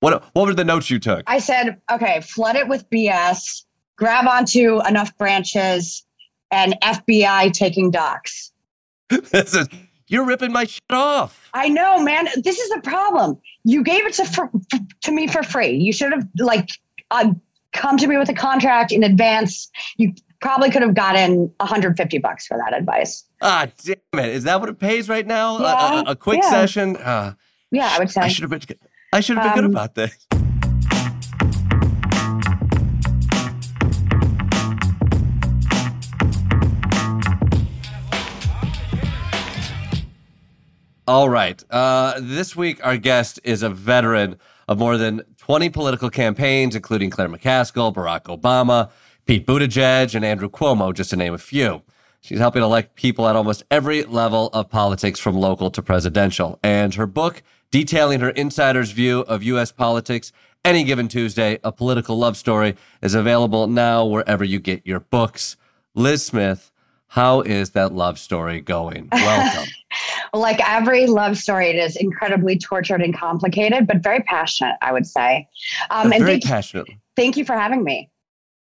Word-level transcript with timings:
What 0.00 0.24
What 0.32 0.46
were 0.46 0.54
the 0.54 0.64
notes 0.64 0.90
you 0.90 0.98
took? 0.98 1.22
I 1.26 1.38
said, 1.38 1.80
okay, 1.90 2.20
flood 2.20 2.56
it 2.56 2.68
with 2.68 2.88
BS, 2.90 3.64
grab 3.96 4.26
onto 4.26 4.80
enough 4.86 5.16
branches, 5.16 6.04
and 6.50 6.74
FBI 6.82 7.52
taking 7.52 7.90
docs. 7.90 8.52
this 9.08 9.54
is 9.54 9.68
you're 10.08 10.24
ripping 10.24 10.52
my 10.52 10.64
shit 10.64 10.82
off. 10.90 11.50
I 11.52 11.68
know, 11.68 12.00
man. 12.00 12.28
This 12.36 12.58
is 12.58 12.70
the 12.70 12.80
problem. 12.82 13.40
You 13.64 13.82
gave 13.82 14.06
it 14.06 14.14
to 14.14 14.24
for, 14.24 14.50
to 15.02 15.12
me 15.12 15.26
for 15.26 15.42
free. 15.42 15.76
You 15.76 15.92
should 15.92 16.12
have 16.12 16.26
like 16.38 16.70
uh, 17.10 17.32
come 17.72 17.96
to 17.96 18.06
me 18.06 18.16
with 18.16 18.28
a 18.28 18.34
contract 18.34 18.92
in 18.92 19.02
advance. 19.02 19.70
You 19.96 20.14
probably 20.40 20.70
could 20.70 20.82
have 20.82 20.94
gotten 20.94 21.52
150 21.58 22.18
bucks 22.18 22.46
for 22.46 22.56
that 22.56 22.76
advice. 22.76 23.24
Ah, 23.42 23.66
damn 23.84 23.96
it! 24.24 24.28
Is 24.28 24.44
that 24.44 24.60
what 24.60 24.68
it 24.68 24.78
pays 24.78 25.08
right 25.08 25.26
now? 25.26 25.58
Yeah, 25.58 25.92
a, 25.92 25.96
a, 25.96 26.02
a 26.12 26.16
quick 26.16 26.40
yeah. 26.42 26.50
session. 26.50 26.96
Uh, 26.96 27.34
Yeah, 27.72 27.88
I 27.90 27.98
would 27.98 28.10
say. 28.10 28.20
I 28.20 28.28
should 28.28 28.42
have 28.42 28.50
been. 28.50 28.78
I 29.16 29.20
should 29.20 29.38
have 29.38 29.54
been 29.54 29.62
good 29.62 29.64
Um, 29.64 29.70
about 29.70 29.94
this. 29.94 30.26
All 41.08 41.28
right. 41.30 41.62
Uh, 41.70 42.14
this 42.20 42.54
week, 42.56 42.84
our 42.84 42.96
guest 42.96 43.38
is 43.44 43.62
a 43.62 43.70
veteran 43.70 44.36
of 44.68 44.78
more 44.78 44.98
than 44.98 45.22
20 45.38 45.70
political 45.70 46.10
campaigns, 46.10 46.74
including 46.74 47.10
Claire 47.10 47.28
McCaskill, 47.28 47.94
Barack 47.94 48.24
Obama, 48.24 48.90
Pete 49.24 49.46
Buttigieg, 49.46 50.14
and 50.14 50.24
Andrew 50.24 50.50
Cuomo, 50.50 50.92
just 50.92 51.10
to 51.10 51.16
name 51.16 51.32
a 51.32 51.38
few. 51.38 51.82
She's 52.20 52.40
helping 52.40 52.62
elect 52.62 52.96
people 52.96 53.28
at 53.28 53.36
almost 53.36 53.62
every 53.70 54.02
level 54.02 54.48
of 54.52 54.68
politics, 54.68 55.20
from 55.20 55.36
local 55.36 55.70
to 55.70 55.80
presidential. 55.80 56.58
And 56.62 56.92
her 56.94 57.06
book, 57.06 57.42
detailing 57.70 58.20
her 58.20 58.30
insider's 58.30 58.92
view 58.92 59.20
of 59.20 59.42
U.S. 59.42 59.72
politics, 59.72 60.32
Any 60.64 60.84
Given 60.84 61.08
Tuesday, 61.08 61.58
a 61.64 61.72
political 61.72 62.16
love 62.18 62.36
story, 62.36 62.76
is 63.02 63.14
available 63.14 63.66
now 63.66 64.04
wherever 64.04 64.44
you 64.44 64.58
get 64.58 64.86
your 64.86 65.00
books. 65.00 65.56
Lis 65.94 66.24
Smith, 66.26 66.70
how 67.08 67.40
is 67.40 67.70
that 67.70 67.92
love 67.92 68.18
story 68.18 68.60
going? 68.60 69.08
Welcome. 69.12 69.68
like 70.34 70.60
every 70.68 71.06
love 71.06 71.38
story, 71.38 71.70
it 71.70 71.76
is 71.76 71.96
incredibly 71.96 72.58
tortured 72.58 73.00
and 73.00 73.16
complicated, 73.16 73.86
but 73.86 74.02
very 74.02 74.20
passionate, 74.20 74.76
I 74.82 74.92
would 74.92 75.06
say. 75.06 75.48
Um, 75.90 76.12
and 76.12 76.22
Very 76.22 76.32
thank, 76.32 76.44
passionate. 76.44 76.88
thank 77.14 77.36
you 77.36 77.44
for 77.44 77.56
having 77.56 77.84
me. 77.84 78.10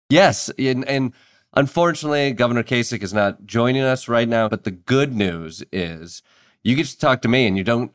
Yes, 0.09 0.49
and, 0.57 0.85
and 0.87 1.13
unfortunately, 1.55 2.31
Governor 2.33 2.63
Kasich 2.63 3.03
is 3.03 3.13
not 3.13 3.45
joining 3.45 3.83
us 3.83 4.07
right 4.07 4.27
now. 4.27 4.49
But 4.49 4.63
the 4.63 4.71
good 4.71 5.15
news 5.15 5.63
is, 5.71 6.21
you 6.63 6.75
get 6.75 6.87
to 6.87 6.97
talk 6.97 7.21
to 7.21 7.27
me, 7.27 7.47
and 7.47 7.57
you 7.57 7.63
don't, 7.63 7.91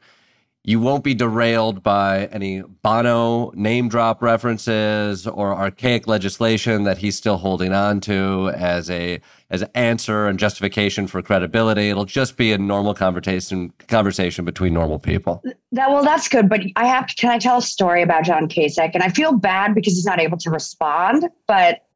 you 0.67 0.81
won't 0.81 1.05
be 1.05 1.15
derailed 1.15 1.85
by 1.85 2.27
any 2.33 2.61
Bono 2.61 3.53
name 3.53 3.89
drop 3.89 4.21
references 4.21 5.25
or 5.25 5.55
archaic 5.55 6.09
legislation 6.09 6.83
that 6.83 6.99
he's 6.99 7.17
still 7.17 7.37
holding 7.37 7.73
on 7.73 8.01
to 8.01 8.51
as 8.51 8.91
a 8.91 9.21
as 9.49 9.63
an 9.63 9.69
answer 9.77 10.27
and 10.27 10.41
justification 10.41 11.07
for 11.07 11.23
credibility. 11.23 11.89
It'll 11.89 12.05
just 12.05 12.37
be 12.37 12.51
a 12.51 12.59
normal 12.59 12.95
conversation 12.95 13.73
conversation 13.87 14.45
between 14.45 14.75
normal 14.75 14.99
people. 14.99 15.41
That 15.71 15.89
well, 15.89 16.03
that's 16.03 16.29
good. 16.29 16.49
But 16.49 16.63
I 16.75 16.87
have 16.87 17.07
to. 17.07 17.15
Can 17.15 17.31
I 17.31 17.39
tell 17.39 17.59
a 17.59 17.63
story 17.63 18.03
about 18.03 18.25
John 18.25 18.49
Kasich? 18.49 18.91
And 18.93 19.05
I 19.05 19.09
feel 19.09 19.35
bad 19.35 19.73
because 19.73 19.95
he's 19.95 20.05
not 20.05 20.21
able 20.21 20.39
to 20.39 20.51
respond. 20.51 21.29
But 21.47 21.87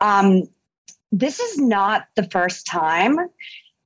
um, 0.00 0.44
this 1.10 1.40
is 1.40 1.58
not 1.58 2.06
the 2.14 2.28
first 2.30 2.66
time 2.66 3.18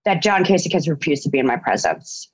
that 0.04 0.20
John 0.20 0.44
Kasich 0.44 0.74
has 0.74 0.86
refused 0.86 1.22
to 1.22 1.30
be 1.30 1.38
in 1.38 1.46
my 1.46 1.56
presence. 1.56 2.30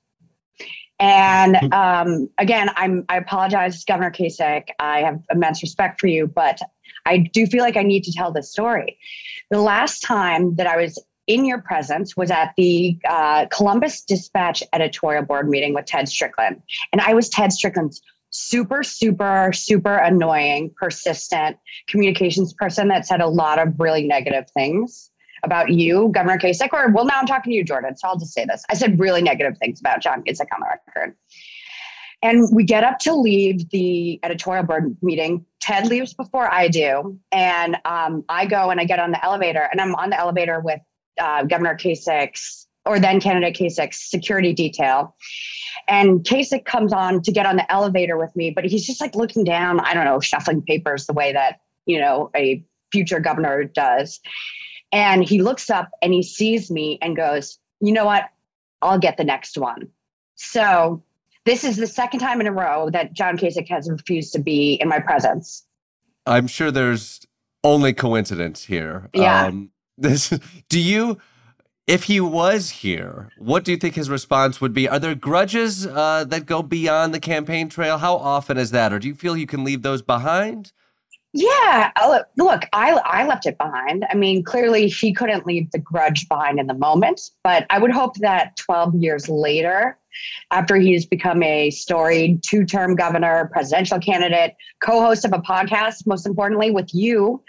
And 1.03 1.73
um, 1.73 2.29
again, 2.37 2.69
I'm 2.75 3.05
I 3.09 3.17
apologize, 3.17 3.83
Governor 3.83 4.11
Kasich. 4.11 4.69
I 4.79 5.01
have 5.01 5.21
immense 5.29 5.61
respect 5.61 5.99
for 5.99 6.07
you, 6.07 6.27
but 6.27 6.59
I 7.05 7.17
do 7.17 7.45
feel 7.45 7.61
like 7.61 7.75
I 7.75 7.83
need 7.83 8.05
to 8.05 8.13
tell 8.13 8.31
this 8.31 8.51
story. 8.51 8.97
The 9.51 9.59
last 9.59 9.99
time 10.01 10.55
that 10.55 10.65
I 10.65 10.77
was 10.77 11.03
in 11.27 11.45
your 11.45 11.61
presence 11.61 12.15
was 12.15 12.31
at 12.31 12.53
the 12.57 12.97
uh, 13.07 13.45
Columbus 13.47 14.01
Dispatch 14.01 14.63
editorial 14.73 15.23
board 15.23 15.49
meeting 15.49 15.73
with 15.73 15.85
Ted 15.85 16.07
Strickland. 16.07 16.61
And 16.91 17.01
I 17.01 17.13
was 17.13 17.29
Ted 17.29 17.51
Strickland's 17.51 18.01
super, 18.29 18.81
super, 18.83 19.51
super 19.53 19.95
annoying, 19.95 20.73
persistent 20.75 21.57
communications 21.87 22.53
person 22.53 22.87
that 22.87 23.05
said 23.05 23.21
a 23.21 23.27
lot 23.27 23.59
of 23.59 23.79
really 23.79 24.07
negative 24.07 24.49
things 24.53 25.11
about 25.43 25.69
you, 25.69 26.09
Governor 26.13 26.37
Kasich. 26.37 26.69
Or, 26.71 26.89
well, 26.91 27.05
now 27.05 27.19
I'm 27.19 27.25
talking 27.25 27.51
to 27.51 27.55
you, 27.55 27.63
Jordan. 27.63 27.95
So 27.97 28.07
I'll 28.07 28.17
just 28.17 28.33
say 28.33 28.45
this. 28.45 28.63
I 28.69 28.75
said 28.75 28.99
really 28.99 29.21
negative 29.21 29.57
things 29.57 29.79
about 29.79 30.01
John 30.01 30.23
Kasich 30.23 30.47
on 30.53 30.61
the 30.61 30.67
record. 30.67 31.15
And 32.21 32.47
we 32.55 32.63
get 32.63 32.85
up 32.85 32.99
to 32.99 33.13
leave 33.13 33.69
the 33.69 34.19
editorial 34.23 34.63
board 34.63 34.95
meeting. 35.01 35.45
Ted 35.59 35.87
leaves 35.87 36.13
before 36.13 36.49
I 36.49 36.69
do. 36.69 37.19
And 37.33 37.77
um, 37.83 38.23
I 38.29 38.45
go 38.45 38.69
and 38.69 38.79
I 38.79 38.85
get 38.85 38.99
on 38.99 39.11
the 39.11 39.23
elevator, 39.23 39.67
and 39.71 39.81
I'm 39.81 39.93
on 39.95 40.09
the 40.09 40.17
elevator 40.17 40.61
with 40.61 40.79
uh, 41.19 41.43
Governor 41.43 41.75
Kasich's, 41.75 42.65
or 42.85 42.97
then 42.97 43.19
candidate 43.19 43.57
Kasich's 43.57 44.09
security 44.09 44.53
detail. 44.53 45.15
And 45.89 46.21
Kasich 46.23 46.63
comes 46.63 46.93
on 46.93 47.21
to 47.23 47.31
get 47.33 47.45
on 47.45 47.57
the 47.57 47.69
elevator 47.69 48.17
with 48.17 48.33
me, 48.37 48.51
but 48.51 48.63
he's 48.63 48.85
just 48.85 49.01
like 49.01 49.15
looking 49.15 49.43
down, 49.43 49.81
I 49.81 49.93
don't 49.93 50.05
know, 50.05 50.21
shuffling 50.21 50.61
papers 50.61 51.05
the 51.07 51.13
way 51.13 51.33
that, 51.33 51.59
you 51.85 51.99
know, 51.99 52.31
a 52.37 52.63
future 52.93 53.19
governor 53.19 53.65
does. 53.65 54.21
And 54.93 55.27
he 55.27 55.41
looks 55.41 55.69
up 55.69 55.89
and 56.01 56.13
he 56.13 56.23
sees 56.23 56.71
me 56.71 56.99
and 57.01 57.17
goes, 57.17 57.59
you 57.81 57.91
know 57.91 58.05
what? 58.05 58.29
I'll 58.81 58.99
get 58.99 59.17
the 59.17 59.23
next 59.23 59.57
one. 59.57 59.89
So 60.35 61.03
this 61.45 61.63
is 61.63 61.77
the 61.77 61.87
second 61.87 62.19
time 62.19 62.39
in 62.39 62.47
a 62.47 62.51
row 62.51 62.89
that 62.91 63.13
John 63.13 63.37
Kasich 63.37 63.67
has 63.69 63.89
refused 63.89 64.31
to 64.33 64.39
be 64.39 64.75
in 64.75 64.87
my 64.87 64.99
presence. 64.99 65.65
I'm 66.25 66.47
sure 66.47 66.71
there's 66.71 67.25
only 67.63 67.93
coincidence 67.93 68.65
here. 68.65 69.09
Yeah. 69.13 69.47
Um, 69.47 69.71
this 69.97 70.37
do 70.69 70.79
you 70.79 71.17
if 71.85 72.05
he 72.05 72.21
was 72.21 72.69
here, 72.69 73.29
what 73.37 73.65
do 73.65 73.71
you 73.71 73.77
think 73.77 73.95
his 73.95 74.09
response 74.09 74.61
would 74.61 74.73
be? 74.73 74.87
Are 74.87 74.99
there 74.99 75.15
grudges 75.15 75.85
uh, 75.85 76.23
that 76.29 76.45
go 76.45 76.63
beyond 76.63 77.13
the 77.13 77.19
campaign 77.19 77.67
trail? 77.67 77.97
How 77.97 78.15
often 78.15 78.57
is 78.57 78.71
that? 78.71 78.93
Or 78.93 78.99
do 78.99 79.07
you 79.07 79.15
feel 79.15 79.35
you 79.35 79.47
can 79.47 79.65
leave 79.65 79.81
those 79.81 80.01
behind? 80.01 80.71
Yeah, 81.33 81.91
look, 82.07 82.27
look, 82.37 82.63
I 82.73 82.91
I 82.91 83.25
left 83.25 83.47
it 83.47 83.57
behind. 83.57 84.05
I 84.09 84.13
mean, 84.13 84.43
clearly 84.43 84.87
he 84.87 85.13
couldn't 85.13 85.47
leave 85.47 85.71
the 85.71 85.79
grudge 85.79 86.29
behind 86.29 86.59
in 86.59 86.67
the 86.67 86.75
moment, 86.75 87.21
but 87.43 87.65
I 87.71 87.79
would 87.79 87.91
hope 87.91 88.15
that 88.17 88.55
12 88.57 88.95
years 88.95 89.27
later, 89.27 89.97
after 90.51 90.75
he's 90.75 91.07
become 91.07 91.41
a 91.41 91.71
storied 91.71 92.43
two-term 92.43 92.95
governor, 92.95 93.49
presidential 93.51 93.97
candidate, 93.99 94.55
co-host 94.79 95.25
of 95.25 95.33
a 95.33 95.39
podcast, 95.39 96.05
most 96.05 96.27
importantly 96.27 96.69
with 96.69 96.93
you, 96.93 97.43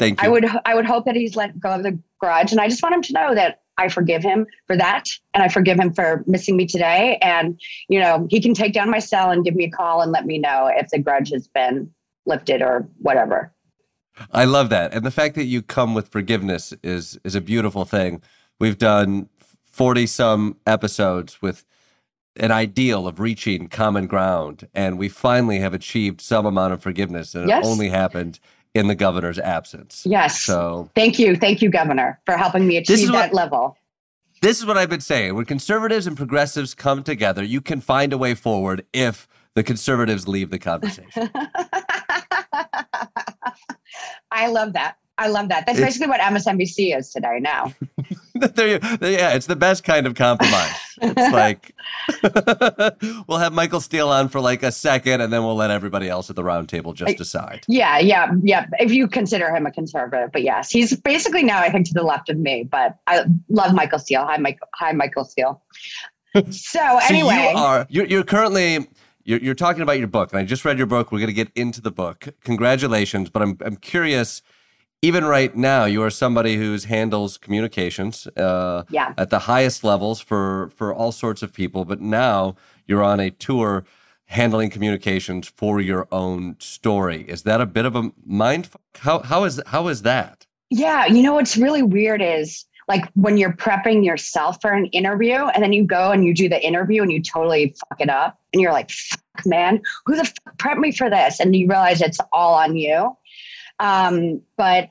Thank 0.00 0.20
you. 0.20 0.26
I 0.26 0.30
would 0.30 0.46
I 0.64 0.74
would 0.74 0.86
hope 0.86 1.04
that 1.04 1.14
he's 1.14 1.36
let 1.36 1.60
go 1.60 1.70
of 1.70 1.84
the 1.84 1.96
grudge, 2.18 2.50
and 2.50 2.60
I 2.60 2.68
just 2.68 2.82
want 2.82 2.96
him 2.96 3.02
to 3.02 3.12
know 3.12 3.34
that 3.34 3.60
I 3.78 3.88
forgive 3.88 4.24
him 4.24 4.46
for 4.66 4.76
that, 4.76 5.04
and 5.34 5.42
I 5.42 5.48
forgive 5.48 5.78
him 5.78 5.92
for 5.92 6.24
missing 6.26 6.56
me 6.56 6.66
today. 6.66 7.18
And 7.22 7.60
you 7.88 8.00
know, 8.00 8.26
he 8.28 8.40
can 8.40 8.54
take 8.54 8.72
down 8.72 8.90
my 8.90 8.98
cell 8.98 9.30
and 9.30 9.44
give 9.44 9.54
me 9.54 9.66
a 9.66 9.70
call 9.70 10.00
and 10.00 10.10
let 10.10 10.26
me 10.26 10.38
know 10.38 10.68
if 10.74 10.88
the 10.88 10.98
grudge 10.98 11.30
has 11.30 11.46
been 11.46 11.90
lifted 12.26 12.62
or 12.62 12.88
whatever. 12.98 13.52
I 14.32 14.44
love 14.44 14.68
that. 14.70 14.92
And 14.92 15.04
the 15.04 15.10
fact 15.10 15.34
that 15.36 15.44
you 15.44 15.62
come 15.62 15.94
with 15.94 16.08
forgiveness 16.08 16.74
is 16.82 17.18
is 17.24 17.34
a 17.34 17.40
beautiful 17.40 17.84
thing. 17.84 18.22
We've 18.58 18.76
done 18.78 19.28
40 19.64 20.06
some 20.06 20.56
episodes 20.66 21.40
with 21.40 21.64
an 22.36 22.50
ideal 22.50 23.06
of 23.08 23.18
reaching 23.20 23.68
common 23.68 24.06
ground 24.06 24.68
and 24.74 24.98
we 24.98 25.08
finally 25.08 25.58
have 25.60 25.74
achieved 25.74 26.20
some 26.20 26.44
amount 26.46 26.72
of 26.72 26.82
forgiveness 26.82 27.34
and 27.34 27.48
Yes. 27.48 27.64
it 27.64 27.68
only 27.68 27.88
happened 27.88 28.38
in 28.74 28.86
the 28.88 28.94
governor's 28.94 29.38
absence. 29.38 30.02
Yes. 30.06 30.40
So 30.40 30.88
Thank 30.94 31.18
you, 31.18 31.34
thank 31.36 31.60
you, 31.62 31.70
Governor, 31.70 32.20
for 32.26 32.36
helping 32.36 32.66
me 32.66 32.76
achieve 32.76 33.08
that 33.08 33.32
what- 33.32 33.34
level. 33.34 33.76
this 34.42 34.58
is 34.60 34.66
what 34.66 34.76
I've 34.78 34.88
been 34.90 35.00
saying. 35.00 35.34
When 35.34 35.44
conservatives 35.44 36.06
and 36.06 36.16
progressives 36.16 36.72
come 36.74 37.02
together, 37.02 37.42
you 37.42 37.60
can 37.60 37.80
find 37.80 38.12
a 38.12 38.18
way 38.18 38.34
forward 38.34 38.84
if 38.92 39.26
the 39.54 39.62
conservatives 39.64 40.28
leave 40.28 40.50
the 40.50 40.58
conversation. 40.58 41.30
I 44.30 44.46
love 44.48 44.72
that. 44.74 44.96
I 45.18 45.28
love 45.28 45.50
that. 45.50 45.66
That's 45.66 45.78
It's- 45.78 45.86
basically 45.94 46.08
what 46.08 46.20
MSNBC 46.20 46.96
is 46.96 47.10
today 47.10 47.40
now. 47.40 47.74
yeah, 48.34 49.34
it's 49.34 49.44
the 49.44 49.56
best 49.56 49.84
kind 49.84 50.06
of 50.06 50.14
compromise. 50.14 50.72
It's 51.02 51.32
like 51.32 51.74
we'll 53.28 53.36
have 53.36 53.52
Michael 53.52 53.80
Steele 53.80 54.08
on 54.08 54.30
for 54.30 54.40
like 54.40 54.62
a 54.62 54.72
second, 54.72 55.20
and 55.20 55.30
then 55.30 55.42
we'll 55.44 55.56
let 55.56 55.70
everybody 55.70 56.08
else 56.08 56.30
at 56.30 56.36
the 56.36 56.44
round 56.44 56.70
table 56.70 56.94
just 56.94 57.18
decide. 57.18 57.64
Yeah, 57.68 57.98
yeah, 57.98 58.32
yeah. 58.42 58.66
If 58.78 58.92
you 58.92 59.06
consider 59.08 59.54
him 59.54 59.66
a 59.66 59.70
conservative, 59.70 60.30
but 60.32 60.42
yes, 60.42 60.70
he's 60.70 60.96
basically 60.96 61.42
now 61.42 61.58
I 61.60 61.70
think 61.70 61.86
to 61.88 61.92
the 61.92 62.02
left 62.02 62.30
of 62.30 62.38
me. 62.38 62.64
But 62.64 62.96
I 63.06 63.24
love 63.50 63.74
Michael 63.74 63.98
Steele. 63.98 64.24
Hi, 64.24 64.38
Michael. 64.38 64.68
Hi, 64.76 64.92
Michael 64.92 65.26
Steele. 65.26 65.60
So 66.34 66.42
So 66.50 66.98
anyway, 67.10 67.50
you 67.52 67.58
are 67.58 67.86
you're, 67.90 68.06
you're 68.06 68.24
currently 68.24 68.88
you're, 69.24 69.40
you're 69.40 69.54
talking 69.54 69.82
about 69.82 69.98
your 69.98 70.08
book, 70.08 70.32
and 70.32 70.40
I 70.40 70.44
just 70.44 70.64
read 70.64 70.78
your 70.78 70.86
book. 70.86 71.12
We're 71.12 71.18
going 71.18 71.28
to 71.28 71.32
get 71.34 71.50
into 71.54 71.80
the 71.80 71.90
book. 71.90 72.28
Congratulations! 72.44 73.30
But 73.30 73.42
I'm 73.42 73.58
I'm 73.64 73.76
curious. 73.76 74.42
Even 75.02 75.24
right 75.24 75.56
now, 75.56 75.86
you 75.86 76.02
are 76.02 76.10
somebody 76.10 76.56
who 76.56 76.76
handles 76.76 77.38
communications 77.38 78.26
uh, 78.36 78.84
yeah, 78.90 79.14
at 79.16 79.30
the 79.30 79.40
highest 79.40 79.82
levels 79.82 80.20
for 80.20 80.70
for 80.76 80.92
all 80.94 81.12
sorts 81.12 81.42
of 81.42 81.52
people. 81.52 81.84
But 81.84 82.00
now 82.00 82.56
you're 82.86 83.02
on 83.02 83.20
a 83.20 83.30
tour 83.30 83.84
handling 84.26 84.70
communications 84.70 85.48
for 85.48 85.80
your 85.80 86.06
own 86.12 86.56
story. 86.60 87.22
Is 87.22 87.42
that 87.42 87.60
a 87.60 87.66
bit 87.66 87.84
of 87.84 87.96
a 87.96 88.12
mind? 88.24 88.68
How 88.96 89.20
how 89.20 89.44
is 89.44 89.60
how 89.66 89.88
is 89.88 90.02
that? 90.02 90.46
Yeah, 90.70 91.06
you 91.06 91.22
know 91.22 91.34
what's 91.34 91.56
really 91.56 91.82
weird 91.82 92.22
is 92.22 92.64
like 92.88 93.04
when 93.14 93.36
you're 93.36 93.52
prepping 93.52 94.04
yourself 94.04 94.60
for 94.60 94.72
an 94.72 94.86
interview 94.86 95.46
and 95.46 95.62
then 95.62 95.72
you 95.72 95.84
go 95.84 96.10
and 96.10 96.24
you 96.24 96.34
do 96.34 96.48
the 96.48 96.64
interview 96.64 97.02
and 97.02 97.12
you 97.12 97.22
totally 97.22 97.74
fuck 97.88 98.00
it 98.00 98.10
up 98.10 98.38
and 98.52 98.60
you're 98.60 98.72
like, 98.72 98.90
fuck, 98.90 99.46
man, 99.46 99.80
who 100.06 100.16
the 100.16 100.24
fuck 100.24 100.56
prepped 100.58 100.78
me 100.78 100.92
for 100.92 101.08
this? 101.08 101.40
And 101.40 101.54
you 101.54 101.68
realize 101.68 102.00
it's 102.00 102.20
all 102.32 102.54
on 102.54 102.76
you. 102.76 103.16
Um, 103.78 104.42
but 104.56 104.90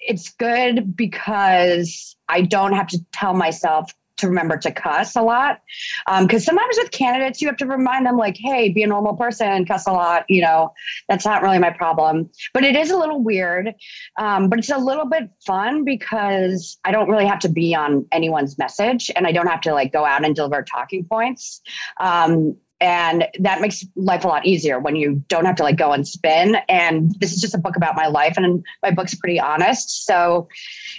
it's 0.00 0.30
good 0.30 0.96
because 0.96 2.16
I 2.28 2.42
don't 2.42 2.72
have 2.72 2.88
to 2.88 2.98
tell 3.12 3.34
myself 3.34 3.92
to 4.18 4.28
remember 4.28 4.56
to 4.58 4.70
cuss 4.70 5.16
a 5.16 5.22
lot. 5.22 5.60
Because 6.06 6.48
um, 6.48 6.56
sometimes 6.56 6.76
with 6.78 6.90
candidates, 6.90 7.40
you 7.40 7.48
have 7.48 7.56
to 7.58 7.66
remind 7.66 8.06
them, 8.06 8.16
like, 8.16 8.36
hey, 8.38 8.68
be 8.68 8.82
a 8.82 8.86
normal 8.86 9.14
person, 9.14 9.64
cuss 9.64 9.86
a 9.86 9.92
lot. 9.92 10.24
You 10.28 10.42
know, 10.42 10.72
that's 11.08 11.24
not 11.24 11.42
really 11.42 11.58
my 11.58 11.70
problem. 11.70 12.30
But 12.52 12.64
it 12.64 12.76
is 12.76 12.90
a 12.90 12.96
little 12.96 13.22
weird. 13.22 13.74
Um, 14.18 14.48
but 14.48 14.58
it's 14.58 14.70
a 14.70 14.78
little 14.78 15.06
bit 15.06 15.30
fun 15.46 15.84
because 15.84 16.78
I 16.84 16.90
don't 16.90 17.08
really 17.08 17.26
have 17.26 17.38
to 17.40 17.48
be 17.48 17.74
on 17.74 18.06
anyone's 18.12 18.58
message 18.58 19.10
and 19.16 19.26
I 19.26 19.32
don't 19.32 19.46
have 19.46 19.60
to 19.62 19.72
like 19.72 19.92
go 19.92 20.04
out 20.04 20.24
and 20.24 20.34
deliver 20.34 20.62
talking 20.62 21.04
points. 21.04 21.60
Um, 22.00 22.56
and 22.80 23.26
that 23.40 23.60
makes 23.60 23.84
life 23.96 24.24
a 24.24 24.28
lot 24.28 24.46
easier 24.46 24.78
when 24.78 24.94
you 24.94 25.22
don't 25.28 25.44
have 25.44 25.56
to 25.56 25.62
like 25.62 25.76
go 25.76 25.92
and 25.92 26.06
spin 26.06 26.56
and 26.68 27.14
this 27.20 27.32
is 27.32 27.40
just 27.40 27.54
a 27.54 27.58
book 27.58 27.76
about 27.76 27.96
my 27.96 28.06
life 28.06 28.34
and 28.36 28.64
my 28.82 28.90
book's 28.90 29.14
pretty 29.14 29.40
honest 29.40 30.06
so 30.06 30.46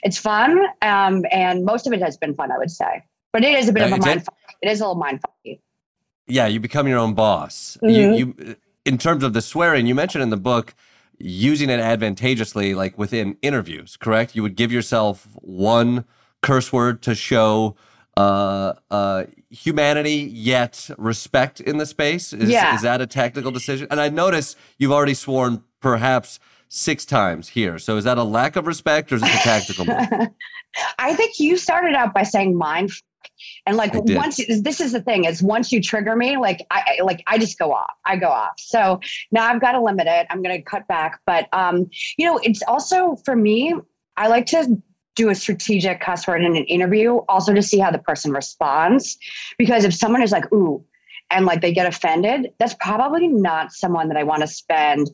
it's 0.03 0.17
fun 0.17 0.59
um, 0.81 1.23
and 1.31 1.63
most 1.63 1.87
of 1.87 1.93
it 1.93 2.01
has 2.01 2.17
been 2.17 2.35
fun 2.35 2.51
i 2.51 2.57
would 2.57 2.71
say 2.71 3.03
but 3.33 3.43
it 3.43 3.57
is 3.57 3.69
a 3.69 3.73
bit 3.73 3.83
uh, 3.83 3.87
of 3.87 3.93
a 3.93 3.97
mind 3.97 4.25
it 4.61 4.69
is 4.69 4.79
a 4.79 4.83
little 4.83 4.95
mind 4.95 5.19
fucky 5.21 5.59
yeah 6.27 6.47
you 6.47 6.59
become 6.59 6.87
your 6.87 6.97
own 6.97 7.13
boss 7.13 7.77
mm-hmm. 7.81 7.89
you, 7.89 8.35
you 8.37 8.55
in 8.85 8.97
terms 8.97 9.23
of 9.23 9.33
the 9.33 9.41
swearing 9.41 9.87
you 9.87 9.95
mentioned 9.95 10.21
in 10.21 10.29
the 10.29 10.37
book 10.37 10.73
using 11.17 11.69
it 11.69 11.79
advantageously 11.79 12.73
like 12.73 12.97
within 12.97 13.37
interviews 13.41 13.97
correct 13.97 14.35
you 14.35 14.41
would 14.41 14.55
give 14.55 14.71
yourself 14.71 15.27
one 15.35 16.05
curse 16.41 16.71
word 16.71 17.01
to 17.01 17.13
show 17.13 17.75
uh, 18.19 18.73
uh, 18.91 19.23
humanity 19.49 20.29
yet 20.33 20.89
respect 20.97 21.61
in 21.61 21.77
the 21.77 21.85
space? 21.85 22.33
Is, 22.33 22.49
yeah. 22.49 22.75
is 22.75 22.81
that 22.81 22.99
a 22.99 23.07
tactical 23.07 23.49
decision? 23.51 23.87
And 23.89 24.01
I 24.01 24.09
notice 24.09 24.57
you've 24.77 24.91
already 24.91 25.13
sworn 25.13 25.63
perhaps 25.79 26.39
six 26.67 27.05
times 27.05 27.47
here. 27.47 27.79
So 27.79 27.95
is 27.95 28.03
that 28.03 28.17
a 28.17 28.23
lack 28.23 28.57
of 28.57 28.67
respect 28.67 29.11
or 29.11 29.15
is 29.15 29.23
it 29.23 29.29
a 29.29 29.37
tactical 29.37 29.85
move? 29.85 30.29
I 30.99 31.13
think 31.15 31.39
you 31.39 31.55
started 31.55 31.95
out 31.95 32.13
by 32.13 32.23
saying 32.23 32.57
mind 32.57 32.91
and 33.65 33.77
like 33.77 33.91
once 33.93 34.37
this 34.61 34.79
is 34.81 34.91
the 34.91 35.01
thing 35.01 35.25
is 35.25 35.41
once 35.41 35.71
you 35.71 35.81
trigger 35.81 36.15
me 36.15 36.37
like 36.37 36.65
i 36.71 36.99
like 37.03 37.23
i 37.27 37.37
just 37.37 37.57
go 37.57 37.71
off 37.73 37.93
i 38.05 38.15
go 38.15 38.27
off. 38.27 38.53
So 38.57 38.99
now 39.31 39.47
i've 39.47 39.61
got 39.61 39.73
to 39.73 39.81
limit 39.81 40.07
it 40.07 40.27
i'm 40.29 40.41
going 40.41 40.55
to 40.55 40.61
cut 40.61 40.87
back. 40.87 41.19
But 41.25 41.47
um 41.53 41.89
you 42.17 42.25
know 42.25 42.39
it's 42.43 42.61
also 42.67 43.15
for 43.25 43.35
me 43.35 43.73
i 44.17 44.27
like 44.27 44.45
to 44.47 44.81
do 45.19 45.29
a 45.29 45.35
strategic 45.35 45.99
cuss 45.99 46.25
word 46.27 46.41
in 46.43 46.55
an 46.55 46.63
interview 46.65 47.17
also 47.27 47.53
to 47.53 47.61
see 47.61 47.77
how 47.77 47.91
the 47.91 47.99
person 47.99 48.31
responds. 48.31 49.17
Because 49.57 49.83
if 49.83 49.93
someone 49.93 50.21
is 50.21 50.31
like, 50.31 50.49
ooh, 50.53 50.81
and 51.29 51.45
like 51.45 51.61
they 51.61 51.73
get 51.73 51.85
offended, 51.85 52.53
that's 52.57 52.73
probably 52.75 53.27
not 53.27 53.73
someone 53.73 54.07
that 54.07 54.17
I 54.17 54.23
want 54.23 54.41
to 54.41 54.47
spend 54.47 55.09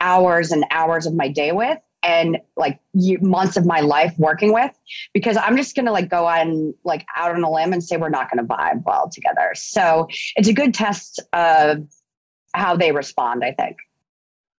hours 0.00 0.52
and 0.52 0.66
hours 0.70 1.06
of 1.06 1.14
my 1.14 1.28
day 1.28 1.52
with 1.52 1.78
and 2.02 2.38
like 2.56 2.80
months 3.20 3.56
of 3.56 3.66
my 3.66 3.80
life 3.80 4.14
working 4.18 4.52
with 4.52 4.70
because 5.12 5.36
I'm 5.36 5.56
just 5.56 5.74
gonna 5.74 5.92
like 5.92 6.08
go 6.08 6.26
on 6.26 6.74
like 6.84 7.04
out 7.16 7.34
on 7.34 7.42
a 7.42 7.50
limb 7.50 7.72
and 7.72 7.82
say 7.82 7.96
we're 7.96 8.08
not 8.08 8.30
gonna 8.30 8.46
vibe 8.46 8.84
well 8.84 9.10
together. 9.12 9.50
So 9.54 10.08
it's 10.36 10.48
a 10.48 10.52
good 10.52 10.74
test 10.74 11.20
of 11.32 11.86
how 12.54 12.76
they 12.76 12.92
respond, 12.92 13.44
I 13.44 13.52
think. 13.52 13.78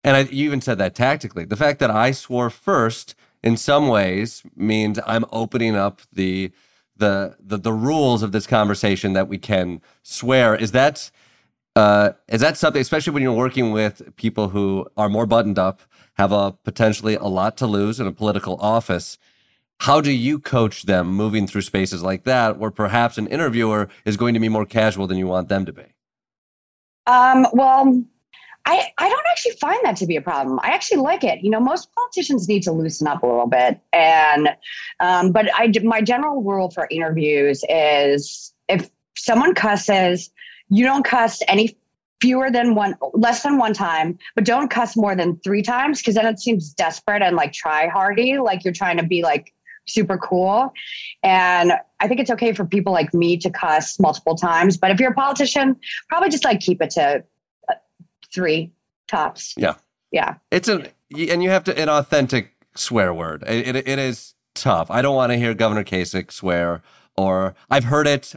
And 0.05 0.17
I, 0.17 0.20
you 0.23 0.46
even 0.46 0.61
said 0.61 0.79
that 0.79 0.94
tactically. 0.94 1.44
The 1.44 1.56
fact 1.56 1.81
that 1.81 1.90
I 1.90 2.12
swore 2.12 2.50
first 2.50 3.14
in 3.43 3.56
some 3.56 3.88
ways 3.88 4.43
means 4.56 4.99
I'm 5.06 5.25
opening 5.32 5.76
up 5.76 6.02
the 6.12 6.52
the 6.96 7.37
the, 7.41 7.58
the 7.58 7.73
rules 7.73 8.23
of 8.23 8.32
this 8.32 8.46
conversation 8.46 9.12
that 9.12 9.29
we 9.29 9.38
can 9.38 9.81
swear. 10.02 10.55
Is 10.55 10.73
that 10.73 11.11
uh, 11.76 12.12
is 12.26 12.41
that 12.41 12.56
something, 12.56 12.81
especially 12.81 13.12
when 13.12 13.23
you're 13.23 13.32
working 13.32 13.70
with 13.70 14.17
people 14.17 14.49
who 14.49 14.87
are 14.96 15.08
more 15.08 15.26
buttoned 15.26 15.58
up, 15.58 15.81
have 16.19 16.32
a 16.32 16.53
potentially 16.65 17.15
a 17.15 17.25
lot 17.25 17.56
to 17.59 17.67
lose 17.67 18.00
in 18.00 18.06
a 18.06 18.12
political 18.12 18.56
office? 18.61 19.19
How 19.81 20.00
do 20.00 20.11
you 20.11 20.41
coach 20.41 20.82
them 20.82 21.06
moving 21.09 21.47
through 21.47 21.62
spaces 21.62 22.03
like 22.03 22.25
that, 22.25 22.59
where 22.59 22.73
perhaps 22.73 23.17
an 23.17 23.29
interviewer 23.29 23.88
is 24.05 24.17
going 24.17 24.35
to 24.35 24.41
be 24.41 24.49
more 24.49 24.67
casual 24.67 25.06
than 25.06 25.17
you 25.17 25.29
want 25.29 25.49
them 25.49 25.65
to 25.67 25.73
be? 25.73 25.85
Um, 27.06 27.47
well, 27.53 28.03
I, 28.67 28.88
I 28.99 29.09
don't 29.09 29.25
actually 29.31 29.53
find 29.53 29.79
that 29.85 29.97
to 29.97 30.06
be 30.06 30.17
a 30.17 30.20
problem. 30.20 30.59
I 30.62 30.69
actually 30.69 31.00
like 31.00 31.25
it. 31.25 31.43
You 31.43 31.50
know, 31.50 31.61
most 31.61 31.88
politicians 31.94 32.49
need 32.49 32.65
to 32.65 32.73
loosen 32.73 33.06
up 33.06 33.23
a 33.23 33.26
little 33.26 33.47
bit. 33.47 33.81
And, 33.93 34.50
um, 35.00 35.32
but 35.32 35.49
I, 35.55 35.73
my 35.85 36.03
general 36.03 36.43
rule 36.43 36.70
for 36.70 36.87
interviews 36.91 37.65
is 37.69 38.53
if 38.69 38.91
someone 39.17 39.55
cusses, 39.55 40.31
you 40.69 40.85
don't 40.85 41.05
cuss 41.05 41.41
any 41.49 41.79
fewer 42.20 42.50
than 42.50 42.75
one, 42.75 42.97
less 43.12 43.43
than 43.43 43.59
one 43.59 43.73
time, 43.73 44.19
but 44.35 44.44
don't 44.44 44.69
cuss 44.69 44.97
more 44.97 45.15
than 45.15 45.38
three 45.41 45.62
times 45.62 46.00
because 46.00 46.15
then 46.15 46.26
it 46.26 46.41
seems 46.41 46.73
desperate 46.73 47.23
and 47.23 47.37
like 47.37 47.53
try 47.53 47.87
hardy, 47.87 48.38
like 48.38 48.65
you're 48.65 48.73
trying 48.73 48.97
to 48.97 49.05
be 49.05 49.23
like 49.23 49.53
super 49.87 50.19
cool. 50.19 50.73
And 51.23 51.73
I 52.00 52.09
think 52.09 52.20
it's 52.20 52.31
okay 52.31 52.53
for 52.53 52.65
people 52.65 52.93
like 52.93 53.15
me 53.15 53.37
to 53.38 53.50
cuss 53.50 53.99
multiple 53.99 54.35
times. 54.35 54.76
But 54.76 54.91
if 54.91 55.00
you're 55.00 55.12
a 55.12 55.15
politician, 55.15 55.76
probably 56.09 56.29
just 56.29 56.44
like 56.44 56.61
keep 56.61 56.82
it 56.82 56.91
to 56.91 57.25
uh, 57.69 57.75
three 58.32 58.73
tops. 59.06 59.55
Yeah. 59.56 59.75
Yeah. 60.11 60.35
It's 60.50 60.69
an, 60.69 60.88
and 61.11 61.43
you 61.43 61.50
have 61.50 61.65
to, 61.65 61.79
an 61.79 61.88
authentic 61.88 62.55
swear 62.75 63.15
word. 63.15 63.44
It, 63.47 63.76
it, 63.76 63.88
it 63.88 63.99
is 63.99 64.35
tough. 64.55 64.91
I 64.91 65.03
don't 65.03 65.17
want 65.17 65.32
to 65.32 65.38
hear 65.38 65.55
Governor 65.55 65.85
Kasich 65.85 66.32
swear, 66.32 66.82
or 67.17 67.55
I've 67.70 67.85
heard 67.85 68.06
it 68.06 68.35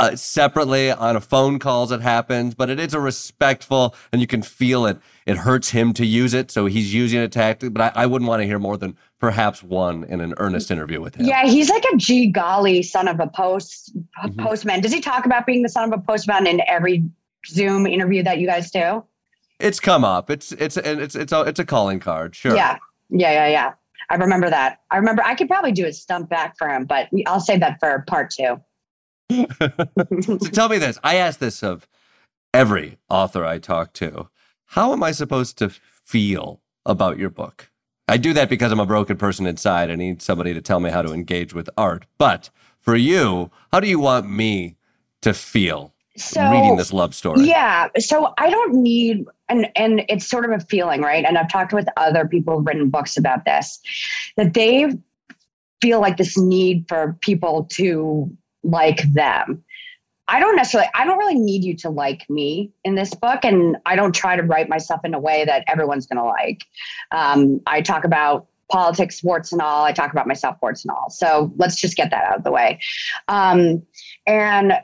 uh, 0.00 0.16
separately 0.16 0.90
on 0.90 1.14
a 1.14 1.20
phone 1.20 1.58
calls 1.58 1.92
it 1.92 2.00
happens, 2.00 2.54
but 2.54 2.70
it 2.70 2.80
is 2.80 2.94
a 2.94 3.00
respectful, 3.00 3.94
and 4.12 4.20
you 4.20 4.26
can 4.26 4.42
feel 4.42 4.86
it. 4.86 4.98
It 5.26 5.36
hurts 5.36 5.70
him 5.70 5.92
to 5.94 6.06
use 6.06 6.32
it, 6.32 6.50
so 6.50 6.66
he's 6.66 6.94
using 6.94 7.20
a 7.20 7.28
tactic. 7.28 7.74
But 7.74 7.94
I, 7.96 8.02
I 8.02 8.06
wouldn't 8.06 8.28
want 8.28 8.40
to 8.40 8.46
hear 8.46 8.58
more 8.58 8.78
than 8.78 8.96
perhaps 9.18 9.62
one 9.62 10.04
in 10.04 10.20
an 10.20 10.34
earnest 10.38 10.70
interview 10.70 11.00
with 11.00 11.16
him. 11.16 11.26
Yeah, 11.26 11.44
he's 11.44 11.68
like 11.68 11.84
a 11.92 11.96
gee 11.98 12.28
golly 12.28 12.82
son 12.82 13.08
of 13.08 13.20
a 13.20 13.26
post 13.26 13.92
mm-hmm. 13.96 14.42
postman. 14.42 14.80
Does 14.80 14.92
he 14.92 15.00
talk 15.00 15.26
about 15.26 15.44
being 15.44 15.62
the 15.62 15.68
son 15.68 15.92
of 15.92 15.98
a 15.98 16.02
postman 16.02 16.46
in 16.46 16.62
every 16.66 17.04
Zoom 17.46 17.86
interview 17.86 18.22
that 18.22 18.38
you 18.38 18.46
guys 18.46 18.70
do? 18.70 19.04
It's 19.58 19.80
come 19.80 20.02
up. 20.02 20.30
It's 20.30 20.52
it's 20.52 20.78
and 20.78 21.00
it's 21.00 21.14
it's 21.14 21.32
a 21.32 21.42
it's 21.42 21.60
a 21.60 21.64
calling 21.66 22.00
card. 22.00 22.34
Sure. 22.34 22.56
Yeah. 22.56 22.78
Yeah. 23.10 23.32
Yeah. 23.32 23.48
Yeah. 23.48 23.72
I 24.08 24.14
remember 24.16 24.48
that. 24.48 24.80
I 24.90 24.96
remember 24.96 25.22
I 25.22 25.34
could 25.34 25.46
probably 25.46 25.72
do 25.72 25.86
a 25.86 25.92
stump 25.92 26.30
back 26.30 26.56
for 26.56 26.68
him, 26.68 26.86
but 26.86 27.08
I'll 27.26 27.38
save 27.38 27.60
that 27.60 27.78
for 27.78 28.02
part 28.08 28.30
two. 28.30 28.60
so 30.22 30.38
tell 30.38 30.68
me 30.68 30.78
this. 30.78 30.98
I 31.02 31.16
ask 31.16 31.38
this 31.38 31.62
of 31.62 31.88
every 32.52 32.98
author 33.08 33.44
I 33.44 33.58
talk 33.58 33.92
to. 33.94 34.28
How 34.66 34.92
am 34.92 35.02
I 35.02 35.12
supposed 35.12 35.58
to 35.58 35.70
feel 35.70 36.60
about 36.84 37.18
your 37.18 37.30
book? 37.30 37.70
I 38.08 38.16
do 38.16 38.32
that 38.32 38.48
because 38.48 38.72
I'm 38.72 38.80
a 38.80 38.86
broken 38.86 39.16
person 39.16 39.46
inside. 39.46 39.90
I 39.90 39.94
need 39.94 40.20
somebody 40.20 40.52
to 40.52 40.60
tell 40.60 40.80
me 40.80 40.90
how 40.90 41.02
to 41.02 41.12
engage 41.12 41.54
with 41.54 41.70
art. 41.76 42.06
But 42.18 42.50
for 42.80 42.96
you, 42.96 43.50
how 43.72 43.80
do 43.80 43.88
you 43.88 44.00
want 44.00 44.28
me 44.28 44.76
to 45.22 45.32
feel 45.32 45.94
so, 46.16 46.42
reading 46.50 46.76
this 46.76 46.92
love 46.92 47.14
story? 47.14 47.44
Yeah. 47.44 47.88
So 47.98 48.34
I 48.36 48.50
don't 48.50 48.74
need 48.74 49.26
and 49.48 49.68
and 49.76 50.02
it's 50.08 50.26
sort 50.26 50.44
of 50.44 50.50
a 50.50 50.64
feeling, 50.64 51.02
right? 51.02 51.24
And 51.24 51.38
I've 51.38 51.50
talked 51.50 51.72
with 51.72 51.86
other 51.96 52.26
people 52.26 52.56
who've 52.56 52.66
written 52.66 52.90
books 52.90 53.16
about 53.16 53.44
this, 53.44 53.78
that 54.36 54.54
they 54.54 54.92
feel 55.80 56.00
like 56.00 56.16
this 56.16 56.36
need 56.36 56.86
for 56.88 57.16
people 57.20 57.64
to 57.72 58.36
like 58.62 59.02
them. 59.12 59.64
I 60.28 60.38
don't 60.38 60.54
necessarily, 60.54 60.88
I 60.94 61.04
don't 61.04 61.18
really 61.18 61.38
need 61.38 61.64
you 61.64 61.76
to 61.78 61.90
like 61.90 62.28
me 62.30 62.70
in 62.84 62.94
this 62.94 63.14
book. 63.14 63.44
And 63.44 63.76
I 63.84 63.96
don't 63.96 64.14
try 64.14 64.36
to 64.36 64.42
write 64.42 64.68
myself 64.68 65.00
in 65.04 65.12
a 65.12 65.18
way 65.18 65.44
that 65.44 65.64
everyone's 65.66 66.06
going 66.06 66.18
to 66.18 66.24
like. 66.24 66.64
Um, 67.10 67.60
I 67.66 67.80
talk 67.80 68.04
about 68.04 68.46
politics, 68.70 69.24
warts 69.24 69.50
and 69.52 69.60
all. 69.60 69.84
I 69.84 69.92
talk 69.92 70.12
about 70.12 70.28
myself, 70.28 70.56
warts 70.62 70.84
and 70.84 70.92
all. 70.92 71.10
So 71.10 71.52
let's 71.56 71.74
just 71.74 71.96
get 71.96 72.10
that 72.10 72.24
out 72.24 72.38
of 72.38 72.44
the 72.44 72.52
way. 72.52 72.78
Um, 73.26 73.82
and 74.26 74.74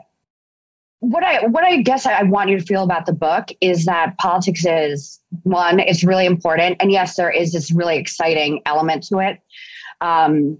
what 1.01 1.23
I 1.23 1.47
what 1.47 1.63
I 1.65 1.77
guess 1.83 2.07
I 2.07 2.23
want 2.25 2.51
you 2.51 2.59
to 2.59 2.65
feel 2.65 2.83
about 2.83 3.07
the 3.07 3.13
book 3.13 3.51
is 3.61 3.85
that 3.85 4.17
politics 4.19 4.65
is 4.67 5.21
one, 5.43 5.79
it's 5.79 6.03
really 6.03 6.27
important, 6.27 6.79
and 6.81 6.91
yes, 6.91 7.17
there 7.17 7.31
is 7.31 7.53
this 7.53 7.71
really 7.71 7.97
exciting 7.97 8.63
element 8.67 9.05
to 9.05 9.19
it. 9.19 9.39
Um, 10.01 10.59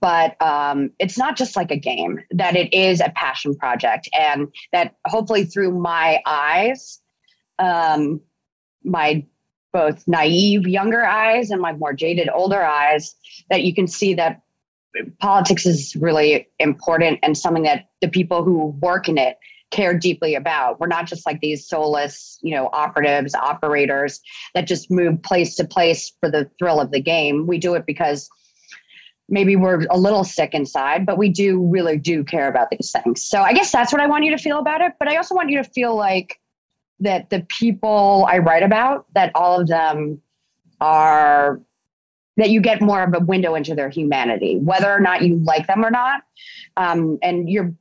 but 0.00 0.40
um, 0.42 0.90
it's 0.98 1.18
not 1.18 1.36
just 1.36 1.56
like 1.56 1.70
a 1.70 1.76
game; 1.76 2.20
that 2.30 2.56
it 2.56 2.72
is 2.72 3.00
a 3.00 3.12
passion 3.14 3.54
project, 3.54 4.08
and 4.18 4.48
that 4.72 4.96
hopefully 5.06 5.44
through 5.44 5.78
my 5.78 6.20
eyes, 6.26 7.00
um, 7.58 8.20
my 8.84 9.24
both 9.72 10.06
naive 10.06 10.66
younger 10.66 11.04
eyes 11.04 11.50
and 11.50 11.60
my 11.60 11.72
more 11.72 11.92
jaded 11.92 12.28
older 12.32 12.62
eyes, 12.62 13.14
that 13.50 13.62
you 13.62 13.74
can 13.74 13.86
see 13.86 14.14
that 14.14 14.40
politics 15.20 15.66
is 15.66 15.94
really 15.96 16.48
important 16.58 17.18
and 17.22 17.36
something 17.36 17.62
that 17.62 17.88
the 18.00 18.08
people 18.08 18.42
who 18.42 18.68
work 18.80 19.08
in 19.08 19.18
it 19.18 19.36
care 19.70 19.96
deeply 19.96 20.34
about. 20.34 20.80
We're 20.80 20.86
not 20.86 21.06
just 21.06 21.26
like 21.26 21.40
these 21.40 21.66
soulless, 21.66 22.38
you 22.42 22.54
know, 22.54 22.70
operatives, 22.72 23.34
operators 23.34 24.20
that 24.54 24.66
just 24.66 24.90
move 24.90 25.22
place 25.22 25.54
to 25.56 25.64
place 25.64 26.12
for 26.20 26.30
the 26.30 26.50
thrill 26.58 26.80
of 26.80 26.90
the 26.90 27.02
game. 27.02 27.46
We 27.46 27.58
do 27.58 27.74
it 27.74 27.84
because 27.84 28.30
maybe 29.28 29.56
we're 29.56 29.84
a 29.90 29.98
little 29.98 30.24
sick 30.24 30.54
inside, 30.54 31.04
but 31.04 31.18
we 31.18 31.28
do 31.28 31.62
really 31.66 31.98
do 31.98 32.24
care 32.24 32.48
about 32.48 32.70
these 32.70 32.92
things. 32.92 33.22
So 33.22 33.42
I 33.42 33.52
guess 33.52 33.70
that's 33.70 33.92
what 33.92 34.00
I 34.00 34.06
want 34.06 34.24
you 34.24 34.30
to 34.30 34.38
feel 34.38 34.58
about 34.58 34.80
it. 34.80 34.92
But 34.98 35.08
I 35.08 35.16
also 35.16 35.34
want 35.34 35.50
you 35.50 35.62
to 35.62 35.68
feel 35.68 35.94
like 35.94 36.40
that 37.00 37.30
the 37.30 37.46
people 37.48 38.26
I 38.28 38.38
write 38.38 38.62
about, 38.62 39.06
that 39.14 39.30
all 39.34 39.60
of 39.60 39.68
them 39.68 40.20
are 40.80 41.60
that 42.36 42.50
you 42.50 42.60
get 42.60 42.80
more 42.80 43.02
of 43.02 43.12
a 43.14 43.18
window 43.18 43.54
into 43.56 43.74
their 43.74 43.88
humanity, 43.88 44.56
whether 44.58 44.90
or 44.90 45.00
not 45.00 45.22
you 45.22 45.36
like 45.36 45.66
them 45.66 45.84
or 45.84 45.90
not. 45.90 46.22
Um, 46.76 47.18
and 47.22 47.50
you're 47.50 47.74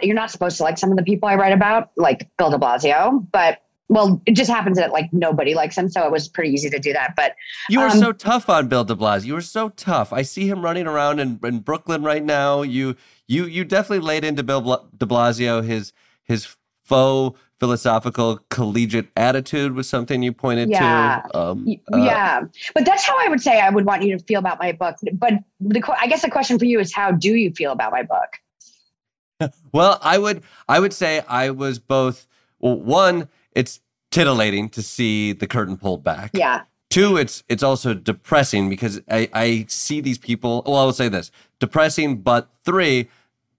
you're 0.00 0.14
not 0.14 0.30
supposed 0.30 0.56
to 0.56 0.62
like 0.62 0.78
some 0.78 0.90
of 0.90 0.96
the 0.96 1.02
people 1.02 1.28
I 1.28 1.34
write 1.34 1.52
about, 1.52 1.90
like 1.96 2.28
Bill 2.38 2.50
De 2.50 2.56
Blasio, 2.56 3.26
but 3.32 3.60
well, 3.88 4.20
it 4.26 4.32
just 4.32 4.50
happens 4.50 4.78
that 4.78 4.92
like 4.92 5.12
nobody 5.12 5.54
likes 5.54 5.76
him, 5.76 5.88
so 5.88 6.06
it 6.06 6.12
was 6.12 6.28
pretty 6.28 6.50
easy 6.50 6.70
to 6.70 6.78
do 6.78 6.92
that. 6.92 7.14
But 7.16 7.34
you 7.68 7.80
were 7.80 7.88
um, 7.88 7.98
so 7.98 8.12
tough 8.12 8.48
on 8.48 8.68
Bill 8.68 8.84
De 8.84 8.94
Blasio. 8.94 9.26
You 9.26 9.34
were 9.34 9.40
so 9.40 9.68
tough. 9.70 10.12
I 10.12 10.22
see 10.22 10.48
him 10.48 10.62
running 10.62 10.86
around 10.86 11.20
in, 11.20 11.38
in 11.44 11.60
Brooklyn 11.60 12.02
right 12.02 12.24
now. 12.24 12.62
You 12.62 12.96
you 13.26 13.44
you 13.44 13.64
definitely 13.64 14.06
laid 14.06 14.24
into 14.24 14.42
Bill 14.42 14.88
De 14.96 15.06
Blasio. 15.06 15.62
His 15.62 15.92
his 16.24 16.56
faux 16.82 17.38
philosophical 17.60 18.40
collegiate 18.50 19.08
attitude 19.16 19.74
was 19.74 19.88
something 19.88 20.22
you 20.22 20.32
pointed 20.32 20.70
yeah. 20.70 21.22
to. 21.32 21.38
Um, 21.38 21.66
uh, 21.92 21.98
yeah, 21.98 22.42
but 22.74 22.84
that's 22.84 23.04
how 23.04 23.16
I 23.18 23.28
would 23.28 23.40
say 23.40 23.60
I 23.60 23.70
would 23.70 23.86
want 23.86 24.02
you 24.02 24.16
to 24.16 24.24
feel 24.24 24.38
about 24.38 24.58
my 24.58 24.72
book. 24.72 24.96
But 25.12 25.34
the, 25.60 25.82
I 25.98 26.06
guess 26.06 26.22
the 26.22 26.30
question 26.30 26.58
for 26.58 26.64
you 26.64 26.80
is, 26.80 26.92
how 26.92 27.12
do 27.12 27.34
you 27.34 27.52
feel 27.52 27.72
about 27.72 27.92
my 27.92 28.02
book? 28.02 29.52
well, 29.72 29.98
I 30.02 30.18
would 30.18 30.42
I 30.68 30.80
would 30.80 30.92
say 30.92 31.22
I 31.28 31.50
was 31.50 31.78
both. 31.78 32.26
Well, 32.60 32.78
one, 32.78 33.28
it's 33.54 33.80
titillating 34.10 34.68
to 34.70 34.82
see 34.82 35.32
the 35.32 35.46
curtain 35.46 35.76
pulled 35.76 36.04
back. 36.04 36.30
Yeah. 36.34 36.62
Two, 36.90 37.16
it's 37.16 37.42
it's 37.48 37.62
also 37.62 37.92
depressing 37.92 38.68
because 38.68 39.00
I, 39.10 39.28
I 39.32 39.66
see 39.68 40.00
these 40.00 40.18
people. 40.18 40.62
Well, 40.64 40.76
I 40.76 40.84
will 40.84 40.92
say 40.92 41.08
this: 41.08 41.32
depressing. 41.58 42.18
But 42.18 42.48
three, 42.64 43.08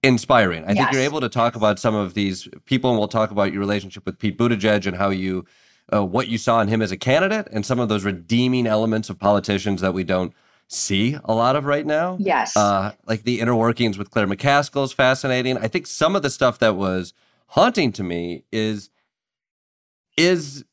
inspiring. 0.02 0.64
I 0.64 0.68
yes. 0.68 0.78
think 0.78 0.92
you're 0.92 1.02
able 1.02 1.20
to 1.20 1.28
talk 1.28 1.54
about 1.54 1.78
some 1.78 1.94
of 1.94 2.14
these 2.14 2.48
people, 2.64 2.90
and 2.90 2.98
we'll 2.98 3.08
talk 3.08 3.30
about 3.30 3.52
your 3.52 3.60
relationship 3.60 4.06
with 4.06 4.18
Pete 4.18 4.38
Buttigieg 4.38 4.86
and 4.86 4.96
how 4.96 5.10
you, 5.10 5.44
uh, 5.92 6.02
what 6.04 6.28
you 6.28 6.38
saw 6.38 6.60
in 6.60 6.68
him 6.68 6.80
as 6.80 6.90
a 6.92 6.96
candidate, 6.96 7.46
and 7.52 7.66
some 7.66 7.78
of 7.78 7.90
those 7.90 8.04
redeeming 8.04 8.66
elements 8.66 9.10
of 9.10 9.18
politicians 9.18 9.82
that 9.82 9.92
we 9.92 10.04
don't 10.04 10.32
see 10.68 11.18
a 11.24 11.34
lot 11.34 11.56
of 11.56 11.66
right 11.66 11.84
now. 11.84 12.16
Yes, 12.18 12.56
uh, 12.56 12.92
like 13.06 13.24
the 13.24 13.40
inner 13.40 13.54
workings 13.54 13.98
with 13.98 14.10
Claire 14.10 14.28
McCaskill 14.28 14.84
is 14.84 14.94
fascinating. 14.94 15.58
I 15.58 15.68
think 15.68 15.86
some 15.86 16.16
of 16.16 16.22
the 16.22 16.30
stuff 16.30 16.58
that 16.60 16.76
was 16.76 17.12
haunting 17.48 17.92
to 17.92 18.02
me 18.02 18.44
is 18.50 18.88
is 20.16 20.64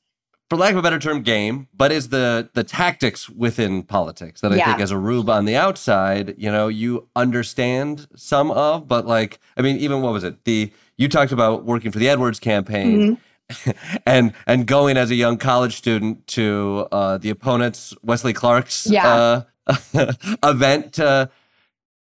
for 0.49 0.57
lack 0.57 0.73
of 0.73 0.77
a 0.77 0.81
better 0.83 0.99
term, 0.99 1.23
game, 1.23 1.67
but 1.73 1.91
is 1.91 2.09
the 2.09 2.49
the 2.53 2.63
tactics 2.63 3.27
within 3.29 3.81
politics 3.81 4.41
that 4.41 4.51
I 4.51 4.57
yeah. 4.57 4.65
think 4.67 4.81
as 4.81 4.91
a 4.91 4.97
rube 4.97 5.29
on 5.29 5.45
the 5.45 5.55
outside, 5.55 6.35
you 6.37 6.51
know, 6.51 6.67
you 6.67 7.07
understand 7.15 8.07
some 8.15 8.51
of, 8.51 8.87
but 8.87 9.07
like, 9.07 9.39
I 9.57 9.61
mean, 9.61 9.77
even 9.77 10.01
what 10.01 10.13
was 10.13 10.23
it? 10.23 10.43
The 10.45 10.71
you 10.95 11.07
talked 11.07 11.31
about 11.31 11.65
working 11.65 11.91
for 11.91 11.99
the 11.99 12.07
Edwards 12.07 12.39
campaign. 12.39 12.99
Mm-hmm. 12.99 13.71
and 14.05 14.33
and 14.47 14.65
going 14.65 14.95
as 14.95 15.11
a 15.11 15.15
young 15.15 15.37
college 15.37 15.75
student 15.75 16.25
to 16.27 16.87
uh, 16.91 17.17
the 17.17 17.29
opponent's 17.29 17.93
Wesley 18.01 18.33
Clark's 18.33 18.87
yeah. 18.87 19.43
uh, 19.67 20.13
event 20.43 20.93
to 20.93 21.29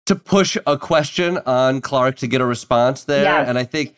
to 0.05 0.15
push 0.15 0.58
a 0.65 0.77
question 0.77 1.38
on 1.46 1.81
Clark 1.81 2.15
to 2.17 2.27
get 2.27 2.41
a 2.41 2.46
response 2.46 3.03
there, 3.03 3.25
and 3.46 3.58
I 3.60 3.63
think 3.63 3.96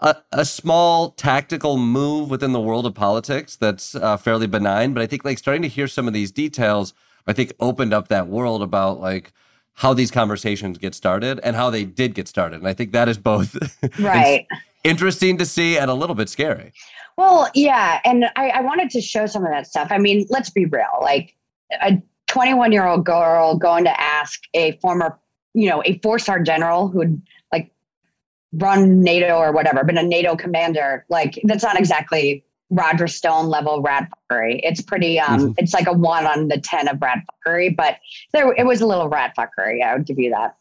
a, 0.00 0.16
a, 0.32 0.44
small 0.44 1.10
tactical 1.10 1.76
move 1.76 2.30
within 2.30 2.52
the 2.52 2.60
world 2.60 2.86
of 2.86 2.94
politics 2.94 3.56
that's 3.56 3.94
uh, 3.94 4.16
fairly 4.16 4.46
benign. 4.46 4.94
But 4.94 5.02
I 5.02 5.06
think 5.06 5.24
like 5.24 5.38
starting 5.38 5.62
to 5.62 5.68
hear 5.68 5.88
some 5.88 6.06
of 6.06 6.14
these 6.14 6.30
details, 6.30 6.94
I 7.26 7.32
think 7.32 7.52
opened 7.58 7.92
up 7.92 8.08
that 8.08 8.28
world 8.28 8.62
about 8.62 9.00
like 9.00 9.32
how 9.74 9.94
these 9.94 10.10
conversations 10.10 10.78
get 10.78 10.94
started 10.94 11.40
and 11.42 11.56
how 11.56 11.70
they 11.70 11.84
did 11.84 12.14
get 12.14 12.28
started. 12.28 12.56
And 12.60 12.68
I 12.68 12.74
think 12.74 12.92
that 12.92 13.08
is 13.08 13.18
both 13.18 13.56
right 13.98 14.46
interesting 14.84 15.36
to 15.38 15.46
see 15.46 15.78
and 15.78 15.90
a 15.90 15.94
little 15.94 16.14
bit 16.14 16.28
scary. 16.28 16.72
Well, 17.16 17.50
yeah, 17.54 18.00
and 18.04 18.26
I, 18.36 18.50
I 18.50 18.60
wanted 18.60 18.90
to 18.90 19.00
show 19.00 19.26
some 19.26 19.44
of 19.44 19.50
that 19.50 19.66
stuff. 19.66 19.88
I 19.90 19.98
mean, 19.98 20.26
let's 20.30 20.50
be 20.50 20.66
real. 20.66 20.98
Like 21.00 21.34
a 21.82 22.00
21 22.28 22.72
year 22.72 22.86
old 22.86 23.04
girl 23.04 23.56
going 23.56 23.84
to 23.84 24.00
ask 24.00 24.40
a 24.54 24.72
former, 24.78 25.18
you 25.54 25.68
know, 25.68 25.82
a 25.84 25.98
four 25.98 26.18
star 26.18 26.40
general 26.40 26.88
who'd 26.88 27.20
run 28.52 29.02
NATO 29.02 29.36
or 29.36 29.52
whatever, 29.52 29.84
been 29.84 29.98
a 29.98 30.02
NATO 30.02 30.36
commander, 30.36 31.04
like 31.08 31.40
that's 31.44 31.62
not 31.62 31.78
exactly 31.78 32.44
Roger 32.70 33.06
Stone 33.06 33.46
level 33.46 33.80
rat 33.82 34.08
fuckery. 34.30 34.60
It's 34.62 34.82
pretty 34.82 35.18
um 35.18 35.40
mm-hmm. 35.40 35.52
it's 35.56 35.74
like 35.74 35.86
a 35.86 35.92
one 35.92 36.26
on 36.26 36.48
the 36.48 36.58
ten 36.58 36.88
of 36.88 37.00
rat 37.00 37.24
fuckery, 37.46 37.74
but 37.74 37.98
there 38.32 38.52
it 38.52 38.66
was 38.66 38.80
a 38.80 38.86
little 38.86 39.08
rat 39.08 39.34
fuckery. 39.36 39.82
I 39.82 39.94
would 39.94 40.06
give 40.06 40.18
you 40.18 40.30
that. 40.30 40.56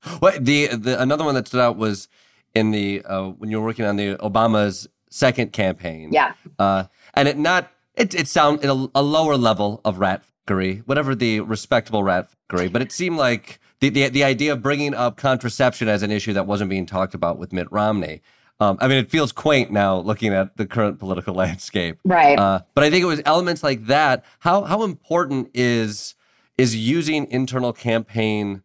what 0.18 0.44
the 0.44 0.68
the 0.68 1.00
another 1.00 1.24
one 1.24 1.34
that 1.34 1.46
stood 1.46 1.60
out 1.60 1.76
was 1.76 2.08
in 2.54 2.70
the 2.70 3.02
uh, 3.04 3.28
when 3.30 3.50
you 3.50 3.60
were 3.60 3.66
working 3.66 3.84
on 3.84 3.96
the 3.96 4.16
Obama's 4.16 4.88
second 5.10 5.52
campaign. 5.52 6.10
Yeah. 6.12 6.32
Uh, 6.58 6.84
and 7.14 7.28
it 7.28 7.38
not 7.38 7.70
it 7.94 8.14
it 8.14 8.28
sound 8.28 8.64
a, 8.64 8.88
a 8.94 9.02
lower 9.02 9.36
level 9.36 9.80
of 9.84 9.98
rat 9.98 10.22
fuckery, 10.46 10.82
whatever 10.86 11.14
the 11.14 11.40
respectable 11.40 12.02
rat 12.02 12.28
fuckery, 12.50 12.72
but 12.72 12.82
it 12.82 12.92
seemed 12.92 13.16
like 13.16 13.60
the, 13.80 13.88
the, 13.90 14.08
the 14.08 14.24
idea 14.24 14.52
of 14.52 14.62
bringing 14.62 14.94
up 14.94 15.16
contraception 15.16 15.88
as 15.88 16.02
an 16.02 16.10
issue 16.10 16.32
that 16.32 16.46
wasn't 16.46 16.70
being 16.70 16.86
talked 16.86 17.14
about 17.14 17.38
with 17.38 17.52
Mitt 17.52 17.70
Romney. 17.70 18.20
Um, 18.60 18.76
I 18.80 18.88
mean, 18.88 18.98
it 18.98 19.08
feels 19.08 19.30
quaint 19.30 19.70
now 19.70 19.98
looking 19.98 20.34
at 20.34 20.56
the 20.56 20.66
current 20.66 20.98
political 20.98 21.34
landscape. 21.34 21.98
Right. 22.04 22.38
Uh, 22.38 22.60
but 22.74 22.84
I 22.84 22.90
think 22.90 23.02
it 23.02 23.06
was 23.06 23.22
elements 23.24 23.62
like 23.62 23.86
that. 23.86 24.24
How 24.40 24.64
how 24.64 24.82
important 24.82 25.50
is 25.54 26.14
is 26.56 26.74
using 26.74 27.30
internal 27.30 27.72
campaign 27.72 28.62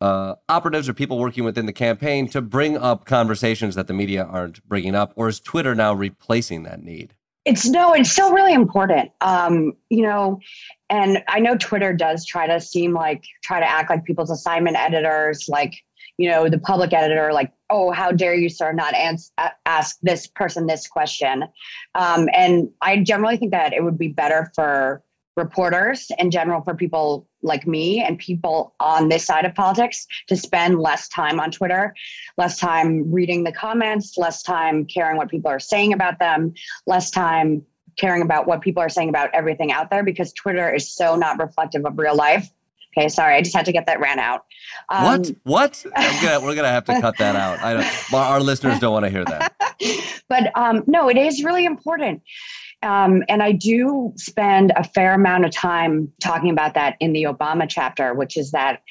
uh, 0.00 0.34
operatives 0.48 0.88
or 0.88 0.94
people 0.94 1.18
working 1.18 1.44
within 1.44 1.66
the 1.66 1.72
campaign 1.72 2.28
to 2.28 2.42
bring 2.42 2.76
up 2.76 3.04
conversations 3.04 3.76
that 3.76 3.86
the 3.86 3.94
media 3.94 4.24
aren't 4.24 4.66
bringing 4.68 4.94
up, 4.94 5.12
or 5.14 5.28
is 5.28 5.38
Twitter 5.38 5.74
now 5.74 5.94
replacing 5.94 6.64
that 6.64 6.82
need? 6.82 7.14
It's 7.46 7.66
no, 7.66 7.92
it's 7.94 8.10
still 8.10 8.32
really 8.32 8.52
important. 8.52 9.12
Um, 9.20 9.72
you 9.88 10.02
know, 10.02 10.40
and 10.90 11.22
I 11.28 11.38
know 11.38 11.56
Twitter 11.56 11.92
does 11.92 12.26
try 12.26 12.46
to 12.46 12.60
seem 12.60 12.92
like 12.92 13.24
try 13.42 13.60
to 13.60 13.70
act 13.70 13.88
like 13.88 14.04
people's 14.04 14.30
assignment 14.30 14.76
editors, 14.76 15.46
like 15.48 15.74
you 16.18 16.28
know 16.28 16.48
the 16.48 16.58
public 16.58 16.92
editor, 16.92 17.32
like 17.32 17.52
oh 17.70 17.92
how 17.92 18.10
dare 18.10 18.34
you 18.34 18.48
sir 18.48 18.72
not 18.72 18.94
ans- 18.94 19.30
ask 19.64 19.96
this 20.02 20.26
person 20.26 20.66
this 20.66 20.88
question, 20.88 21.44
um, 21.94 22.28
and 22.34 22.68
I 22.82 22.98
generally 22.98 23.36
think 23.36 23.52
that 23.52 23.72
it 23.72 23.84
would 23.84 23.98
be 23.98 24.08
better 24.08 24.50
for 24.54 25.02
reporters 25.36 26.10
in 26.18 26.30
general 26.30 26.62
for 26.62 26.74
people 26.74 27.28
like 27.42 27.66
me 27.66 28.02
and 28.02 28.18
people 28.18 28.74
on 28.80 29.08
this 29.08 29.24
side 29.24 29.44
of 29.44 29.54
politics 29.54 30.06
to 30.28 30.36
spend 30.36 30.80
less 30.80 31.08
time 31.08 31.38
on 31.38 31.50
Twitter, 31.50 31.94
less 32.38 32.58
time 32.58 33.10
reading 33.12 33.44
the 33.44 33.52
comments, 33.52 34.16
less 34.16 34.42
time 34.42 34.84
caring 34.86 35.16
what 35.16 35.28
people 35.28 35.50
are 35.50 35.60
saying 35.60 35.92
about 35.92 36.18
them, 36.18 36.54
less 36.86 37.10
time 37.10 37.62
caring 37.96 38.22
about 38.22 38.46
what 38.46 38.60
people 38.60 38.82
are 38.82 38.88
saying 38.88 39.08
about 39.08 39.30
everything 39.34 39.72
out 39.72 39.90
there 39.90 40.02
because 40.02 40.32
Twitter 40.32 40.72
is 40.72 40.90
so 40.90 41.16
not 41.16 41.38
reflective 41.38 41.84
of 41.84 41.98
real 41.98 42.16
life. 42.16 42.50
Okay, 42.96 43.08
sorry, 43.08 43.36
I 43.36 43.42
just 43.42 43.54
had 43.54 43.66
to 43.66 43.72
get 43.72 43.84
that 43.86 44.00
ran 44.00 44.18
out. 44.18 44.46
Um, 44.88 45.04
what? 45.04 45.30
What? 45.42 45.86
Gonna, 46.22 46.40
we're 46.40 46.54
gonna 46.54 46.68
have 46.68 46.84
to 46.86 46.98
cut 46.98 47.18
that 47.18 47.36
out. 47.36 47.58
I 47.60 47.74
don't. 47.74 48.14
Our 48.14 48.40
listeners 48.40 48.78
don't 48.78 48.92
want 48.92 49.04
to 49.04 49.10
hear 49.10 49.24
that. 49.26 49.54
but 50.28 50.50
um, 50.56 50.82
no, 50.86 51.10
it 51.10 51.18
is 51.18 51.44
really 51.44 51.66
important. 51.66 52.22
Um, 52.86 53.24
and 53.28 53.42
I 53.42 53.50
do 53.50 54.12
spend 54.16 54.72
a 54.76 54.84
fair 54.84 55.12
amount 55.14 55.44
of 55.44 55.50
time 55.50 56.10
talking 56.22 56.50
about 56.50 56.74
that 56.74 56.96
in 57.00 57.12
the 57.12 57.24
Obama 57.24 57.66
chapter, 57.68 58.14
which 58.14 58.36
is 58.36 58.52
that 58.52 58.82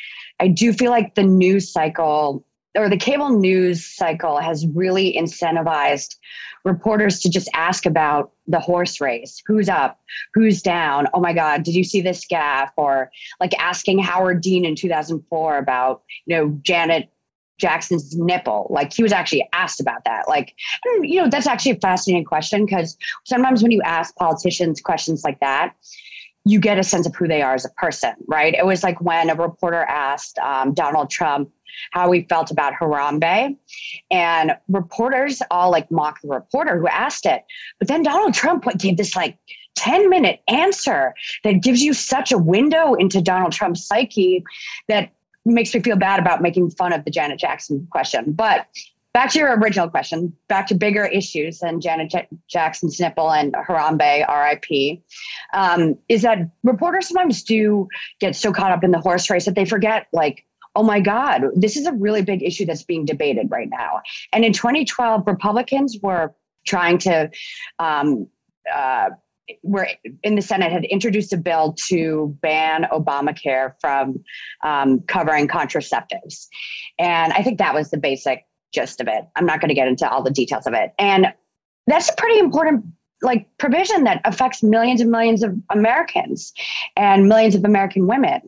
I 0.41 0.49
do 0.49 0.73
feel 0.73 0.91
like 0.91 1.15
the 1.15 1.23
news 1.23 1.71
cycle 1.71 2.45
or 2.77 2.89
the 2.89 2.97
cable 2.97 3.29
news 3.29 3.85
cycle 3.85 4.37
has 4.37 4.67
really 4.67 5.15
incentivized 5.17 6.17
reporters 6.65 7.21
to 7.21 7.29
just 7.29 7.47
ask 7.53 7.85
about 7.85 8.33
the 8.47 8.59
horse 8.59 8.99
race. 8.99 9.41
Who's 9.47 9.69
up? 9.69 9.97
Who's 10.33 10.61
down? 10.61 11.07
Oh 11.13 11.21
my 11.21 11.31
god 11.31 11.63
did 11.63 11.73
you 11.73 11.85
see 11.85 12.01
this 12.01 12.25
gaffe? 12.27 12.71
Or 12.75 13.09
like 13.39 13.57
asking 13.57 13.99
howard 13.99 14.41
dean 14.41 14.65
in 14.65 14.75
2004 14.75 15.57
about 15.57 16.03
you 16.25 16.35
know 16.35 16.59
janet 16.63 17.09
jackson's 17.57 18.15
nipple 18.17 18.67
like 18.69 18.93
he 18.93 19.03
was 19.03 19.11
actually 19.11 19.47
asked 19.53 19.79
about 19.79 20.03
that 20.05 20.27
like 20.27 20.53
you 21.01 21.21
know 21.21 21.29
that's 21.29 21.47
actually 21.47 21.71
a 21.71 21.79
fascinating 21.79 22.25
question 22.25 22.65
because 22.65 22.97
sometimes 23.23 23.61
when 23.61 23.71
you 23.71 23.81
ask 23.83 24.15
politicians 24.15 24.81
questions 24.81 25.23
like 25.23 25.39
that 25.39 25.73
you 26.45 26.59
get 26.59 26.77
a 26.77 26.83
sense 26.83 27.07
of 27.07 27.15
who 27.15 27.27
they 27.27 27.41
are 27.41 27.55
as 27.55 27.65
a 27.65 27.69
person, 27.71 28.13
right? 28.27 28.53
It 28.53 28.65
was 28.65 28.83
like 28.83 29.01
when 29.01 29.29
a 29.31 29.35
reporter 29.35 29.83
asked 29.83 30.37
um, 30.39 30.73
Donald 30.73 31.09
Trump 31.09 31.49
how 31.91 32.09
he 32.11 32.21
felt 32.29 32.51
about 32.51 32.73
Harambe, 32.73 33.57
and 34.11 34.55
reporters 34.69 35.41
all 35.51 35.71
like 35.71 35.89
mocked 35.91 36.21
the 36.21 36.29
reporter 36.29 36.79
who 36.79 36.87
asked 36.87 37.25
it. 37.25 37.43
But 37.79 37.87
then 37.87 38.03
Donald 38.03 38.33
Trump 38.33 38.65
gave 38.77 38.95
this 38.95 39.15
like 39.15 39.37
10 39.75 40.09
minute 40.09 40.41
answer 40.47 41.13
that 41.43 41.61
gives 41.61 41.81
you 41.81 41.93
such 41.93 42.31
a 42.31 42.37
window 42.37 42.93
into 42.93 43.21
Donald 43.21 43.51
Trump's 43.51 43.85
psyche 43.85 44.43
that 44.87 45.11
makes 45.45 45.73
me 45.73 45.81
feel 45.81 45.95
bad 45.95 46.19
about 46.19 46.41
making 46.41 46.71
fun 46.71 46.93
of 46.93 47.05
the 47.05 47.11
Janet 47.11 47.39
Jackson 47.39 47.87
question. 47.91 48.31
But 48.31 48.67
back 49.13 49.31
to 49.31 49.39
your 49.39 49.57
original 49.57 49.89
question, 49.89 50.33
back 50.49 50.67
to 50.67 50.75
bigger 50.75 51.05
issues 51.05 51.59
than 51.59 51.79
Janet 51.79 52.11
J- 52.11 52.27
Jackson's 52.49 52.99
nipple 52.99 53.31
and 53.31 53.53
Harambe, 53.53 54.27
RIP, 54.27 55.01
um, 55.53 55.97
is 56.09 56.21
that 56.23 56.49
reporters 56.63 57.07
sometimes 57.07 57.43
do 57.43 57.87
get 58.19 58.35
so 58.35 58.51
caught 58.51 58.71
up 58.71 58.83
in 58.83 58.91
the 58.91 58.99
horse 58.99 59.29
race 59.29 59.45
that 59.45 59.55
they 59.55 59.65
forget, 59.65 60.07
like, 60.11 60.45
oh 60.75 60.83
my 60.83 60.99
God, 60.99 61.43
this 61.55 61.77
is 61.77 61.85
a 61.85 61.93
really 61.93 62.21
big 62.21 62.43
issue 62.43 62.65
that's 62.65 62.83
being 62.83 63.05
debated 63.05 63.47
right 63.49 63.69
now. 63.69 64.01
And 64.33 64.43
in 64.43 64.51
2012, 64.51 65.23
Republicans 65.25 65.97
were 66.01 66.33
trying 66.67 66.97
to 66.97 67.31
um, 67.79 68.27
uh, 68.73 69.11
were 69.63 69.87
in 70.23 70.35
the 70.35 70.41
Senate 70.41 70.71
had 70.71 70.85
introduced 70.85 71.33
a 71.33 71.37
bill 71.37 71.75
to 71.87 72.35
ban 72.41 72.87
Obamacare 72.91 73.73
from 73.79 74.23
um, 74.63 75.01
covering 75.01 75.47
contraceptives. 75.47 76.47
And 76.99 77.33
I 77.33 77.43
think 77.43 77.59
that 77.59 77.73
was 77.73 77.91
the 77.91 77.97
basic 77.97 78.45
gist 78.73 79.01
of 79.01 79.07
it. 79.07 79.25
I'm 79.35 79.45
not 79.45 79.61
going 79.61 79.69
to 79.69 79.75
get 79.75 79.87
into 79.87 80.09
all 80.09 80.23
the 80.23 80.31
details 80.31 80.67
of 80.67 80.73
it. 80.73 80.93
And 80.99 81.33
that's 81.87 82.09
a 82.09 82.15
pretty 82.15 82.39
important 82.39 82.85
like 83.21 83.47
provision 83.57 84.03
that 84.03 84.21
affects 84.25 84.61
millions 84.61 85.01
and 85.01 85.09
millions 85.09 85.41
of 85.41 85.55
Americans 85.69 86.53
and 86.95 87.27
millions 87.27 87.55
of 87.55 87.63
American 87.63 88.07
women. 88.07 88.41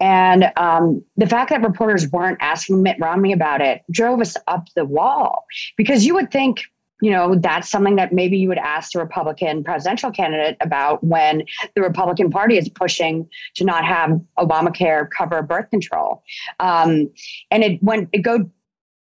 And 0.00 0.52
um, 0.56 1.02
the 1.16 1.26
fact 1.26 1.50
that 1.50 1.62
reporters 1.62 2.08
weren't 2.10 2.38
asking 2.40 2.82
Mitt 2.82 2.96
Romney 3.00 3.32
about 3.32 3.60
it 3.60 3.82
drove 3.90 4.20
us 4.20 4.36
up 4.48 4.66
the 4.76 4.84
wall 4.84 5.44
because 5.76 6.04
you 6.04 6.14
would 6.14 6.30
think 6.30 6.62
you 7.02 7.10
know, 7.10 7.34
that's 7.34 7.68
something 7.68 7.96
that 7.96 8.12
maybe 8.12 8.38
you 8.38 8.46
would 8.46 8.58
ask 8.58 8.92
the 8.92 9.00
Republican 9.00 9.64
presidential 9.64 10.12
candidate 10.12 10.56
about 10.60 11.02
when 11.02 11.42
the 11.74 11.82
Republican 11.82 12.30
Party 12.30 12.56
is 12.56 12.68
pushing 12.68 13.28
to 13.56 13.64
not 13.64 13.84
have 13.84 14.20
Obamacare 14.38 15.08
cover 15.10 15.42
birth 15.42 15.68
control. 15.68 16.22
Um, 16.60 17.10
and 17.50 17.64
it 17.64 17.82
went, 17.82 18.08
it 18.12 18.22
go 18.22 18.48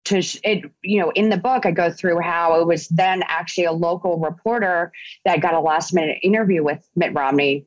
to 0.05 0.19
it, 0.43 0.63
you 0.81 1.01
know, 1.01 1.11
in 1.11 1.29
the 1.29 1.35
book, 1.35 1.65
I 1.65 1.71
go 1.71 1.91
through 1.91 2.21
how 2.21 2.61
it 2.61 2.65
was 2.65 2.87
then 2.87 3.21
actually 3.27 3.65
a 3.65 3.73
local 3.73 4.17
reporter 4.17 4.93
that 5.25 5.41
got 5.41 5.53
a 5.53 5.59
last 5.59 5.93
minute 5.93 6.19
interview 6.23 6.63
with 6.63 6.87
Mitt 6.95 7.13
Romney 7.13 7.65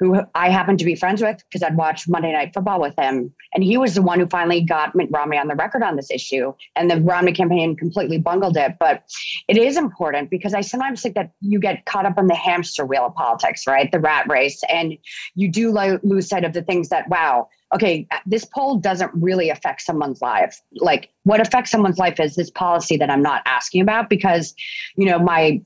who 0.00 0.18
I 0.34 0.48
happened 0.48 0.78
to 0.78 0.84
be 0.86 0.96
friends 0.96 1.22
with 1.22 1.44
because 1.46 1.62
I'd 1.62 1.76
watched 1.76 2.08
Monday 2.08 2.32
Night 2.32 2.52
Football 2.54 2.80
with 2.80 2.98
him. 2.98 3.32
And 3.52 3.62
he 3.62 3.76
was 3.76 3.94
the 3.94 4.02
one 4.02 4.18
who 4.18 4.26
finally 4.26 4.62
got 4.62 4.94
Mitt 4.94 5.10
Romney 5.10 5.36
on 5.36 5.46
the 5.46 5.54
record 5.54 5.82
on 5.82 5.96
this 5.96 6.10
issue. 6.10 6.54
And 6.74 6.90
the 6.90 7.02
Romney 7.02 7.32
campaign 7.32 7.76
completely 7.76 8.16
bungled 8.16 8.56
it. 8.56 8.76
But 8.80 9.04
it 9.46 9.58
is 9.58 9.76
important 9.76 10.30
because 10.30 10.54
I 10.54 10.62
sometimes 10.62 11.02
think 11.02 11.16
that 11.16 11.32
you 11.42 11.60
get 11.60 11.84
caught 11.84 12.06
up 12.06 12.16
on 12.16 12.28
the 12.28 12.34
hamster 12.34 12.86
wheel 12.86 13.06
of 13.06 13.14
politics, 13.14 13.66
right? 13.66 13.92
The 13.92 14.00
rat 14.00 14.26
race. 14.26 14.62
And 14.70 14.96
you 15.34 15.50
do 15.50 15.70
lo- 15.70 16.00
lose 16.02 16.28
sight 16.28 16.44
of 16.44 16.54
the 16.54 16.62
things 16.62 16.88
that, 16.88 17.06
wow, 17.10 17.48
okay, 17.74 18.06
uh, 18.10 18.16
this 18.24 18.46
poll 18.46 18.76
doesn't 18.76 19.12
really 19.14 19.50
affect 19.50 19.82
someone's 19.82 20.22
life. 20.22 20.60
Like 20.76 21.10
what 21.24 21.40
affects 21.40 21.70
someone's 21.70 21.98
life 21.98 22.18
is 22.18 22.36
this 22.36 22.50
policy 22.50 22.96
that 22.96 23.10
I'm 23.10 23.22
not 23.22 23.42
asking 23.44 23.82
about 23.82 24.08
because, 24.08 24.54
you 24.96 25.04
know, 25.04 25.18
my 25.18 25.60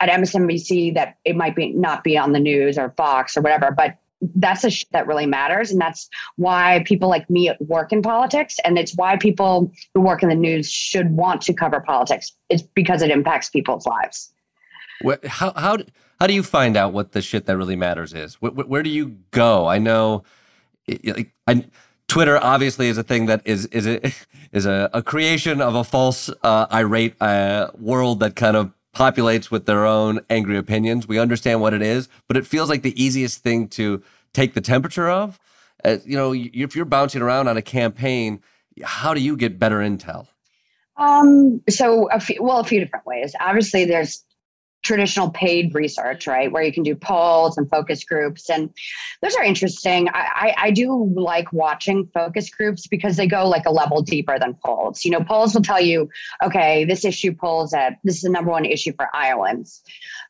at 0.00 0.08
MSNBC 0.08 0.94
that 0.94 1.16
it 1.24 1.36
might 1.36 1.56
be 1.56 1.72
not 1.72 2.04
be 2.04 2.18
on 2.18 2.32
the 2.32 2.40
news 2.40 2.78
or 2.78 2.90
Fox 2.96 3.36
or 3.36 3.40
whatever, 3.40 3.70
but 3.70 3.96
that's 4.34 4.64
a 4.64 4.70
sh- 4.70 4.84
that 4.92 5.06
really 5.06 5.26
matters, 5.26 5.70
and 5.70 5.80
that's 5.80 6.08
why 6.36 6.82
people 6.86 7.08
like 7.08 7.28
me 7.28 7.52
work 7.60 7.92
in 7.92 8.02
politics, 8.02 8.56
and 8.64 8.78
it's 8.78 8.94
why 8.96 9.16
people 9.16 9.70
who 9.94 10.00
work 10.00 10.22
in 10.22 10.28
the 10.28 10.34
news 10.34 10.70
should 10.70 11.10
want 11.10 11.42
to 11.42 11.52
cover 11.52 11.80
politics. 11.80 12.32
It's 12.48 12.62
because 12.62 13.02
it 13.02 13.10
impacts 13.10 13.50
people's 13.50 13.86
lives. 13.86 14.32
Where, 15.02 15.18
how 15.24 15.52
how 15.54 15.78
how 16.18 16.26
do 16.26 16.34
you 16.34 16.42
find 16.42 16.76
out 16.76 16.92
what 16.92 17.12
the 17.12 17.20
shit 17.20 17.46
that 17.46 17.56
really 17.56 17.76
matters 17.76 18.14
is? 18.14 18.34
Where, 18.36 18.52
where 18.52 18.82
do 18.82 18.90
you 18.90 19.18
go? 19.30 19.66
I 19.66 19.78
know, 19.78 20.24
like, 20.88 21.32
I, 21.46 21.66
Twitter 22.08 22.42
obviously 22.42 22.88
is 22.88 22.96
a 22.96 23.02
thing 23.02 23.26
that 23.26 23.42
is 23.44 23.66
is 23.66 23.86
a, 23.86 24.12
is 24.52 24.66
a, 24.66 24.88
a 24.94 25.02
creation 25.02 25.60
of 25.60 25.74
a 25.74 25.84
false 25.84 26.30
uh, 26.42 26.66
irate 26.72 27.20
uh, 27.20 27.70
world 27.78 28.20
that 28.20 28.34
kind 28.34 28.56
of 28.56 28.72
populates 28.96 29.50
with 29.50 29.66
their 29.66 29.84
own 29.84 30.20
angry 30.30 30.56
opinions. 30.56 31.06
We 31.06 31.18
understand 31.18 31.60
what 31.60 31.74
it 31.74 31.82
is, 31.82 32.08
but 32.28 32.38
it 32.38 32.46
feels 32.46 32.70
like 32.70 32.80
the 32.80 33.00
easiest 33.00 33.42
thing 33.42 33.68
to 33.68 34.02
take 34.32 34.54
the 34.54 34.62
temperature 34.62 35.10
of. 35.10 35.38
Uh, 35.84 35.98
you 36.06 36.16
know, 36.16 36.32
if 36.34 36.74
you're 36.74 36.86
bouncing 36.86 37.20
around 37.20 37.46
on 37.46 37.58
a 37.58 37.62
campaign, 37.62 38.40
how 38.82 39.12
do 39.12 39.20
you 39.20 39.36
get 39.36 39.58
better 39.58 39.80
intel? 39.80 40.28
Um, 40.96 41.60
so, 41.68 42.08
a 42.10 42.18
few, 42.18 42.42
well, 42.42 42.58
a 42.58 42.64
few 42.64 42.80
different 42.80 43.04
ways. 43.04 43.34
Obviously, 43.38 43.84
there's 43.84 44.24
traditional 44.86 45.30
paid 45.30 45.74
research, 45.74 46.26
right, 46.26 46.50
where 46.50 46.62
you 46.62 46.72
can 46.72 46.84
do 46.84 46.94
polls 46.94 47.58
and 47.58 47.68
focus 47.68 48.04
groups, 48.04 48.48
and 48.48 48.70
those 49.20 49.34
are 49.34 49.42
interesting. 49.42 50.08
I, 50.10 50.12
I, 50.34 50.54
I, 50.66 50.70
do 50.70 51.12
like 51.14 51.52
watching 51.52 52.08
focus 52.14 52.48
groups 52.48 52.86
because 52.86 53.16
they 53.16 53.26
go 53.26 53.48
like 53.48 53.66
a 53.66 53.70
level 53.70 54.00
deeper 54.00 54.38
than 54.38 54.54
polls. 54.64 55.04
You 55.04 55.10
know, 55.10 55.20
polls 55.20 55.54
will 55.54 55.62
tell 55.62 55.80
you, 55.80 56.08
okay, 56.42 56.84
this 56.84 57.04
issue 57.04 57.34
polls 57.34 57.74
at 57.74 57.98
this 58.04 58.16
is 58.16 58.22
the 58.22 58.30
number 58.30 58.50
one 58.50 58.64
issue 58.64 58.92
for 58.96 59.08
Iowans, 59.12 59.82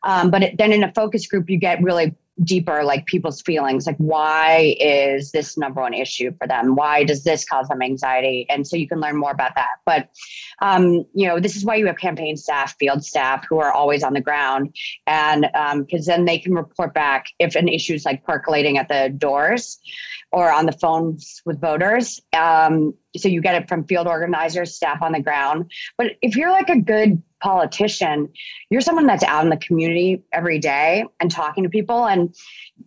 um, 0.03 0.31
but 0.31 0.43
it, 0.43 0.59
then 0.59 0.73
in 0.73 0.83
a 0.83 0.93
focus 0.93 1.27
group, 1.27 1.51
you 1.51 1.59
get 1.59 1.83
really 1.83 2.15
deeper 2.45 2.85
like 2.85 3.07
people's 3.07 3.41
feelings 3.41 3.87
like 3.87 3.97
why 3.97 4.77
is 4.79 5.33
this 5.33 5.57
number 5.57 5.81
one 5.81 5.95
issue 5.95 6.31
for 6.39 6.47
them? 6.47 6.75
Why 6.75 7.05
does 7.05 7.25
this 7.25 7.45
cause 7.45 7.69
them 7.69 7.83
anxiety? 7.83 8.47
And 8.51 8.67
so 8.67 8.77
you 8.77 8.89
can 8.89 9.01
learn 9.01 9.17
more 9.17 9.31
about 9.31 9.55
that. 9.57 9.77
But 9.85 10.11
um, 10.61 11.05
you 11.15 11.27
know 11.27 11.41
this 11.41 11.57
is 11.57 11.65
why 11.65 11.77
you 11.77 11.87
have 11.87 11.97
campaign 11.97 12.37
staff 12.37 12.77
field 12.79 13.05
staff 13.05 13.45
who 13.49 13.59
are 13.59 13.73
always 13.73 14.03
on 14.03 14.13
the 14.13 14.21
ground. 14.21 14.75
And 15.07 15.47
because 15.87 16.09
um, 16.09 16.15
then 16.15 16.25
they 16.25 16.39
can 16.39 16.55
report 16.55 16.95
back 16.95 17.27
if 17.39 17.55
an 17.55 17.69
issue 17.69 17.95
is 17.95 18.05
like 18.05 18.25
percolating 18.25 18.79
at 18.79 18.89
the 18.89 19.15
doors 19.17 19.79
or 20.33 20.53
on 20.53 20.67
the 20.67 20.73
phones 20.73 21.41
with 21.45 21.61
voters. 21.61 22.21
Um, 22.33 22.95
so 23.17 23.29
you 23.29 23.41
get 23.41 23.55
it 23.55 23.69
from 23.69 23.85
field 23.85 24.07
organizers 24.07 24.75
staff 24.75 25.01
on 25.01 25.13
the 25.13 25.23
ground. 25.23 25.71
But 25.97 26.13
if 26.21 26.37
you're 26.37 26.51
like 26.51 26.69
a 26.69 26.79
good 26.79 27.23
politician, 27.41 28.29
you're 28.71 28.81
someone 28.81 29.07
that's 29.07 29.25
out 29.25 29.45
in 29.45 29.51
the 29.51 29.57
community 29.57 30.23
every 30.33 30.59
day 30.59 31.05
and 31.21 31.31
talking 31.31 31.65
to 31.65 31.71
people, 31.71 32.07
and 32.07 32.35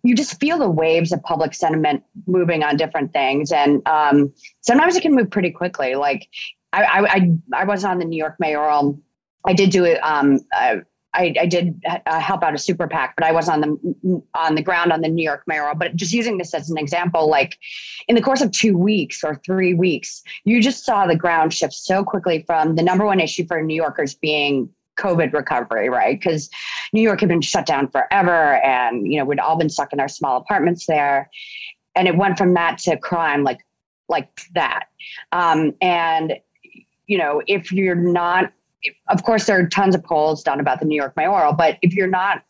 you 0.04 0.16
just 0.16 0.40
feel 0.40 0.58
the 0.58 0.70
waves 0.70 1.12
of 1.12 1.22
public 1.24 1.54
sentiment 1.54 2.04
moving 2.28 2.64
on 2.64 2.78
different 2.78 3.14
things. 3.14 3.52
And 3.52 3.88
um, 3.88 4.34
sometimes 4.62 4.96
it 4.96 5.02
can 5.02 5.14
move 5.14 5.30
pretty 5.30 5.52
quickly. 5.52 5.96
Like 5.96 6.28
I, 6.74 6.84
I, 6.84 7.00
I, 7.02 7.32
I 7.54 7.64
was 7.66 7.84
on 7.84 8.00
the 8.00 8.06
New 8.06 8.18
York 8.18 8.36
mayoral. 8.40 9.00
I 9.46 9.54
did 9.54 9.70
do 9.70 9.86
it. 9.86 10.00
Um, 10.04 10.40
I, 11.14 11.34
I 11.40 11.46
did 11.46 11.82
uh, 12.06 12.20
help 12.20 12.44
out 12.44 12.54
a 12.54 12.58
super 12.58 12.88
PAC, 12.88 13.16
but 13.16 13.26
I 13.26 13.32
was 13.32 13.50
on 13.50 13.62
the 13.62 14.22
on 14.36 14.56
the 14.56 14.62
ground 14.62 14.92
on 14.92 15.02
the 15.02 15.08
New 15.08 15.24
York 15.24 15.44
mayoral. 15.48 15.76
But 15.76 15.96
just 15.96 16.14
using 16.14 16.38
this 16.38 16.54
as 16.54 16.70
an 16.70 16.78
example, 16.78 17.30
like 17.30 17.58
in 18.08 18.16
the 18.16 18.22
course 18.22 18.42
of 18.42 18.52
two 18.52 18.78
weeks 18.78 19.24
or 19.24 19.36
three 19.46 19.74
weeks, 19.74 20.22
you 20.46 20.62
just 20.62 20.86
saw 20.86 21.08
the 21.08 21.16
ground 21.16 21.54
shift 21.54 21.74
so 21.74 22.04
quickly 22.04 22.44
from 22.46 22.76
the 22.76 22.84
number 22.84 23.06
one 23.06 23.20
issue 23.20 23.46
for 23.48 23.62
New 23.62 23.76
Yorkers 23.76 24.14
being 24.14 24.70
COVID 25.00 25.34
recovery, 25.34 25.90
right? 25.90 26.20
Because 26.20 26.50
New 26.94 27.02
York 27.02 27.22
had 27.22 27.30
been 27.30 27.42
shut 27.42 27.66
down 27.66 27.90
forever, 27.90 28.56
and 28.64 29.12
you 29.12 29.18
know 29.18 29.26
we'd 29.26 29.40
all 29.40 29.58
been 29.58 29.70
stuck 29.70 29.94
in 29.94 30.00
our 30.00 30.10
small 30.10 30.38
apartments 30.38 30.86
there, 30.86 31.30
and 31.96 32.08
it 32.08 32.16
went 32.16 32.38
from 32.38 32.54
that 32.54 32.78
to 32.80 32.98
crime, 32.98 33.44
like 33.44 33.60
like 34.10 34.28
that. 34.54 34.86
Um, 35.32 35.74
and 35.82 36.36
you 37.08 37.18
know, 37.18 37.42
if 37.48 37.72
you're 37.72 37.96
not 37.96 38.54
of 39.10 39.24
course, 39.24 39.46
there 39.46 39.60
are 39.60 39.68
tons 39.68 39.96
of 39.96 40.04
polls 40.04 40.44
done 40.44 40.60
about 40.60 40.80
the 40.80 40.86
New 40.86 40.96
York 40.96 41.14
mayoral, 41.16 41.54
but 41.54 41.78
if 41.82 41.94
you're 41.94 42.08
not 42.08 42.44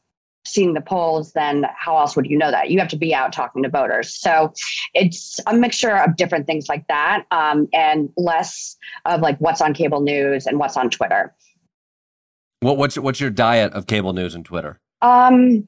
seeing 0.46 0.74
the 0.74 0.82
polls, 0.82 1.34
then 1.34 1.66
how 1.78 1.98
else 1.98 2.16
would 2.16 2.26
you 2.26 2.38
know 2.38 2.52
that? 2.52 2.70
You 2.70 2.80
have 2.80 2.88
to 2.90 2.98
be 2.98 3.14
out 3.14 3.34
talking 3.34 3.64
to 3.64 3.70
voters. 3.70 4.14
So 4.14 4.54
it's 4.94 5.40
a 5.48 5.54
mixture 5.54 5.98
of 5.98 6.16
different 6.16 6.48
things 6.48 6.68
like 6.70 6.88
that, 6.88 7.26
um, 7.32 7.68
and 7.74 8.10
less 8.18 8.78
of 9.06 9.22
like 9.22 9.38
what's 9.40 9.62
on 9.62 9.74
cable 9.74 10.02
news 10.02 10.48
and 10.48 10.60
what's 10.60 10.78
on 10.78 10.90
Twitter. 10.90 11.36
What, 12.62 12.78
what's 12.78 12.98
what's 12.98 13.20
your 13.22 13.30
diet 13.30 13.74
of 13.74 13.88
cable 13.88 14.14
news 14.14 14.36
and 14.36 14.44
Twitter? 14.44 14.80
Um, 15.02 15.68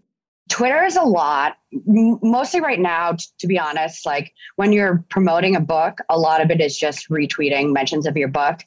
Twitter 0.49 0.83
is 0.83 0.97
a 0.97 1.03
lot, 1.03 1.55
mostly 1.71 2.59
right 2.59 2.79
now, 2.79 3.13
t- 3.13 3.25
to 3.39 3.47
be 3.47 3.57
honest. 3.57 4.05
Like 4.05 4.33
when 4.57 4.73
you're 4.73 5.05
promoting 5.09 5.55
a 5.55 5.61
book, 5.61 5.99
a 6.09 6.19
lot 6.19 6.41
of 6.41 6.51
it 6.51 6.59
is 6.59 6.77
just 6.77 7.07
retweeting 7.09 7.71
mentions 7.71 8.05
of 8.05 8.17
your 8.17 8.27
book. 8.27 8.59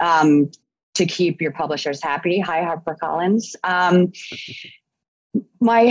Um, 0.00 0.50
to 0.94 1.06
keep 1.06 1.40
your 1.40 1.52
publishers 1.52 2.02
happy. 2.02 2.40
Hi, 2.40 2.60
HarperCollins. 2.62 3.54
Um, 3.64 4.12
my 5.60 5.88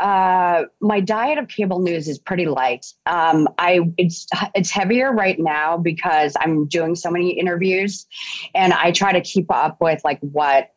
uh, 0.00 0.64
my 0.80 1.00
diet 1.00 1.38
of 1.38 1.48
cable 1.48 1.80
news 1.80 2.08
is 2.08 2.18
pretty 2.18 2.46
light. 2.46 2.86
Um, 3.06 3.48
I 3.58 3.80
it's 3.98 4.26
it's 4.54 4.70
heavier 4.70 5.12
right 5.12 5.38
now 5.38 5.76
because 5.76 6.34
I'm 6.40 6.66
doing 6.66 6.94
so 6.94 7.10
many 7.10 7.30
interviews, 7.30 8.06
and 8.54 8.72
I 8.72 8.92
try 8.92 9.12
to 9.12 9.20
keep 9.20 9.50
up 9.50 9.80
with 9.80 10.02
like 10.04 10.20
what 10.20 10.72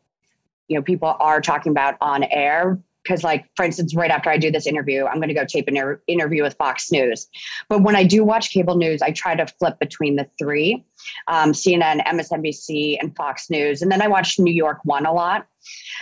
you 0.68 0.76
know 0.76 0.82
people 0.82 1.16
are 1.20 1.40
talking 1.40 1.70
about 1.70 1.96
on 2.00 2.24
air 2.24 2.78
because 3.02 3.24
like 3.24 3.46
for 3.56 3.64
instance 3.64 3.94
right 3.94 4.10
after 4.10 4.30
i 4.30 4.36
do 4.36 4.50
this 4.50 4.66
interview 4.66 5.06
i'm 5.06 5.16
going 5.16 5.28
to 5.28 5.34
go 5.34 5.44
tape 5.44 5.68
an 5.68 5.76
inter- 5.76 6.02
interview 6.06 6.42
with 6.42 6.54
fox 6.54 6.90
news 6.92 7.28
but 7.68 7.82
when 7.82 7.96
i 7.96 8.04
do 8.04 8.24
watch 8.24 8.50
cable 8.50 8.76
news 8.76 9.02
i 9.02 9.10
try 9.10 9.34
to 9.34 9.46
flip 9.46 9.78
between 9.78 10.16
the 10.16 10.28
three 10.38 10.84
um, 11.28 11.52
cnn 11.52 12.04
msnbc 12.06 12.96
and 13.00 13.14
fox 13.16 13.50
news 13.50 13.82
and 13.82 13.90
then 13.90 14.02
i 14.02 14.08
watch 14.08 14.38
new 14.38 14.52
york 14.52 14.78
one 14.84 15.06
a 15.06 15.12
lot 15.12 15.46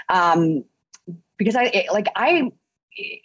um, 0.08 0.64
because 1.36 1.56
i 1.56 1.64
it, 1.64 1.92
like 1.92 2.06
i 2.16 2.50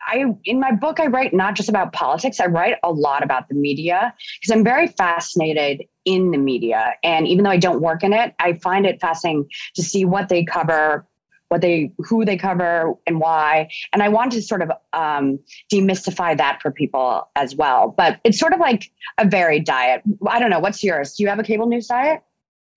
I 0.08 0.26
in 0.46 0.60
my 0.60 0.72
book 0.72 1.00
I 1.00 1.08
write 1.08 1.34
not 1.34 1.56
just 1.56 1.70
about 1.70 1.92
politics 1.92 2.40
I 2.40 2.46
write 2.46 2.78
a 2.84 2.92
lot 2.92 3.24
about 3.24 3.50
the 3.50 3.56
media 3.56 4.14
because 4.40 4.56
I'm 4.56 4.64
very 4.64 4.88
fascinated 4.88 5.84
in 6.06 6.32
the 6.32 6.38
media. 6.38 6.94
And 7.04 7.28
even 7.28 7.44
though 7.44 7.50
I 7.50 7.58
don't 7.58 7.82
work 7.82 8.04
in 8.04 8.14
it, 8.14 8.36
I 8.40 8.54
find 8.54 8.86
it 8.86 9.02
fascinating 9.02 9.50
to 9.74 9.82
see 9.82 10.06
what 10.06 10.30
they 10.30 10.44
cover, 10.46 11.06
what 11.50 11.62
they, 11.62 11.92
who 12.00 12.26
they 12.26 12.38
cover, 12.38 12.94
and 13.06 13.20
why. 13.20 13.70
And 13.94 14.02
I 14.02 14.10
want 14.10 14.32
to 14.34 14.42
sort 14.42 14.62
of 14.62 14.72
um, 14.94 15.40
demystify 15.72 16.38
that 16.38 16.60
for 16.62 16.72
people 16.72 17.30
as 17.36 17.56
well. 17.56 17.94
But 17.96 18.20
it's 18.24 18.40
sort 18.40 18.54
of 18.54 18.60
like 18.60 18.92
a 19.18 19.28
varied 19.28 19.66
diet. 19.66 20.02
I 20.28 20.40
don't 20.40 20.50
know. 20.50 20.60
What's 20.60 20.84
yours? 20.84 21.14
Do 21.14 21.24
you 21.24 21.30
have 21.30 21.40
a 21.40 21.44
cable 21.44 21.68
news 21.68 21.88
diet? 21.88 22.22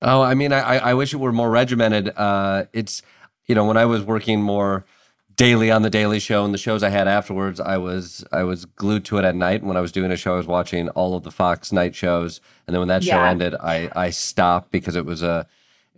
Oh, 0.02 0.22
I 0.22 0.35
mean, 0.35 0.52
I, 0.52 0.78
I 0.78 0.94
wish 0.94 1.12
it 1.12 1.16
were 1.16 1.33
more 1.33 1.50
regimented. 1.50 2.12
Uh, 2.16 2.66
it's, 2.72 3.02
you 3.46 3.54
know, 3.54 3.64
when 3.64 3.76
I 3.76 3.85
was 3.85 4.02
working 4.02 4.40
more 4.40 4.85
daily 5.35 5.70
on 5.70 5.83
the 5.83 5.90
Daily 5.90 6.18
Show 6.18 6.44
and 6.44 6.52
the 6.52 6.59
shows 6.59 6.83
I 6.83 6.90
had 6.90 7.09
afterwards, 7.09 7.59
I 7.61 7.78
was 7.78 8.24
I 8.31 8.42
was 8.42 8.64
glued 8.64 9.04
to 9.07 9.18
it 9.18 9.24
at 9.24 9.35
night. 9.35 9.64
When 9.64 9.76
I 9.76 9.81
was 9.81 9.90
doing 9.90 10.12
a 10.12 10.16
show, 10.16 10.35
I 10.35 10.37
was 10.37 10.46
watching 10.46 10.88
all 10.90 11.16
of 11.16 11.22
the 11.22 11.31
Fox 11.31 11.72
night 11.72 11.94
shows, 11.94 12.40
and 12.66 12.74
then 12.74 12.81
when 12.81 12.88
that 12.88 13.02
show 13.02 13.16
yeah. 13.16 13.31
ended, 13.31 13.54
I 13.54 13.90
I 13.96 14.11
stopped 14.11 14.70
because 14.70 14.96
it 14.96 15.07
was 15.07 15.22
a 15.22 15.46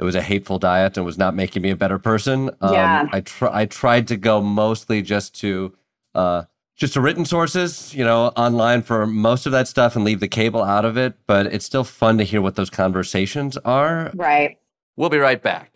it 0.01 0.05
was 0.05 0.15
a 0.15 0.23
hateful 0.23 0.59
diet 0.59 0.97
and 0.97 1.05
was 1.05 1.19
not 1.19 1.37
making 1.37 1.61
me 1.61 1.69
a 1.71 1.77
better 1.77 1.99
person. 1.99 2.49
Um, 2.63 2.73
yeah. 2.73 3.07
I 3.13 3.21
tr- 3.21 3.51
I 3.53 3.67
tried 3.67 4.09
to 4.09 4.17
go 4.17 4.41
mostly 4.41 5.03
just 5.03 5.39
to 5.41 5.77
uh, 6.15 6.45
just 6.75 6.95
to 6.95 7.03
written 7.03 7.27
sources, 7.27 7.95
you 7.95 8.03
know, 8.03 8.29
online 8.29 8.81
for 8.81 9.07
most 9.07 9.45
of 9.45 9.53
that 9.53 9.69
stuff 9.69 9.97
and 9.97 10.05
leave 10.05 10.21
the 10.21 10.29
cable 10.29 10.65
out 10.65 10.87
of 10.87 10.97
it. 10.97 11.19
But 11.27 11.47
it's 11.49 11.67
still 11.67 11.85
fun 11.85 12.17
to 12.17 12.25
hear 12.25 12.41
what 12.41 12.57
those 12.57 12.71
conversations 12.71 13.59
are. 13.59 14.11
Right. 14.15 14.59
We'll 14.97 15.11
be 15.11 15.19
right 15.19 15.43
back. 15.43 15.73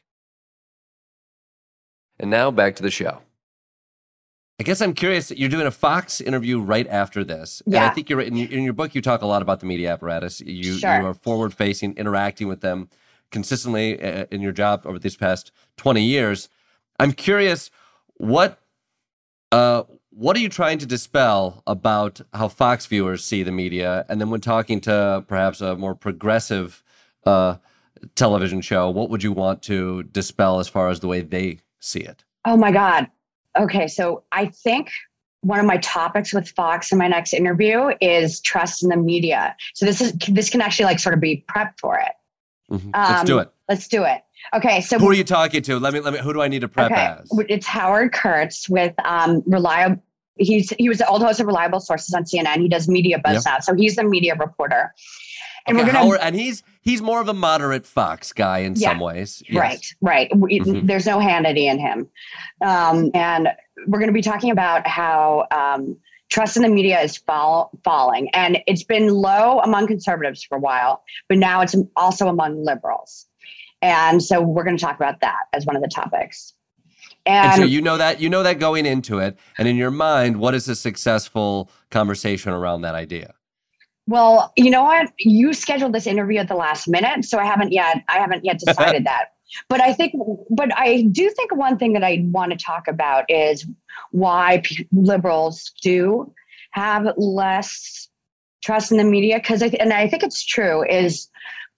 And 2.18 2.30
now 2.30 2.50
back 2.50 2.76
to 2.76 2.82
the 2.82 2.90
show. 2.90 3.20
I 4.58 4.62
guess 4.62 4.80
I'm 4.80 4.94
curious. 4.94 5.32
You're 5.32 5.50
doing 5.50 5.66
a 5.66 5.70
Fox 5.70 6.22
interview 6.22 6.60
right 6.60 6.86
after 6.86 7.24
this, 7.24 7.60
yeah. 7.66 7.78
and 7.78 7.90
I 7.90 7.92
think 7.92 8.08
you're 8.08 8.20
in, 8.20 8.38
in 8.38 8.62
your 8.62 8.72
book. 8.72 8.94
You 8.94 9.02
talk 9.02 9.20
a 9.20 9.26
lot 9.26 9.42
about 9.42 9.58
the 9.60 9.66
media 9.66 9.92
apparatus. 9.92 10.40
You 10.40 10.78
sure. 10.78 11.00
you 11.00 11.06
are 11.06 11.12
forward 11.12 11.52
facing, 11.52 11.94
interacting 11.96 12.46
with 12.46 12.60
them 12.60 12.88
consistently 13.34 14.00
uh, 14.00 14.24
in 14.30 14.40
your 14.40 14.52
job 14.52 14.86
over 14.86 14.98
these 14.98 15.16
past 15.16 15.50
20 15.76 16.02
years. 16.02 16.48
I'm 16.98 17.12
curious 17.12 17.70
what 18.14 18.60
uh, 19.52 19.82
what 20.10 20.36
are 20.36 20.40
you 20.40 20.48
trying 20.48 20.78
to 20.78 20.86
dispel 20.86 21.62
about 21.66 22.20
how 22.32 22.48
Fox 22.48 22.86
viewers 22.86 23.24
see 23.24 23.42
the 23.42 23.50
media, 23.50 24.06
and 24.08 24.20
then 24.20 24.30
when 24.30 24.40
talking 24.40 24.80
to 24.82 25.24
perhaps 25.26 25.60
a 25.60 25.76
more 25.76 25.94
progressive 25.94 26.82
uh, 27.26 27.56
television 28.14 28.60
show, 28.60 28.88
what 28.90 29.10
would 29.10 29.22
you 29.22 29.32
want 29.32 29.62
to 29.62 30.04
dispel 30.04 30.60
as 30.60 30.68
far 30.68 30.88
as 30.88 31.00
the 31.00 31.08
way 31.08 31.20
they 31.20 31.58
see 31.80 32.00
it? 32.00 32.24
Oh 32.44 32.56
my 32.56 32.70
God. 32.70 33.08
Okay, 33.58 33.88
so 33.88 34.22
I 34.30 34.46
think 34.46 34.90
one 35.40 35.58
of 35.58 35.66
my 35.66 35.78
topics 35.78 36.32
with 36.32 36.48
Fox 36.48 36.92
in 36.92 36.98
my 36.98 37.08
next 37.08 37.32
interview 37.32 37.90
is 38.00 38.40
trust 38.40 38.82
in 38.82 38.88
the 38.88 38.96
media. 38.96 39.56
So 39.74 39.84
this 39.84 40.00
is 40.00 40.12
this 40.28 40.50
can 40.50 40.60
actually 40.60 40.86
like 40.86 41.00
sort 41.00 41.14
of 41.14 41.20
be 41.20 41.44
prep 41.48 41.78
for 41.80 41.98
it. 41.98 42.12
Mm-hmm. 42.70 42.90
Um, 42.94 43.12
let's 43.12 43.24
do 43.24 43.38
it. 43.38 43.50
Let's 43.68 43.88
do 43.88 44.04
it. 44.04 44.22
Okay, 44.54 44.80
so 44.80 44.98
who 44.98 45.08
are 45.08 45.14
you 45.14 45.24
talking 45.24 45.62
to? 45.62 45.78
Let 45.78 45.94
me 45.94 46.00
let 46.00 46.12
me. 46.12 46.20
Who 46.20 46.32
do 46.32 46.42
I 46.42 46.48
need 46.48 46.60
to 46.60 46.68
prep 46.68 46.92
okay. 46.92 47.16
as? 47.20 47.30
It's 47.48 47.66
Howard 47.66 48.12
Kurtz 48.12 48.68
with 48.68 48.94
um, 49.04 49.42
reliable. 49.46 50.02
He's 50.36 50.70
he 50.78 50.88
was 50.88 50.98
the 50.98 51.08
old 51.08 51.22
host 51.22 51.40
of 51.40 51.46
Reliable 51.46 51.80
Sources 51.80 52.12
on 52.14 52.24
CNN. 52.24 52.60
He 52.60 52.68
does 52.68 52.88
media 52.88 53.18
buzz 53.18 53.44
yep. 53.46 53.54
now, 53.54 53.58
so 53.60 53.74
he's 53.74 53.96
the 53.96 54.04
media 54.04 54.34
reporter. 54.34 54.92
And 55.66 55.76
okay, 55.76 55.84
we're 55.84 55.92
gonna 55.92 56.04
Howard, 56.04 56.20
and 56.20 56.36
he's 56.36 56.62
he's 56.82 57.00
more 57.00 57.20
of 57.20 57.28
a 57.28 57.34
moderate 57.34 57.86
Fox 57.86 58.32
guy 58.32 58.58
in 58.58 58.74
yeah, 58.74 58.90
some 58.90 59.00
ways. 59.00 59.42
Yes. 59.48 59.60
Right, 59.60 59.86
right. 60.00 60.30
Mm-hmm. 60.30 60.86
There's 60.86 61.06
no 61.06 61.18
Hannity 61.18 61.70
in 61.70 61.78
him. 61.78 62.08
Um, 62.60 63.10
and 63.14 63.48
we're 63.86 63.98
going 63.98 64.08
to 64.08 64.14
be 64.14 64.22
talking 64.22 64.50
about 64.50 64.86
how 64.86 65.46
um, 65.50 65.96
trust 66.34 66.56
in 66.56 66.62
the 66.64 66.68
media 66.68 67.00
is 67.00 67.16
fall, 67.16 67.70
falling. 67.84 68.28
And 68.30 68.58
it's 68.66 68.82
been 68.82 69.08
low 69.08 69.60
among 69.60 69.86
conservatives 69.86 70.42
for 70.42 70.56
a 70.56 70.60
while, 70.60 71.04
but 71.28 71.38
now 71.38 71.60
it's 71.60 71.76
also 71.94 72.26
among 72.26 72.64
liberals. 72.64 73.26
And 73.82 74.20
so 74.20 74.40
we're 74.40 74.64
going 74.64 74.76
to 74.76 74.84
talk 74.84 74.96
about 74.96 75.20
that 75.20 75.44
as 75.52 75.64
one 75.64 75.76
of 75.76 75.82
the 75.82 75.88
topics. 75.88 76.54
And, 77.24 77.52
and, 77.52 77.62
so 77.62 77.62
you 77.62 77.80
know 77.80 77.96
that 77.96 78.20
you 78.20 78.28
know 78.28 78.42
that 78.42 78.58
going 78.58 78.84
into 78.84 79.18
it, 79.18 79.38
and 79.56 79.68
in 79.68 79.76
your 79.76 79.92
mind, 79.92 80.38
what 80.40 80.54
is 80.54 80.68
a 80.68 80.74
successful 80.74 81.70
conversation 81.90 82.52
around 82.52 82.82
that 82.82 82.94
idea? 82.94 83.34
Well, 84.06 84.52
you 84.56 84.70
know 84.70 84.82
what? 84.82 85.12
You 85.18 85.54
scheduled 85.54 85.94
this 85.94 86.06
interview 86.06 86.40
at 86.40 86.48
the 86.48 86.54
last 86.54 86.88
minute, 86.88 87.24
so 87.24 87.38
I 87.38 87.44
haven't 87.44 87.72
yet. 87.72 88.02
I 88.08 88.18
haven't 88.18 88.44
yet 88.44 88.58
decided 88.66 89.06
that. 89.06 89.28
But 89.68 89.80
I 89.80 89.92
think, 89.92 90.14
but 90.50 90.76
I 90.76 91.02
do 91.02 91.30
think 91.30 91.54
one 91.54 91.78
thing 91.78 91.92
that 91.94 92.04
I 92.04 92.24
want 92.30 92.52
to 92.52 92.58
talk 92.58 92.88
about 92.88 93.24
is 93.28 93.66
why 94.10 94.60
p- 94.64 94.88
liberals 94.92 95.72
do 95.82 96.32
have 96.70 97.06
less 97.16 98.08
trust 98.62 98.90
in 98.90 98.98
the 98.98 99.04
media. 99.04 99.38
Because 99.38 99.62
I 99.62 99.68
th- 99.68 99.80
and 99.80 99.92
I 99.92 100.08
think 100.08 100.22
it's 100.22 100.44
true 100.44 100.84
is, 100.88 101.28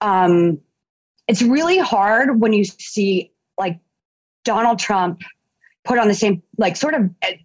um, 0.00 0.58
it's 1.28 1.42
really 1.42 1.78
hard 1.78 2.40
when 2.40 2.52
you 2.52 2.64
see 2.64 3.32
like 3.58 3.78
Donald 4.44 4.78
Trump 4.78 5.22
put 5.84 5.98
on 5.98 6.08
the 6.08 6.14
same 6.14 6.42
like 6.58 6.76
sort 6.76 6.94
of 6.94 7.10
eh, 7.22 7.36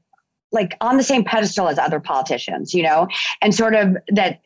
like 0.51 0.75
on 0.81 0.97
the 0.97 1.03
same 1.03 1.23
pedestal 1.23 1.67
as 1.67 1.79
other 1.79 1.99
politicians, 1.99 2.73
you 2.73 2.83
know, 2.83 3.07
and 3.41 3.55
sort 3.55 3.73
of 3.73 3.95
that 4.09 4.41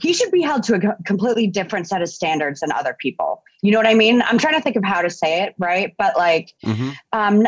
he 0.00 0.12
should 0.12 0.30
be 0.30 0.42
held 0.42 0.62
to 0.64 0.74
a 0.74 0.96
completely 1.04 1.46
different 1.46 1.88
set 1.88 2.02
of 2.02 2.08
standards 2.08 2.60
than 2.60 2.72
other 2.72 2.96
people. 2.98 3.42
You 3.62 3.72
know 3.72 3.78
what 3.78 3.86
I 3.86 3.94
mean? 3.94 4.22
I'm 4.22 4.38
trying 4.38 4.54
to 4.54 4.60
think 4.60 4.76
of 4.76 4.84
how 4.84 5.02
to 5.02 5.10
say 5.10 5.42
it, 5.42 5.54
right? 5.58 5.94
But 5.98 6.16
like, 6.16 6.54
mm-hmm. 6.64 6.90
um, 7.12 7.46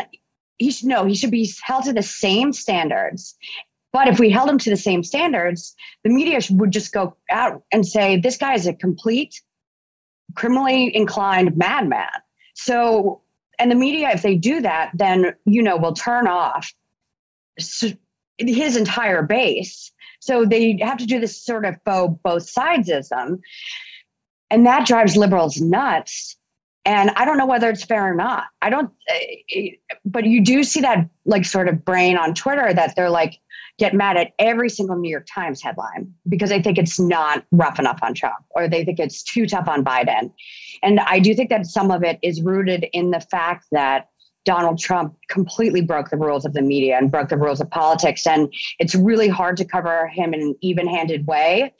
he 0.57 0.71
should 0.71 0.87
no, 0.87 1.05
he 1.05 1.15
should 1.15 1.31
be 1.31 1.51
held 1.63 1.85
to 1.85 1.93
the 1.93 2.03
same 2.03 2.53
standards. 2.53 3.35
But 3.91 4.07
if 4.07 4.19
we 4.19 4.29
held 4.29 4.49
him 4.49 4.57
to 4.59 4.69
the 4.69 4.77
same 4.77 5.03
standards, 5.03 5.75
the 6.03 6.09
media 6.09 6.39
would 6.51 6.71
just 6.71 6.91
go 6.91 7.15
out 7.29 7.63
and 7.71 7.85
say 7.85 8.17
this 8.17 8.37
guy 8.37 8.55
is 8.55 8.65
a 8.65 8.73
complete 8.73 9.39
criminally 10.35 10.95
inclined 10.95 11.55
madman. 11.55 12.07
So, 12.55 13.21
and 13.59 13.69
the 13.69 13.75
media, 13.75 14.09
if 14.09 14.23
they 14.23 14.35
do 14.35 14.61
that, 14.61 14.91
then 14.95 15.33
you 15.45 15.61
know 15.61 15.77
will 15.77 15.93
turn 15.93 16.27
off 16.27 16.73
his 18.37 18.75
entire 18.75 19.23
base 19.23 19.91
so 20.23 20.45
they 20.45 20.77
have 20.81 20.99
to 20.99 21.05
do 21.05 21.19
this 21.19 21.37
sort 21.37 21.65
of 21.65 21.75
faux 21.83 22.17
both 22.23 22.49
sidesism. 22.49 23.41
And 24.49 24.65
that 24.65 24.87
drives 24.87 25.17
liberals 25.17 25.59
nuts. 25.59 26.37
And 26.85 27.09
I 27.17 27.25
don't 27.25 27.37
know 27.37 27.45
whether 27.45 27.69
it's 27.69 27.83
fair 27.83 28.09
or 28.09 28.15
not. 28.15 28.45
I 28.61 28.69
don't, 28.69 28.89
eh, 29.53 29.71
but 30.05 30.25
you 30.25 30.41
do 30.41 30.63
see 30.63 30.79
that 30.79 31.09
like 31.25 31.43
sort 31.43 31.67
of 31.67 31.83
brain 31.83 32.15
on 32.15 32.33
Twitter 32.33 32.73
that 32.73 32.95
they're 32.95 33.09
like, 33.09 33.37
get 33.79 33.93
mad 33.93 34.15
at 34.15 34.31
every 34.39 34.69
single 34.69 34.95
New 34.95 35.09
York 35.09 35.27
Times 35.33 35.61
headline 35.61 36.13
because 36.29 36.49
they 36.49 36.61
think 36.61 36.77
it's 36.77 37.01
not 37.01 37.43
rough 37.51 37.77
enough 37.77 37.99
on 38.01 38.13
Trump 38.13 38.45
or 38.51 38.69
they 38.69 38.85
think 38.85 38.99
it's 38.99 39.23
too 39.23 39.45
tough 39.45 39.67
on 39.67 39.83
Biden. 39.83 40.31
And 40.81 41.01
I 41.01 41.19
do 41.19 41.35
think 41.35 41.49
that 41.49 41.65
some 41.65 41.91
of 41.91 42.01
it 42.01 42.17
is 42.21 42.41
rooted 42.41 42.85
in 42.93 43.11
the 43.11 43.19
fact 43.19 43.65
that 43.73 44.07
Donald 44.45 44.79
Trump 44.79 45.15
completely 45.29 45.81
broke 45.81 46.09
the 46.09 46.17
rules 46.17 46.45
of 46.45 46.53
the 46.53 46.61
media 46.61 46.97
and 46.97 47.11
broke 47.11 47.29
the 47.29 47.37
rules 47.37 47.61
of 47.61 47.69
politics. 47.69 48.27
And 48.27 48.53
it's 48.79 48.95
really 48.95 49.29
hard 49.29 49.57
to 49.57 49.65
cover 49.65 50.07
him 50.07 50.33
in 50.33 50.41
an 50.41 50.55
even 50.61 50.87
handed 50.87 51.25
way 51.27 51.73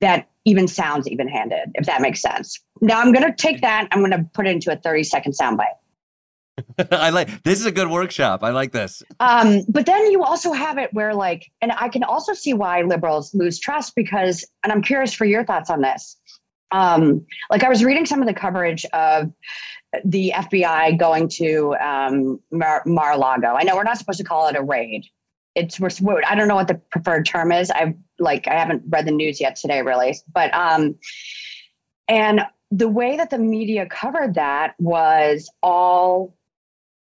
that 0.00 0.28
even 0.44 0.66
sounds 0.66 1.08
even 1.08 1.28
handed, 1.28 1.70
if 1.74 1.86
that 1.86 2.00
makes 2.00 2.20
sense. 2.20 2.58
Now 2.80 3.00
I'm 3.00 3.12
going 3.12 3.24
to 3.24 3.34
take 3.34 3.60
that, 3.62 3.88
I'm 3.92 4.00
going 4.00 4.10
to 4.10 4.28
put 4.34 4.46
it 4.46 4.50
into 4.50 4.72
a 4.72 4.76
30 4.76 5.04
second 5.04 5.32
soundbite. 5.32 5.76
I 6.90 7.10
like 7.10 7.42
this 7.44 7.60
is 7.60 7.66
a 7.66 7.72
good 7.72 7.88
workshop. 7.88 8.42
I 8.42 8.50
like 8.50 8.72
this. 8.72 9.02
Um, 9.20 9.62
but 9.68 9.86
then 9.86 10.10
you 10.10 10.22
also 10.22 10.52
have 10.52 10.76
it 10.76 10.92
where 10.92 11.14
like, 11.14 11.50
and 11.62 11.72
I 11.72 11.88
can 11.88 12.04
also 12.04 12.34
see 12.34 12.52
why 12.52 12.82
liberals 12.82 13.32
lose 13.34 13.58
trust 13.58 13.94
because, 13.96 14.44
and 14.62 14.72
I'm 14.72 14.82
curious 14.82 15.14
for 15.14 15.24
your 15.24 15.44
thoughts 15.44 15.70
on 15.70 15.80
this. 15.80 16.18
Um, 16.72 17.24
like 17.50 17.64
I 17.64 17.68
was 17.68 17.84
reading 17.84 18.06
some 18.06 18.20
of 18.20 18.26
the 18.26 18.34
coverage 18.34 18.84
of 18.92 19.30
the 20.04 20.32
FBI 20.34 20.98
going 20.98 21.28
to 21.28 21.74
um, 21.76 22.40
Mar- 22.50 22.82
Mar-a-Lago. 22.86 23.54
I 23.54 23.62
know 23.62 23.76
we're 23.76 23.82
not 23.82 23.98
supposed 23.98 24.18
to 24.18 24.24
call 24.24 24.48
it 24.48 24.56
a 24.56 24.62
raid. 24.62 25.06
It's 25.54 25.78
we're, 25.78 26.22
I 26.26 26.34
don't 26.34 26.48
know 26.48 26.54
what 26.54 26.68
the 26.68 26.80
preferred 26.90 27.26
term 27.26 27.52
is. 27.52 27.70
I 27.70 27.94
like 28.18 28.48
I 28.48 28.54
haven't 28.54 28.84
read 28.88 29.06
the 29.06 29.12
news 29.12 29.40
yet 29.40 29.56
today, 29.56 29.82
really. 29.82 30.16
But 30.32 30.52
um, 30.54 30.96
and 32.08 32.40
the 32.70 32.88
way 32.88 33.18
that 33.18 33.28
the 33.28 33.38
media 33.38 33.86
covered 33.86 34.34
that 34.34 34.74
was 34.78 35.50
all 35.62 36.34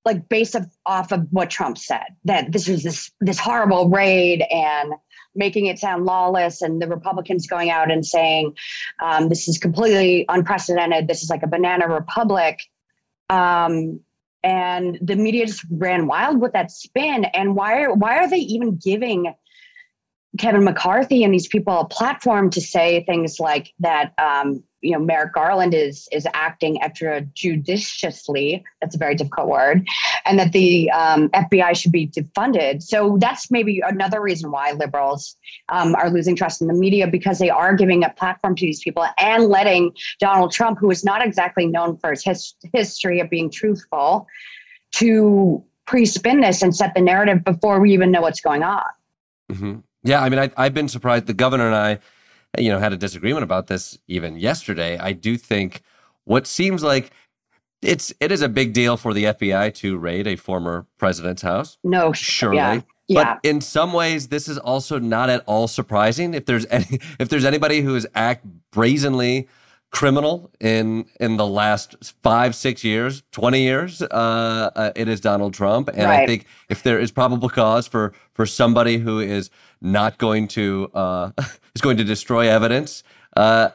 like 0.05 0.29
based 0.29 0.57
off 0.87 1.13
of 1.13 1.27
what 1.31 1.51
Trump 1.51 1.79
said 1.79 2.05
that 2.25 2.53
this 2.53 2.69
was 2.69 2.83
this 2.83 3.11
this 3.21 3.39
horrible 3.39 3.89
raid 3.89 4.45
and 4.51 4.93
making 5.35 5.67
it 5.67 5.79
sound 5.79 6.05
lawless 6.05 6.63
and 6.63 6.81
the 6.81 6.87
Republicans 6.87 7.47
going 7.47 7.71
out 7.71 7.91
and 7.91 8.07
saying 8.07 8.55
um, 9.03 9.29
this 9.29 9.49
is 9.49 9.59
completely 9.59 10.25
unprecedented. 10.29 11.09
This 11.09 11.23
is 11.23 11.31
like 11.31 11.43
a 11.43 11.49
banana 11.49 11.89
republic. 11.89 12.61
Um, 13.31 14.01
and 14.43 14.99
the 15.01 15.17
media 15.17 15.47
just 15.47 15.65
ran 15.71 16.07
wild 16.07 16.41
with 16.41 16.53
that 16.53 16.71
spin. 16.71 17.25
And 17.25 17.57
why 17.57 17.83
are, 17.83 17.95
why 17.95 18.19
are 18.19 18.29
they 18.29 18.37
even 18.39 18.77
giving 18.77 19.35
Kevin 20.39 20.65
McCarthy 20.65 21.25
and 21.25 21.33
these 21.33 21.49
people 21.49 21.81
a 21.81 21.89
platform 21.89 22.51
to 22.51 22.61
say 22.61 23.05
things 23.05 23.41
like 23.41 23.73
that? 23.81 24.13
Um, 24.19 24.63
you 24.85 24.93
know 24.93 24.99
Merrick 24.99 25.33
Garland 25.33 25.75
is 25.75 26.09
is 26.13 26.27
acting 26.35 26.79
extrajudiciously. 26.81 28.63
That's 28.81 28.95
a 28.95 28.99
very 28.99 29.15
difficult 29.15 29.49
word, 29.49 29.89
and 30.25 30.39
that 30.39 30.53
the 30.53 30.91
um, 30.91 31.29
FBI 31.31 31.77
should 31.77 31.93
be 31.93 32.07
defunded. 32.09 32.83
So 32.83 33.17
that's 33.19 33.51
maybe 33.51 33.81
another 33.85 34.21
reason 34.21 34.51
why 34.51 34.73
liberals 34.73 35.37
um, 35.71 35.95
are 35.97 36.11
losing 36.11 36.37
trust 36.37 36.61
in 36.61 36.69
the 36.69 36.75
media 36.75 37.07
because 37.07 37.39
they 37.39 37.51
are 37.51 37.75
giving 37.75 38.05
a 38.05 38.11
platform 38.11 38.55
to 38.57 38.67
these 38.67 38.83
people 38.83 39.07
and 39.19 39.45
letting 39.45 39.93
Donald 40.21 40.53
Trump, 40.53 40.79
who 40.79 40.91
is 40.91 41.05
not 41.05 41.25
exactly 41.27 41.67
known 41.67 41.97
for 41.97 42.11
his 42.11 42.25
his 42.25 42.55
history 42.73 43.21
of 43.21 43.31
being 43.31 43.51
truthful, 43.51 44.27
to 44.93 45.65
pre-spin 45.87 46.41
this 46.41 46.63
and 46.63 46.75
set 46.75 46.95
the 46.95 47.01
narrative 47.01 47.43
before 47.45 47.81
we 47.81 47.93
even 47.93 48.11
know 48.11 48.21
what's 48.21 48.41
going 48.41 48.63
on. 48.63 48.85
Mm-hmm. 49.51 49.79
Yeah, 50.05 50.23
I 50.23 50.29
mean, 50.29 50.39
I, 50.39 50.51
I've 50.57 50.75
been 50.75 50.89
surprised. 50.89 51.27
The 51.27 51.35
governor 51.35 51.67
and 51.67 51.75
I 51.75 51.99
you 52.59 52.71
know, 52.71 52.79
had 52.79 52.93
a 52.93 52.97
disagreement 52.97 53.45
about 53.45 53.67
this 53.67 53.99
even 54.09 54.37
yesterday. 54.37 54.99
I 54.99 55.13
do 55.13 55.37
think 55.37 55.83
what 56.25 56.47
seems 56.47 56.83
like 56.83 57.11
it's 57.83 58.13
it 58.21 58.33
is 58.33 58.43
a 58.43 58.49
big 58.49 58.73
deal 58.73 58.97
for 58.97 59.13
the 59.13 59.25
FBI 59.25 59.75
to 59.75 59.97
raid 59.97 60.27
a 60.27 60.37
former 60.37 60.87
president's 60.99 61.43
house. 61.43 61.79
No, 61.85 62.13
surely. 62.13 62.57
Yeah. 62.57 62.81
Yeah. 63.07 63.25
But 63.25 63.49
in 63.49 63.61
some 63.61 63.93
ways, 63.93 64.29
this 64.29 64.49
is 64.49 64.57
also 64.57 64.99
not 64.99 65.29
at 65.29 65.43
all 65.47 65.69
surprising. 65.69 66.33
If 66.33 66.47
there's 66.47 66.65
any, 66.71 67.01
if 67.19 67.29
there's 67.29 67.45
anybody 67.45 67.83
who 67.83 67.95
has 67.95 68.07
act 68.15 68.47
brazenly 68.73 69.49
criminal 69.95 70.51
in 70.61 71.07
in 71.21 71.37
the 71.37 71.47
last 71.47 71.95
five, 72.23 72.55
six 72.55 72.83
years, 72.83 73.23
twenty 73.31 73.63
years, 73.63 74.03
uh, 74.03 74.71
uh, 74.75 74.93
it 74.97 75.09
is 75.09 75.21
Donald 75.21 75.55
Trump. 75.55 75.89
And 75.89 76.03
right. 76.03 76.25
I 76.25 76.27
think 76.27 76.47
if 76.69 76.83
there 76.83 76.99
is 76.99 77.13
probable 77.13 77.49
cause 77.49 77.87
for 77.87 78.13
for 78.35 78.45
somebody 78.45 78.99
who 78.99 79.21
is 79.21 79.51
not 79.81 80.19
going 80.19 80.49
to 80.49 80.91
uh, 80.95 81.31
is 81.75 81.81
going 81.81 81.97
to 81.97 82.05
destroy 82.05 82.49
evidence. 82.49 83.05
Uh, 83.37 83.71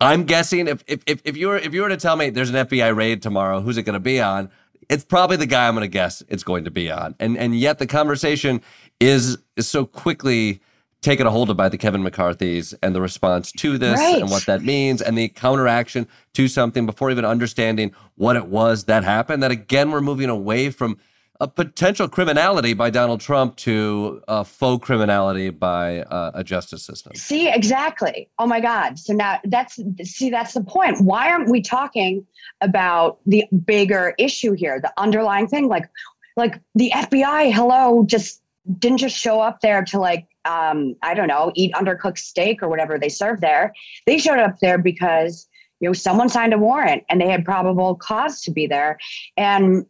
I'm 0.00 0.24
guessing 0.24 0.68
if, 0.68 0.84
if 0.86 1.02
if 1.06 1.22
if 1.24 1.36
you 1.36 1.48
were 1.48 1.56
if 1.56 1.72
you 1.72 1.80
were 1.80 1.88
to 1.88 1.96
tell 1.96 2.16
me 2.16 2.28
there's 2.28 2.50
an 2.50 2.66
FBI 2.66 2.94
raid 2.94 3.22
tomorrow, 3.22 3.60
who's 3.60 3.78
it 3.78 3.84
going 3.84 3.94
to 3.94 4.00
be 4.00 4.20
on? 4.20 4.50
It's 4.90 5.04
probably 5.04 5.38
the 5.38 5.46
guy 5.46 5.66
I'm 5.66 5.74
going 5.74 5.82
to 5.82 5.88
guess 5.88 6.22
it's 6.28 6.44
going 6.44 6.64
to 6.64 6.70
be 6.70 6.90
on. 6.90 7.14
And 7.18 7.38
and 7.38 7.58
yet 7.58 7.78
the 7.78 7.86
conversation 7.86 8.60
is 9.00 9.38
is 9.56 9.66
so 9.66 9.86
quickly 9.86 10.60
taken 11.04 11.26
a 11.26 11.30
hold 11.30 11.50
of 11.50 11.56
by 11.56 11.68
the 11.68 11.78
Kevin 11.78 12.02
McCarthy's 12.02 12.72
and 12.82 12.94
the 12.94 13.00
response 13.00 13.52
to 13.52 13.78
this 13.78 13.98
right. 13.98 14.20
and 14.20 14.30
what 14.30 14.46
that 14.46 14.62
means 14.62 15.02
and 15.02 15.16
the 15.16 15.28
counteraction 15.28 16.08
to 16.32 16.48
something 16.48 16.86
before 16.86 17.10
even 17.10 17.24
understanding 17.24 17.92
what 18.16 18.36
it 18.36 18.46
was 18.46 18.84
that 18.84 19.04
happened. 19.04 19.42
That 19.42 19.50
again, 19.50 19.90
we're 19.90 20.00
moving 20.00 20.30
away 20.30 20.70
from 20.70 20.96
a 21.40 21.48
potential 21.48 22.08
criminality 22.08 22.72
by 22.74 22.90
Donald 22.90 23.20
Trump 23.20 23.56
to 23.56 24.22
a 24.28 24.44
faux 24.44 24.84
criminality 24.84 25.50
by 25.50 26.00
uh, 26.02 26.30
a 26.34 26.42
justice 26.42 26.82
system. 26.82 27.14
See, 27.16 27.50
exactly. 27.50 28.28
Oh 28.38 28.46
my 28.46 28.60
God. 28.60 28.98
So 28.98 29.12
now 29.12 29.40
that's, 29.44 29.78
see, 30.04 30.30
that's 30.30 30.54
the 30.54 30.64
point. 30.64 31.02
Why 31.02 31.30
aren't 31.30 31.50
we 31.50 31.60
talking 31.60 32.26
about 32.60 33.18
the 33.26 33.44
bigger 33.66 34.14
issue 34.16 34.52
here, 34.52 34.80
the 34.80 34.92
underlying 34.96 35.48
thing? 35.48 35.68
Like, 35.68 35.90
like 36.36 36.60
the 36.74 36.90
FBI, 36.94 37.52
hello, 37.52 38.04
just 38.06 38.40
didn't 38.78 38.98
just 38.98 39.16
show 39.16 39.40
up 39.40 39.60
there 39.60 39.84
to 39.84 39.98
like, 39.98 40.26
um, 40.44 40.96
I 41.02 41.14
don't 41.14 41.28
know, 41.28 41.52
eat 41.54 41.72
undercooked 41.74 42.18
steak 42.18 42.62
or 42.62 42.68
whatever 42.68 42.98
they 42.98 43.08
serve 43.08 43.40
there. 43.40 43.72
They 44.06 44.18
showed 44.18 44.38
up 44.38 44.58
there 44.60 44.78
because 44.78 45.48
you 45.80 45.88
know 45.88 45.92
someone 45.92 46.28
signed 46.28 46.54
a 46.54 46.58
warrant 46.58 47.04
and 47.08 47.20
they 47.20 47.28
had 47.28 47.44
probable 47.44 47.94
cause 47.96 48.40
to 48.42 48.50
be 48.50 48.66
there 48.66 48.98
and 49.36 49.84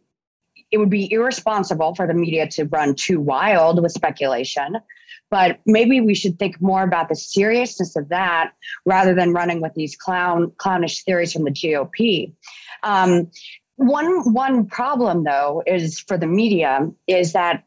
it 0.70 0.78
would 0.78 0.90
be 0.90 1.10
irresponsible 1.12 1.94
for 1.94 2.06
the 2.06 2.14
media 2.14 2.48
to 2.48 2.64
run 2.64 2.96
too 2.96 3.20
wild 3.20 3.80
with 3.80 3.92
speculation. 3.92 4.78
But 5.30 5.60
maybe 5.66 6.00
we 6.00 6.14
should 6.16 6.38
think 6.38 6.60
more 6.60 6.82
about 6.82 7.08
the 7.08 7.14
seriousness 7.14 7.94
of 7.94 8.08
that 8.08 8.52
rather 8.84 9.14
than 9.14 9.32
running 9.32 9.60
with 9.60 9.74
these 9.74 9.94
clown 9.96 10.50
clownish 10.56 11.04
theories 11.04 11.32
from 11.32 11.44
the 11.44 11.50
GOP. 11.50 12.32
Um, 12.82 13.30
one 13.76 14.32
one 14.32 14.66
problem 14.66 15.24
though 15.24 15.62
is 15.66 16.00
for 16.00 16.16
the 16.16 16.26
media 16.26 16.90
is 17.06 17.32
that 17.32 17.64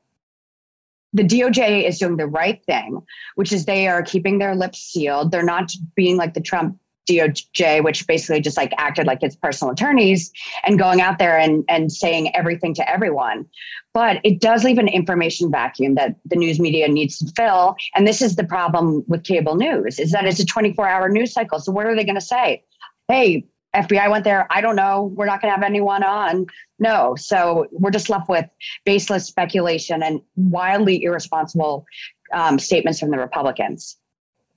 the 1.13 1.23
DOJ 1.23 1.87
is 1.87 1.99
doing 1.99 2.17
the 2.17 2.27
right 2.27 2.63
thing, 2.65 3.01
which 3.35 3.51
is 3.51 3.65
they 3.65 3.87
are 3.87 4.03
keeping 4.03 4.39
their 4.39 4.55
lips 4.55 4.79
sealed. 4.79 5.31
They're 5.31 5.43
not 5.43 5.71
being 5.95 6.17
like 6.17 6.33
the 6.33 6.41
Trump 6.41 6.77
DOJ, 7.09 7.83
which 7.83 8.05
basically 8.05 8.41
just 8.41 8.57
like 8.57 8.73
acted 8.77 9.07
like 9.07 9.23
its 9.23 9.35
personal 9.35 9.71
attorneys 9.71 10.31
and 10.65 10.77
going 10.77 11.01
out 11.01 11.19
there 11.19 11.37
and, 11.37 11.63
and 11.69 11.91
saying 11.91 12.35
everything 12.35 12.73
to 12.75 12.89
everyone. 12.89 13.45
But 13.93 14.19
it 14.23 14.41
does 14.41 14.63
leave 14.63 14.77
an 14.77 14.87
information 14.87 15.49
vacuum 15.49 15.95
that 15.95 16.15
the 16.25 16.35
news 16.35 16.59
media 16.59 16.87
needs 16.87 17.17
to 17.19 17.31
fill. 17.35 17.75
And 17.95 18.05
this 18.05 18.21
is 18.21 18.35
the 18.35 18.43
problem 18.43 19.03
with 19.07 19.23
cable 19.23 19.55
news 19.55 19.99
is 19.99 20.11
that 20.11 20.25
it's 20.25 20.39
a 20.39 20.45
24 20.45 20.87
hour 20.87 21.09
news 21.09 21.33
cycle. 21.33 21.59
So 21.59 21.71
what 21.71 21.85
are 21.85 21.95
they 21.95 22.03
going 22.03 22.15
to 22.15 22.21
say? 22.21 22.63
Hey, 23.07 23.45
FBI 23.75 24.09
went 24.09 24.23
there. 24.23 24.47
I 24.49 24.61
don't 24.61 24.75
know. 24.75 25.11
We're 25.15 25.25
not 25.25 25.41
going 25.41 25.51
to 25.51 25.55
have 25.55 25.63
anyone 25.63 26.03
on. 26.03 26.47
No. 26.79 27.15
So 27.15 27.67
we're 27.71 27.91
just 27.91 28.09
left 28.09 28.29
with 28.29 28.45
baseless 28.85 29.25
speculation 29.25 30.01
and 30.03 30.21
wildly 30.35 31.03
irresponsible 31.03 31.85
um, 32.33 32.59
statements 32.59 32.99
from 32.99 33.11
the 33.11 33.17
Republicans. 33.17 33.97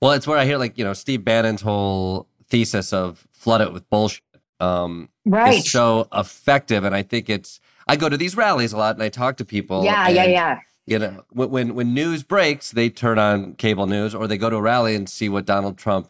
Well, 0.01 0.11
it's 0.13 0.25
where 0.25 0.37
I 0.37 0.45
hear 0.45 0.57
like, 0.57 0.77
you 0.77 0.83
know, 0.83 0.93
Steve 0.93 1.23
Bannon's 1.23 1.61
whole 1.61 2.27
thesis 2.49 2.91
of 2.93 3.27
flood 3.31 3.61
it 3.61 3.71
with 3.71 3.87
bullshit 3.89 4.23
um, 4.59 5.09
right. 5.25 5.59
is 5.59 5.71
so 5.71 6.07
effective. 6.13 6.83
And 6.83 6.95
I 6.95 7.03
think 7.03 7.29
it's, 7.29 7.59
I 7.87 7.95
go 7.95 8.09
to 8.09 8.17
these 8.17 8.35
rallies 8.35 8.73
a 8.73 8.77
lot 8.77 8.95
and 8.95 9.03
I 9.03 9.09
talk 9.09 9.37
to 9.37 9.45
people. 9.45 9.83
Yeah, 9.83 10.07
and, 10.07 10.15
yeah, 10.15 10.25
yeah. 10.25 10.59
You 10.87 10.99
know, 10.99 11.23
when, 11.31 11.75
when 11.75 11.93
news 11.93 12.23
breaks, 12.23 12.71
they 12.71 12.89
turn 12.89 13.19
on 13.19 13.53
cable 13.53 13.85
news 13.85 14.15
or 14.15 14.27
they 14.27 14.37
go 14.37 14.49
to 14.49 14.55
a 14.55 14.61
rally 14.61 14.95
and 14.95 15.07
see 15.07 15.29
what 15.29 15.45
Donald 15.45 15.77
Trump 15.77 16.09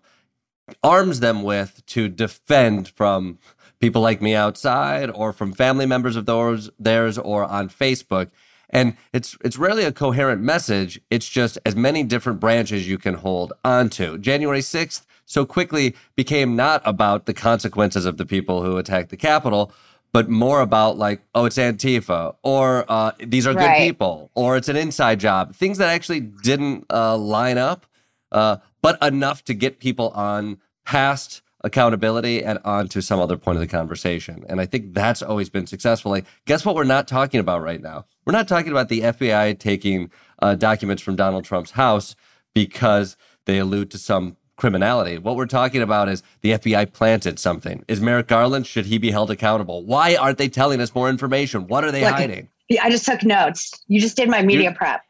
arms 0.84 1.20
them 1.20 1.44
with 1.44 1.86
to 1.88 2.08
defend 2.08 2.90
from 2.90 3.40
people 3.80 4.02
like 4.02 4.22
me 4.22 4.36
outside 4.36 5.10
or 5.10 5.34
from 5.34 5.54
family 5.54 5.86
members 5.86 6.16
of 6.16 6.26
those 6.26 6.70
theirs 6.80 7.18
or 7.18 7.44
on 7.44 7.70
Facebook. 7.70 8.30
And 8.70 8.96
it's 9.12 9.38
it's 9.44 9.58
rarely 9.58 9.84
a 9.84 9.92
coherent 9.92 10.42
message. 10.42 11.00
It's 11.10 11.28
just 11.28 11.60
as 11.66 11.76
many 11.76 12.04
different 12.04 12.40
branches 12.40 12.88
you 12.88 12.98
can 12.98 13.16
hold 13.16 13.52
onto. 13.66 14.18
January 14.18 14.62
6th 14.62 15.06
so 15.26 15.46
quickly 15.46 15.96
became 16.16 16.56
not 16.56 16.82
about 16.86 17.26
the 17.26 17.34
consequences 17.34 18.06
of 18.06 18.18
the 18.18 18.26
people 18.26 18.64
who 18.64 18.78
attacked 18.78 19.10
the 19.10 19.18
Capitol, 19.18 19.72
but 20.12 20.30
more 20.30 20.62
about 20.62 20.98
like, 20.98 21.22
oh, 21.34 21.46
it's 21.46 21.58
Antifa, 21.58 22.36
or 22.44 22.86
uh, 22.90 23.12
these 23.20 23.48
are 23.48 23.54
right. 23.54 23.78
good 23.78 23.84
people, 23.86 24.30
or 24.36 24.58
it's 24.58 24.68
an 24.68 24.76
inside 24.76 25.20
job. 25.20 25.56
Things 25.56 25.78
that 25.78 25.90
actually 25.90 26.20
didn't 26.20 26.86
uh, 26.90 27.18
line 27.18 27.58
up, 27.58 27.86
uh, 28.32 28.58
but 28.82 29.02
enough 29.04 29.44
to 29.46 29.54
get 29.54 29.80
people 29.80 30.10
on 30.10 30.60
past 30.86 31.42
accountability 31.64 32.44
and 32.44 32.60
onto 32.66 33.02
some 33.02 33.20
other 33.20 33.38
point 33.38 33.56
of 33.56 33.62
the 33.62 33.68
conversation. 33.68 34.44
And 34.50 34.60
I 34.60 34.66
think 34.66 34.94
that's 34.94 35.22
always 35.22 35.50
been 35.50 35.68
successful. 35.68 36.12
Like, 36.12 36.26
guess 36.46 36.66
what? 36.66 36.76
We're 36.76 36.84
not 36.84 37.08
talking 37.08 37.40
about 37.40 37.62
right 37.62 37.82
now. 37.82 38.06
We're 38.26 38.34
not 38.34 38.48
talking 38.48 38.72
about 38.72 38.90
the 38.90 39.02
FBI 39.02 39.60
taking 39.60 40.12
uh, 40.42 40.56
documents 40.56 41.04
from 41.04 41.16
Donald 41.16 41.46
Trump's 41.46 41.72
house 41.72 42.16
because 42.54 43.16
they 43.46 43.60
allude 43.60 43.92
to 43.92 43.98
some 43.98 44.38
criminality. 44.56 45.18
What 45.18 45.36
we're 45.36 45.46
talking 45.46 45.82
about 45.82 46.10
is 46.10 46.22
the 46.42 46.52
FBI 46.52 46.94
planted 46.94 47.40
something. 47.40 47.84
Is 47.88 48.02
Merrick 48.02 48.28
Garland, 48.28 48.68
should 48.68 48.86
he 48.86 48.98
be 48.98 49.12
held 49.12 49.32
accountable? 49.32 49.84
Why 49.84 50.16
aren't 50.16 50.38
they 50.38 50.50
telling 50.50 50.82
us 50.82 50.94
more 50.94 51.10
information? 51.10 51.68
What 51.68 51.84
are 51.84 51.92
they 51.92 52.04
Look, 52.04 52.14
hiding? 52.14 52.50
I 52.82 52.90
just 52.90 53.06
took 53.06 53.24
notes. 53.24 53.72
You 53.88 54.00
just 54.00 54.16
did 54.16 54.30
my 54.30 54.42
media 54.44 54.66
You're, 54.66 54.74
prep. 54.76 55.02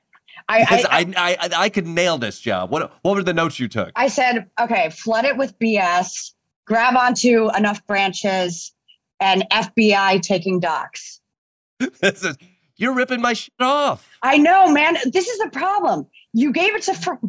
I 0.52 0.86
I, 0.92 1.14
I, 1.18 1.38
I, 1.40 1.50
I 1.64 1.70
could 1.70 1.88
nail 1.88 2.18
this 2.18 2.40
job. 2.40 2.70
What 2.72 2.92
what 3.02 3.16
were 3.16 3.24
the 3.24 3.34
notes 3.34 3.60
you 3.60 3.68
took? 3.68 3.92
I 3.96 4.08
said, 4.08 4.50
okay, 4.60 4.90
flood 4.90 5.26
it 5.26 5.38
with 5.38 5.58
BS, 5.60 6.32
grab 6.66 6.96
onto 6.96 7.50
enough 7.56 7.86
branches, 7.88 8.74
and 9.20 9.46
FBI 9.52 10.22
taking 10.22 10.60
docs. 10.60 11.22
this 12.02 12.24
is, 12.24 12.38
you're 12.76 12.94
ripping 12.94 13.22
my 13.22 13.34
shit 13.34 13.54
off. 13.60 14.10
I 14.24 14.38
know, 14.38 14.68
man. 14.72 14.98
This 15.12 15.28
is 15.28 15.40
the 15.40 15.50
problem 15.52 16.08
you 16.34 16.52
gave 16.52 16.76
it 16.76 16.84
to 16.84 16.94
for, 16.94 17.20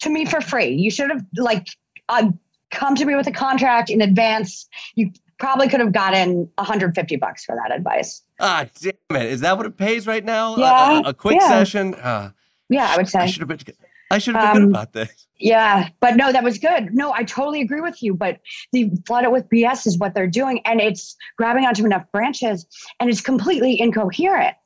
to 0.00 0.10
me 0.10 0.24
for 0.24 0.40
free. 0.40 0.70
You 0.70 0.90
should 0.90 1.10
have 1.10 1.24
like 1.36 1.68
uh, 2.08 2.30
come 2.70 2.94
to 2.96 3.04
me 3.04 3.14
with 3.14 3.26
a 3.26 3.32
contract 3.32 3.90
in 3.90 4.00
advance. 4.00 4.68
You 4.94 5.12
probably 5.38 5.68
could 5.68 5.80
have 5.80 5.92
gotten 5.92 6.48
150 6.56 7.16
bucks 7.16 7.44
for 7.44 7.56
that 7.56 7.74
advice. 7.74 8.22
Ah, 8.38 8.66
damn 8.80 9.22
it! 9.22 9.26
Is 9.26 9.40
that 9.40 9.56
what 9.56 9.66
it 9.66 9.76
pays 9.76 10.06
right 10.06 10.24
now? 10.24 10.56
Yeah, 10.56 10.98
a, 10.98 11.02
a, 11.02 11.08
a 11.08 11.14
quick 11.14 11.38
yeah. 11.40 11.48
session. 11.48 11.94
Uh, 11.94 12.30
yeah, 12.70 12.86
I 12.88 12.96
would 12.96 13.08
say. 13.08 13.20
I 13.20 13.26
should 13.26 13.40
have 13.40 13.48
been. 13.48 13.74
I 14.12 14.18
should 14.18 14.34
have 14.34 14.54
been 14.54 14.62
um, 14.62 14.68
good 14.68 14.76
about 14.76 14.92
this. 14.92 15.26
Yeah, 15.38 15.88
but 16.00 16.16
no, 16.16 16.32
that 16.32 16.42
was 16.42 16.58
good. 16.58 16.92
No, 16.92 17.12
I 17.12 17.22
totally 17.24 17.60
agree 17.60 17.80
with 17.80 18.02
you. 18.02 18.14
But 18.14 18.40
the 18.72 18.90
flood 19.06 19.24
it 19.24 19.32
with 19.32 19.48
BS 19.48 19.86
is 19.86 19.98
what 19.98 20.14
they're 20.14 20.26
doing, 20.26 20.60
and 20.64 20.80
it's 20.80 21.16
grabbing 21.36 21.64
onto 21.64 21.84
enough 21.84 22.04
branches, 22.12 22.66
and 22.98 23.08
it's 23.08 23.20
completely 23.20 23.80
incoherent 23.80 24.56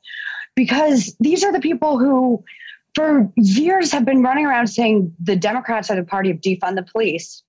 because 0.55 1.15
these 1.19 1.43
are 1.43 1.51
the 1.51 1.59
people 1.59 1.99
who 1.99 2.43
for 2.93 3.29
years 3.35 3.91
have 3.91 4.05
been 4.05 4.23
running 4.23 4.45
around 4.45 4.67
saying 4.67 5.13
the 5.21 5.35
Democrats 5.35 5.89
are 5.89 5.95
the 5.95 6.03
party 6.03 6.31
of 6.31 6.37
defund 6.37 6.75
the 6.75 6.83
police, 6.83 7.43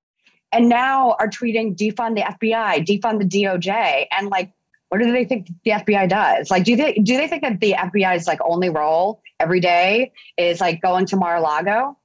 and 0.53 0.69
now 0.69 1.16
are 1.19 1.29
tweeting 1.29 1.77
defund 1.77 2.16
the 2.16 2.23
FBI, 2.23 2.85
defund 2.87 3.19
the 3.19 3.25
DOJ, 3.25 4.07
and 4.16 4.29
like, 4.29 4.53
what 4.88 5.01
do 5.01 5.11
they 5.12 5.25
think 5.25 5.49
the 5.64 5.72
FBI 5.72 6.09
does? 6.09 6.51
Like, 6.51 6.64
do 6.64 6.77
they 6.77 6.94
do 6.94 7.16
they 7.16 7.29
think 7.29 7.42
that 7.42 7.61
the 7.61 7.72
FBI's 7.72 8.27
like 8.27 8.38
only 8.44 8.68
role 8.70 9.20
every 9.40 9.61
day 9.61 10.12
is 10.37 10.61
like 10.61 10.81
going 10.83 11.07
to 11.07 11.16
Mar-a-Lago? 11.16 11.96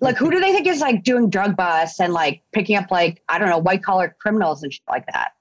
like 0.00 0.16
who 0.16 0.30
do 0.30 0.40
they 0.40 0.52
think 0.52 0.66
is 0.66 0.80
like 0.80 1.04
doing 1.04 1.30
drug 1.30 1.56
busts 1.56 2.00
and 2.00 2.12
like 2.12 2.42
picking 2.52 2.76
up 2.76 2.90
like 2.90 3.22
I 3.28 3.38
don't 3.38 3.48
know 3.48 3.58
white 3.58 3.82
collar 3.82 4.14
criminals 4.20 4.62
and 4.62 4.72
shit 4.72 4.82
like 4.88 5.06
that? 5.06 5.32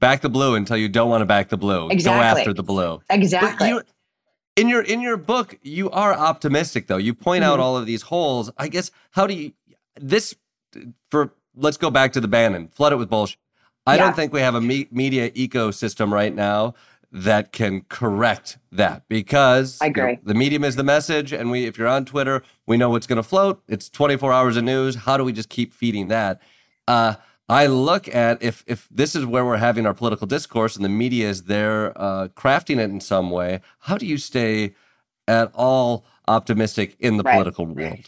Back 0.00 0.20
the 0.22 0.28
blue 0.28 0.54
until 0.56 0.76
you 0.76 0.88
don't 0.88 1.08
want 1.08 1.20
to 1.22 1.26
back 1.26 1.48
the 1.48 1.56
blue. 1.56 1.88
Exactly. 1.88 2.18
Go 2.20 2.22
after 2.40 2.52
the 2.54 2.62
blue. 2.62 3.00
Exactly. 3.10 3.68
You, 3.68 3.82
in 4.56 4.68
your 4.68 4.82
in 4.82 5.00
your 5.00 5.16
book, 5.16 5.58
you 5.62 5.90
are 5.90 6.12
optimistic 6.12 6.86
though. 6.88 6.96
You 6.96 7.14
point 7.14 7.44
out 7.44 7.58
Mhm. 7.60 7.62
all 7.62 7.76
of 7.76 7.86
these 7.86 8.02
holes. 8.02 8.50
I 8.58 8.68
guess 8.68 8.90
how 9.12 9.26
do 9.26 9.34
you 9.34 9.52
this 10.00 10.34
for 11.10 11.32
let's 11.54 11.76
go 11.76 11.90
back 11.90 12.12
to 12.14 12.20
the 12.20 12.28
Bannon, 12.28 12.68
flood 12.68 12.92
it 12.92 12.96
with 12.96 13.08
bullshit. 13.08 13.38
I 13.88 13.94
Yeah. 13.96 14.04
don't 14.04 14.14
think 14.16 14.32
we 14.32 14.40
have 14.40 14.54
a 14.54 14.60
me- 14.60 14.88
media 14.90 15.30
ecosystem 15.30 16.12
right 16.12 16.34
now 16.34 16.74
that 17.10 17.52
can 17.52 17.82
correct 17.88 18.58
that 18.70 19.02
because 19.08 19.78
I 19.80 19.86
you 19.86 19.92
know, 19.96 20.16
the 20.22 20.34
medium 20.34 20.62
is 20.62 20.76
the 20.76 20.84
message 20.84 21.32
and 21.32 21.50
we 21.50 21.64
if 21.64 21.78
you're 21.78 21.88
on 21.88 22.04
Twitter, 22.04 22.42
we 22.66 22.76
know 22.76 22.90
what's 22.90 23.06
going 23.06 23.16
to 23.16 23.22
float. 23.22 23.62
It's 23.66 23.88
24 23.88 24.30
hours 24.32 24.56
of 24.58 24.64
news. 24.64 24.94
How 24.94 25.16
do 25.16 25.24
we 25.24 25.32
just 25.32 25.48
keep 25.48 25.72
feeding 25.72 26.08
that? 26.08 26.40
Uh 26.86 27.14
I 27.48 27.66
look 27.66 28.14
at 28.14 28.42
if 28.42 28.62
if 28.66 28.86
this 28.90 29.16
is 29.16 29.24
where 29.24 29.42
we're 29.42 29.56
having 29.56 29.86
our 29.86 29.94
political 29.94 30.26
discourse 30.26 30.76
and 30.76 30.84
the 30.84 30.90
media 30.90 31.30
is 31.30 31.44
there 31.44 31.96
uh, 31.96 32.28
crafting 32.36 32.76
it 32.76 32.90
in 32.90 33.00
some 33.00 33.30
way, 33.30 33.60
how 33.78 33.96
do 33.96 34.04
you 34.04 34.18
stay 34.18 34.74
at 35.26 35.50
all 35.54 36.04
optimistic 36.26 36.94
in 37.00 37.16
the 37.16 37.22
Right. 37.22 37.32
political 37.32 37.64
world? 37.64 38.00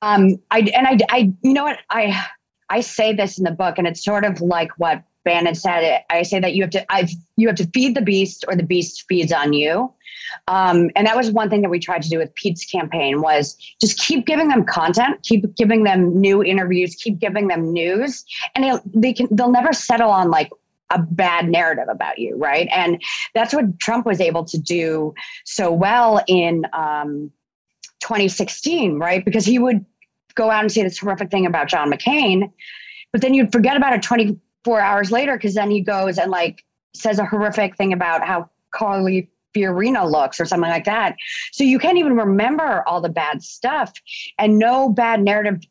Um, 0.00 0.36
I 0.50 0.60
and 0.60 0.86
I, 0.86 0.96
I, 1.10 1.18
you 1.42 1.52
know 1.52 1.64
what, 1.64 1.78
I, 1.90 2.24
I 2.70 2.80
say 2.80 3.12
this 3.12 3.36
in 3.36 3.44
the 3.44 3.50
book, 3.50 3.76
and 3.76 3.86
it's 3.86 4.02
sort 4.02 4.24
of 4.24 4.40
like 4.40 4.70
what 4.78 5.02
Bannon 5.26 5.54
said. 5.54 6.02
I 6.08 6.22
say 6.22 6.40
that 6.40 6.54
you 6.54 6.62
have 6.62 6.70
to, 6.70 6.92
I've, 6.92 7.10
you 7.36 7.48
have 7.48 7.56
to 7.56 7.66
feed 7.66 7.94
the 7.94 8.00
beast, 8.00 8.46
or 8.48 8.56
the 8.56 8.62
beast 8.62 9.04
feeds 9.08 9.32
on 9.32 9.52
you. 9.52 9.92
Um, 10.48 10.90
and 10.96 11.06
that 11.06 11.16
was 11.16 11.30
one 11.30 11.50
thing 11.50 11.60
that 11.62 11.68
we 11.68 11.78
tried 11.78 12.02
to 12.02 12.08
do 12.08 12.18
with 12.18 12.34
Pete's 12.34 12.64
campaign 12.64 13.20
was 13.20 13.56
just 13.80 13.98
keep 13.98 14.24
giving 14.24 14.48
them 14.48 14.64
content, 14.64 15.22
keep 15.22 15.54
giving 15.56 15.84
them 15.84 16.18
new 16.18 16.42
interviews, 16.42 16.94
keep 16.94 17.18
giving 17.18 17.48
them 17.48 17.72
news, 17.72 18.24
and 18.54 18.64
they'll, 18.64 18.80
they 18.86 19.12
can, 19.12 19.28
they'll 19.30 19.50
never 19.50 19.74
settle 19.74 20.10
on 20.10 20.30
like 20.30 20.50
a 20.90 20.98
bad 20.98 21.48
narrative 21.48 21.88
about 21.90 22.18
you, 22.18 22.36
right? 22.36 22.68
And 22.70 23.02
that's 23.34 23.52
what 23.52 23.78
Trump 23.80 24.06
was 24.06 24.20
able 24.20 24.44
to 24.44 24.58
do 24.58 25.12
so 25.44 25.70
well 25.70 26.24
in. 26.26 26.64
Um, 26.72 27.30
2016, 28.00 28.98
right? 28.98 29.24
Because 29.24 29.44
he 29.44 29.58
would 29.58 29.84
go 30.34 30.50
out 30.50 30.60
and 30.60 30.70
say 30.70 30.82
this 30.82 30.98
horrific 30.98 31.30
thing 31.30 31.46
about 31.46 31.66
John 31.66 31.90
McCain, 31.90 32.52
but 33.10 33.20
then 33.20 33.34
you'd 33.34 33.50
forget 33.50 33.76
about 33.76 33.94
it 33.94 34.02
24 34.66 34.80
hours 34.80 35.12
later 35.12 35.36
because 35.36 35.54
then 35.54 35.70
he 35.70 35.80
goes 35.80 36.18
and 36.18 36.30
like 36.30 36.64
says 36.92 37.20
a 37.20 37.24
horrific 37.24 37.76
thing 37.76 37.92
about 37.92 38.26
how 38.26 38.50
Carly 38.72 39.30
Fiorina 39.54 40.10
looks 40.10 40.40
or 40.40 40.44
something 40.44 40.68
like 40.68 40.84
that. 40.84 41.16
So 41.52 41.62
you 41.62 41.78
can't 41.78 41.98
even 41.98 42.16
remember 42.16 42.82
all 42.86 43.00
the 43.00 43.08
bad 43.08 43.42
stuff, 43.42 43.92
and 44.38 44.58
no 44.58 44.88
bad 44.88 45.22
narrative 45.22 45.62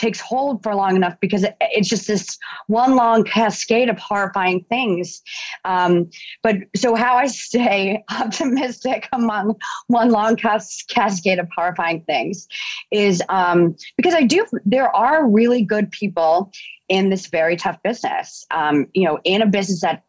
takes 0.00 0.20
hold 0.20 0.62
for 0.62 0.74
long 0.74 0.96
enough 0.96 1.14
because 1.20 1.44
it, 1.44 1.56
it's 1.60 1.88
just 1.88 2.06
this 2.06 2.38
one 2.68 2.96
long 2.96 3.22
cascade 3.22 3.88
of 3.88 3.98
horrifying 3.98 4.64
things. 4.64 5.22
Um, 5.64 6.08
but 6.42 6.56
so 6.74 6.94
how 6.94 7.16
I 7.16 7.26
stay 7.26 8.02
optimistic 8.10 9.08
among 9.12 9.56
one 9.88 10.10
long 10.10 10.36
cas- 10.36 10.82
cascade 10.88 11.38
of 11.38 11.48
horrifying 11.54 12.02
things 12.02 12.48
is 12.90 13.22
um, 13.28 13.76
because 13.96 14.14
I 14.14 14.22
do, 14.22 14.46
there 14.64 14.94
are 14.96 15.28
really 15.28 15.62
good 15.62 15.90
people 15.90 16.50
in 16.88 17.10
this 17.10 17.26
very 17.26 17.56
tough 17.56 17.80
business. 17.84 18.44
Um, 18.50 18.86
you 18.94 19.04
know, 19.04 19.20
in 19.24 19.42
a 19.42 19.46
business 19.46 19.82
that 19.82 20.02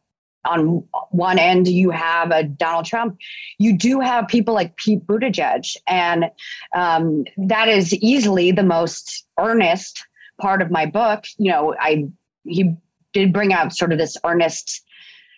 on 0.45 0.83
one 1.11 1.37
end 1.37 1.67
you 1.67 1.91
have 1.91 2.31
a 2.31 2.43
Donald 2.43 2.85
Trump, 2.85 3.17
you 3.57 3.77
do 3.77 3.99
have 3.99 4.27
people 4.27 4.53
like 4.53 4.75
Pete 4.77 5.05
Buttigieg, 5.05 5.75
and 5.87 6.25
um, 6.75 7.25
that 7.37 7.67
is 7.67 7.93
easily 7.95 8.51
the 8.51 8.63
most 8.63 9.25
earnest 9.39 10.05
part 10.39 10.61
of 10.61 10.71
my 10.71 10.85
book. 10.85 11.25
You 11.37 11.51
know, 11.51 11.75
I 11.79 12.07
he 12.43 12.75
did 13.13 13.33
bring 13.33 13.53
out 13.53 13.75
sort 13.75 13.91
of 13.91 13.97
this 13.97 14.17
earnest 14.23 14.83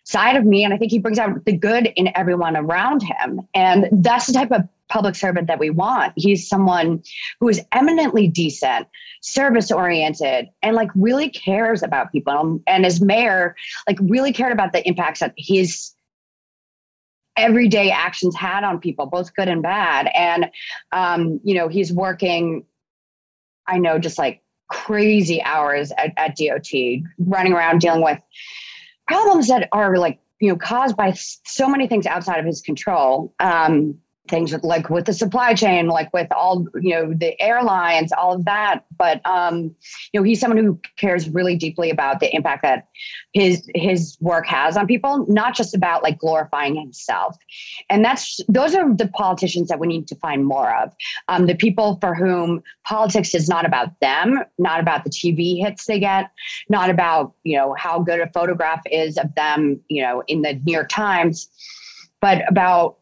side 0.06 0.36
of 0.36 0.44
me 0.44 0.66
and 0.66 0.74
i 0.74 0.78
think 0.78 0.92
he 0.92 1.00
brings 1.00 1.18
out 1.18 1.46
the 1.46 1.56
good 1.56 1.88
in 1.96 2.10
everyone 2.16 2.58
around 2.58 3.02
him 3.02 3.40
and 3.54 3.88
that's 4.04 4.28
the 4.28 4.34
type 4.34 4.52
of 4.52 4.62
public 4.94 5.16
servant 5.16 5.48
that 5.48 5.58
we 5.58 5.72
want. 5.72 6.14
He's 6.16 6.48
someone 6.48 7.02
who 7.40 7.50
is 7.50 7.60
eminently 7.72 8.28
decent 8.28 8.88
service 9.22 9.72
oriented 9.72 10.50
and 10.62 10.76
like 10.76 10.90
really 10.94 11.30
cares 11.30 11.82
about 11.82 12.12
people. 12.12 12.62
And 12.68 12.86
as 12.86 13.02
mayor 13.02 13.56
like 13.88 13.98
really 14.02 14.32
cared 14.32 14.52
about 14.52 14.72
the 14.72 14.88
impacts 14.88 15.22
that 15.22 15.34
his 15.36 15.94
everyday 17.36 17.90
actions 17.90 18.36
had 18.36 18.64
on 18.64 18.80
people 18.80 19.08
both 19.08 19.34
good 19.34 19.48
and 19.48 19.64
bad. 19.64 20.10
And 20.14 20.52
um 20.92 21.40
you 21.44 21.56
know 21.56 21.68
he's 21.68 21.92
working 21.92 22.64
i 23.66 23.80
know 23.80 23.98
just 23.98 24.20
like 24.20 24.44
crazy 24.68 25.42
hours 25.42 25.92
at, 25.98 26.14
at 26.18 26.36
dot 26.36 26.68
running 27.18 27.54
around 27.54 27.80
dealing 27.80 28.04
with 28.04 28.20
problems 29.08 29.48
that 29.48 29.68
are 29.72 29.98
like 29.98 30.20
you 30.40 30.50
know 30.50 30.56
caused 30.56 30.96
by 30.96 31.14
so 31.14 31.68
many 31.68 31.88
things 31.88 32.06
outside 32.06 32.40
of 32.40 32.46
his 32.46 32.62
control. 32.62 33.34
Um 33.40 33.98
things 34.30 34.54
like 34.64 34.90
with 34.90 35.06
the 35.06 35.14
supply 35.14 35.54
chain 35.54 35.88
like 35.88 36.12
with 36.14 36.32
all 36.32 36.66
you 36.82 36.92
know 36.92 37.14
the 37.14 37.40
airlines 37.42 38.12
all 38.14 38.34
of 38.34 38.46
that. 38.46 38.86
But 38.98 39.26
um 39.26 39.76
you 40.12 40.20
know 40.20 40.24
he's 40.24 40.40
someone 40.40 40.64
who 40.64 40.80
cares 40.98 41.30
really 41.30 41.56
deeply 41.56 41.90
about 41.90 42.20
the 42.20 42.34
impact 42.34 42.64
that 42.64 42.88
his 43.34 43.70
his 43.76 44.18
work 44.22 44.48
has 44.48 44.78
on 44.78 44.88
people 44.88 45.26
not 45.28 45.56
just 45.56 45.76
about 45.76 46.04
like 46.04 46.20
glorifying 46.20 46.76
himself. 46.76 47.36
And 47.90 48.04
that's 48.04 48.40
those 48.48 48.74
are 48.76 48.94
the 48.94 49.08
politicians 49.08 49.68
that 49.68 49.80
we 49.80 49.88
need 49.88 50.08
to 50.08 50.16
find 50.16 50.46
more 50.46 50.74
of. 50.76 50.94
Um, 51.28 51.48
the 51.48 51.56
people 51.56 51.98
for 52.00 52.16
whom 52.16 52.64
politics 52.86 53.36
is 53.36 53.50
not 53.50 53.66
about 53.66 54.00
them 54.00 54.44
not 54.58 54.80
about 54.80 55.04
the 55.04 55.10
tv 55.10 55.60
hits 55.60 55.86
they 55.86 56.00
get 56.00 56.32
not 56.70 56.90
about 56.90 57.34
you 57.44 57.58
know 57.58 57.74
how 57.78 58.00
good 58.00 58.20
a 58.20 58.28
photograph 58.28 58.82
is 58.92 59.18
of 59.18 59.34
them 59.36 59.80
you 59.90 60.02
know 60.02 60.24
in 60.28 60.42
the 60.42 60.54
new 60.66 60.74
york 60.74 60.90
times 60.90 61.48
but 62.22 62.42
about 62.50 62.98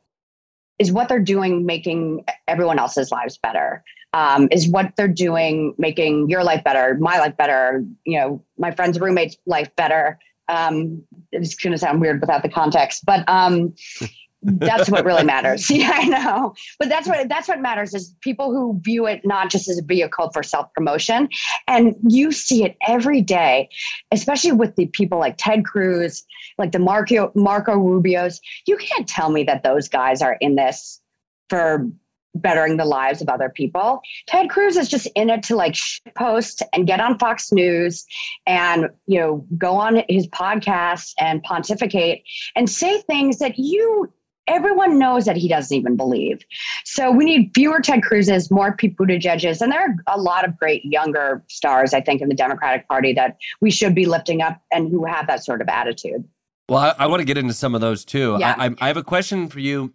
is 0.81 0.91
what 0.91 1.07
they're 1.07 1.19
doing 1.19 1.63
making 1.63 2.25
everyone 2.47 2.79
else's 2.79 3.11
lives 3.11 3.37
better 3.37 3.83
um, 4.13 4.49
is 4.51 4.67
what 4.67 4.91
they're 4.97 5.07
doing 5.07 5.75
making 5.77 6.27
your 6.27 6.43
life 6.43 6.63
better 6.63 6.97
my 6.99 7.19
life 7.19 7.37
better 7.37 7.85
you 8.03 8.19
know 8.19 8.43
my 8.57 8.71
friend's 8.71 8.99
roommate's 8.99 9.37
life 9.45 9.73
better. 9.75 10.17
Um, 10.47 11.03
it's 11.31 11.55
going 11.55 11.71
to 11.71 11.77
sound 11.77 12.01
weird 12.01 12.19
without 12.19 12.41
the 12.41 12.49
context 12.49 13.05
but 13.05 13.23
um, 13.29 13.75
that's 14.43 14.89
what 14.89 15.05
really 15.05 15.23
matters. 15.23 15.69
Yeah 15.81 15.91
i 15.93 16.05
know. 16.05 16.53
But 16.79 16.89
that's 16.89 17.07
what 17.07 17.27
that's 17.29 17.47
what 17.47 17.61
matters 17.61 17.93
is 17.93 18.15
people 18.21 18.51
who 18.51 18.79
view 18.81 19.05
it 19.07 19.21
not 19.25 19.49
just 19.49 19.67
as 19.67 19.77
a 19.77 19.83
vehicle 19.83 20.29
for 20.31 20.43
self-promotion. 20.43 21.29
And 21.67 21.95
you 22.07 22.31
see 22.31 22.63
it 22.63 22.77
every 22.87 23.21
day 23.21 23.69
especially 24.11 24.51
with 24.51 24.75
the 24.75 24.87
people 24.87 25.19
like 25.19 25.35
ted 25.37 25.65
cruz 25.65 26.23
like 26.57 26.71
the 26.71 26.79
marco 26.79 27.31
marco 27.35 27.75
rubios. 27.75 28.39
You 28.65 28.77
can't 28.77 29.07
tell 29.07 29.29
me 29.29 29.43
that 29.43 29.63
those 29.63 29.87
guys 29.87 30.21
are 30.21 30.37
in 30.41 30.55
this 30.55 31.01
for 31.49 31.87
bettering 32.35 32.77
the 32.77 32.85
lives 32.85 33.21
of 33.21 33.29
other 33.29 33.49
people. 33.49 34.01
Ted 34.27 34.49
cruz 34.49 34.77
is 34.77 34.87
just 34.87 35.07
in 35.15 35.29
it 35.29 35.43
to 35.43 35.55
like 35.55 35.75
post 36.15 36.63
and 36.73 36.87
get 36.87 37.01
on 37.01 37.19
fox 37.19 37.51
news 37.51 38.05
and 38.45 38.87
you 39.07 39.19
know 39.19 39.45
go 39.57 39.75
on 39.75 40.03
his 40.07 40.27
podcast 40.27 41.11
and 41.19 41.43
pontificate 41.43 42.23
and 42.55 42.69
say 42.69 43.01
things 43.01 43.39
that 43.39 43.57
you 43.57 44.11
everyone 44.47 44.97
knows 44.97 45.25
that 45.25 45.37
he 45.37 45.47
doesn't 45.47 45.75
even 45.75 45.95
believe. 45.95 46.43
So 46.83 47.11
we 47.11 47.25
need 47.25 47.51
fewer 47.53 47.79
Ted 47.79 48.03
Cruz's, 48.03 48.51
more 48.51 48.75
Pete 48.75 48.97
Buttigieg's, 48.97 49.61
and 49.61 49.71
there 49.71 49.81
are 49.81 49.95
a 50.07 50.19
lot 50.19 50.45
of 50.45 50.57
great 50.57 50.83
younger 50.85 51.43
stars, 51.47 51.93
I 51.93 52.01
think, 52.01 52.21
in 52.21 52.29
the 52.29 52.35
Democratic 52.35 52.87
Party 52.87 53.13
that 53.13 53.37
we 53.61 53.71
should 53.71 53.95
be 53.95 54.05
lifting 54.05 54.41
up 54.41 54.61
and 54.71 54.89
who 54.89 55.05
have 55.05 55.27
that 55.27 55.43
sort 55.43 55.61
of 55.61 55.67
attitude. 55.67 56.23
Well, 56.69 56.79
I, 56.79 57.03
I 57.03 57.07
want 57.07 57.19
to 57.19 57.25
get 57.25 57.37
into 57.37 57.53
some 57.53 57.75
of 57.75 57.81
those 57.81 58.05
too. 58.05 58.37
Yeah. 58.39 58.55
I, 58.57 58.73
I, 58.79 58.87
have 58.87 58.97
a 58.97 59.03
question 59.03 59.49
for 59.49 59.59
you, 59.59 59.93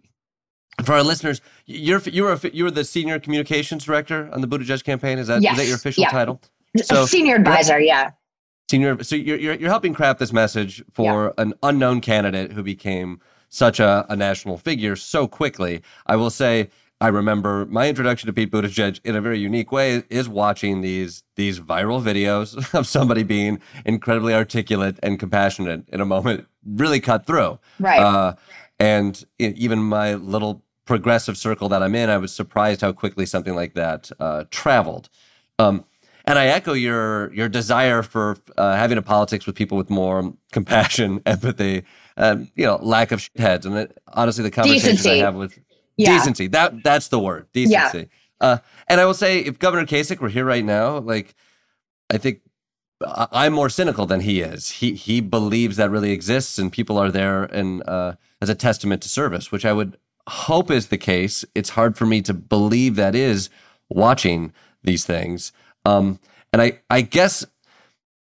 for 0.83 0.93
our 0.93 1.03
listeners. 1.03 1.41
You're 1.65 1.99
you 2.01 2.23
were 2.23 2.39
you 2.53 2.65
were 2.65 2.71
the 2.71 2.83
senior 2.83 3.19
communications 3.19 3.85
director 3.85 4.29
on 4.31 4.41
the 4.41 4.47
Buttigieg 4.47 4.83
campaign. 4.83 5.17
Is 5.17 5.27
that 5.27 5.37
is 5.37 5.43
Yes. 5.43 5.57
that 5.57 5.65
your 5.65 5.75
official 5.75 6.03
Yeah. 6.03 6.09
title? 6.11 6.41
So- 6.83 7.05
senior 7.05 7.35
advisor, 7.35 7.79
yeah. 7.79 8.11
Senior. 8.69 9.01
So 9.03 9.15
you're 9.15 9.37
you're, 9.37 9.53
you're 9.55 9.69
helping 9.69 9.93
craft 9.93 10.19
this 10.19 10.31
message 10.33 10.83
for 10.93 11.33
an 11.37 11.53
unknown 11.63 12.01
candidate 12.01 12.51
who 12.51 12.61
became 12.61 13.21
such 13.49 13.79
a, 13.79 14.05
a 14.09 14.15
national 14.15 14.57
figure 14.57 14.95
so 14.95 15.27
quickly. 15.27 15.81
I 16.05 16.15
will 16.15 16.29
say. 16.29 16.69
I 16.99 17.09
remember 17.09 17.67
my 17.67 17.87
introduction 17.87 18.25
to 18.25 18.33
Pete 18.33 18.51
Buttigieg 18.51 18.99
in 19.03 19.15
a 19.15 19.21
very 19.21 19.37
unique 19.37 19.71
way 19.71 20.01
is 20.09 20.27
watching 20.27 20.81
these 20.81 21.23
these 21.35 21.59
viral 21.59 22.01
videos 22.01 22.73
of 22.77 22.87
somebody 22.87 23.21
being 23.21 23.61
incredibly 23.85 24.33
articulate 24.33 24.97
and 25.03 25.19
compassionate 25.19 25.87
in 25.89 26.01
a 26.01 26.05
moment 26.05 26.47
really 26.65 26.99
cut 26.99 27.27
through. 27.27 27.59
Right. 27.79 27.99
Uh, 27.99 28.33
and 28.79 29.23
e- 29.37 29.53
even 29.55 29.77
my 29.77 30.15
little 30.15 30.63
progressive 30.85 31.37
circle 31.37 31.69
that 31.69 31.83
I'm 31.83 31.93
in, 31.93 32.09
I 32.09 32.17
was 32.17 32.33
surprised 32.33 32.81
how 32.81 32.93
quickly 32.93 33.27
something 33.27 33.53
like 33.53 33.75
that 33.75 34.09
uh, 34.19 34.45
traveled. 34.49 35.09
Um, 35.59 35.85
and 36.25 36.37
I 36.37 36.47
echo 36.47 36.73
your 36.73 37.33
your 37.33 37.47
desire 37.47 38.03
for 38.03 38.37
uh, 38.57 38.75
having 38.75 38.97
a 38.97 39.01
politics 39.01 39.45
with 39.45 39.55
people 39.55 39.77
with 39.77 39.89
more 39.89 40.33
compassion, 40.51 41.21
empathy, 41.25 41.83
um, 42.17 42.51
you 42.55 42.65
know, 42.65 42.77
lack 42.81 43.11
of 43.11 43.19
shitheads. 43.19 43.65
And 43.65 43.75
it, 43.75 43.97
honestly, 44.07 44.43
the 44.43 44.51
conversations 44.51 45.05
I 45.05 45.17
have 45.17 45.35
with 45.35 45.57
yeah. 45.95 46.17
decency 46.17 46.47
that 46.47 46.83
that's 46.83 47.07
the 47.07 47.19
word 47.19 47.47
decency. 47.53 48.09
Uh, 48.39 48.57
and 48.87 49.01
I 49.01 49.05
will 49.05 49.15
say, 49.15 49.39
if 49.39 49.57
Governor 49.57 49.85
Kasich 49.85 50.19
were 50.19 50.29
here 50.29 50.45
right 50.45 50.63
now, 50.63 50.99
like 50.99 51.33
I 52.09 52.17
think 52.17 52.41
I'm 53.05 53.53
more 53.53 53.69
cynical 53.69 54.05
than 54.05 54.21
he 54.21 54.41
is. 54.41 54.71
He 54.71 54.93
he 54.93 55.21
believes 55.21 55.77
that 55.77 55.91
really 55.91 56.11
exists, 56.11 56.57
and 56.57 56.71
people 56.71 56.97
are 56.97 57.11
there 57.11 57.43
and 57.43 57.87
uh, 57.87 58.13
as 58.41 58.49
a 58.49 58.55
testament 58.55 59.01
to 59.03 59.09
service, 59.09 59.51
which 59.51 59.65
I 59.65 59.73
would 59.73 59.97
hope 60.27 60.71
is 60.71 60.87
the 60.87 60.97
case. 60.97 61.45
It's 61.55 61.69
hard 61.69 61.97
for 61.97 62.05
me 62.05 62.21
to 62.23 62.33
believe 62.33 62.95
that 62.95 63.15
is 63.15 63.49
watching 63.89 64.53
these 64.83 65.05
things. 65.05 65.51
Um, 65.85 66.19
and 66.51 66.61
I 66.61 66.79
I 66.89 67.01
guess 67.01 67.45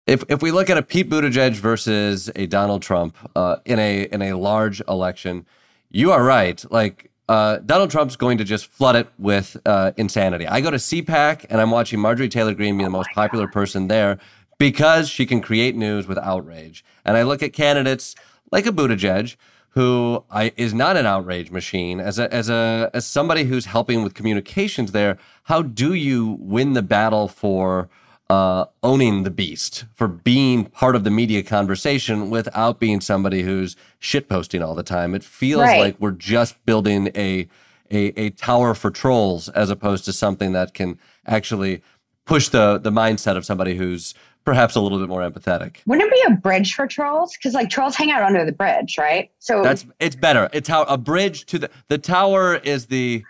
if 0.06 0.24
if 0.30 0.42
we 0.42 0.52
look 0.52 0.70
at 0.70 0.78
a 0.78 0.82
Pete 0.82 1.10
Buttigieg 1.10 1.54
versus 1.54 2.30
a 2.36 2.46
Donald 2.48 2.82
Trump 2.82 3.16
uh, 3.36 3.58
in 3.66 3.80
a 3.80 4.04
in 4.04 4.22
a 4.22 4.34
large 4.34 4.82
election, 4.88 5.46
you 5.90 6.12
are 6.12 6.24
right. 6.24 6.64
Like 6.70 7.10
uh, 7.30 7.60
Donald 7.60 7.90
Trump's 7.90 8.16
going 8.16 8.38
to 8.38 8.44
just 8.44 8.66
flood 8.68 8.96
it 8.96 9.08
with 9.18 9.56
uh, 9.66 9.92
insanity. 9.96 10.46
I 10.48 10.62
go 10.62 10.72
to 10.72 10.78
CPAC 10.78 11.46
and 11.50 11.62
I'm 11.62 11.72
watching 11.72 12.00
Marjorie 12.00 12.30
Taylor 12.30 12.54
Greene 12.54 12.78
be 12.78 12.84
the 12.84 12.90
most 12.90 13.10
popular 13.12 13.48
person 13.48 13.88
there 13.88 14.20
because 14.58 15.10
she 15.10 15.26
can 15.26 15.42
create 15.42 15.76
news 15.76 16.06
with 16.06 16.18
outrage. 16.18 16.84
And 17.06 17.16
I 17.16 17.24
look 17.24 17.42
at 17.42 17.54
candidates 17.54 18.16
like 18.52 18.66
a 18.66 18.72
Buttigieg 18.72 19.36
who 19.70 20.24
I, 20.30 20.52
is 20.56 20.74
not 20.74 20.98
an 20.98 21.08
outrage 21.08 21.50
machine 21.50 22.00
as 22.00 22.20
a 22.20 22.32
as 22.32 22.50
a 22.50 22.92
as 22.94 23.08
somebody 23.08 23.46
who's 23.46 23.66
helping 23.66 24.04
with 24.04 24.14
communications 24.14 24.92
there. 24.92 25.18
How 25.44 25.62
do 25.62 25.94
you 25.94 26.38
win 26.40 26.74
the 26.74 26.84
battle 26.84 27.28
for 27.28 27.90
uh, 28.30 28.66
owning 28.82 29.24
the 29.24 29.30
beast, 29.30 29.86
for 29.94 30.08
being 30.08 30.66
part 30.66 30.96
of 30.96 31.04
the 31.04 31.12
media 31.12 31.44
conversation 31.44 32.30
without 32.30 32.80
being 32.80 33.02
somebody 33.02 33.44
who's 33.44 33.76
shit 34.00 34.30
posting 34.30 34.62
all 34.62 34.76
the 34.76 34.84
time. 34.84 35.14
It 35.14 35.24
feels 35.24 35.62
right. 35.62 35.80
like 35.80 36.00
we're 36.00 36.12
just 36.12 36.64
building 36.66 37.10
a, 37.16 37.48
a 37.92 38.20
a 38.20 38.30
tower 38.32 38.74
for 38.74 38.90
trolls 38.90 39.50
as 39.50 39.70
opposed 39.70 40.06
to 40.06 40.14
something 40.14 40.54
that 40.54 40.74
can 40.74 40.98
actually 41.26 41.82
push 42.26 42.50
the 42.50 42.78
the 42.80 42.92
mindset 42.92 43.38
of 43.38 43.46
somebody 43.46 43.76
who's 43.76 44.14
perhaps 44.46 44.76
a 44.76 44.82
little 44.82 45.00
bit 45.00 45.08
more 45.08 45.22
empathetic. 45.22 45.78
Wouldn't 45.86 46.12
it 46.12 46.14
be 46.14 46.34
a 46.34 46.36
bridge 46.38 46.74
for 46.74 46.88
trolls? 46.88 47.34
Because 47.34 47.54
like 47.54 47.70
trolls 47.70 47.96
hang 47.96 48.12
out 48.12 48.24
under 48.24 48.46
the 48.46 48.52
bridge, 48.52 48.98
right? 48.98 49.32
So 49.40 49.64
that's 49.64 49.86
it's 50.00 50.16
better. 50.16 50.50
It's 50.54 50.68
how 50.68 50.84
a 50.84 50.98
bridge 50.98 51.46
to 51.48 51.60
the 51.60 51.70
the 51.88 51.98
tower 51.98 52.56
is 52.56 52.88
the 52.88 53.24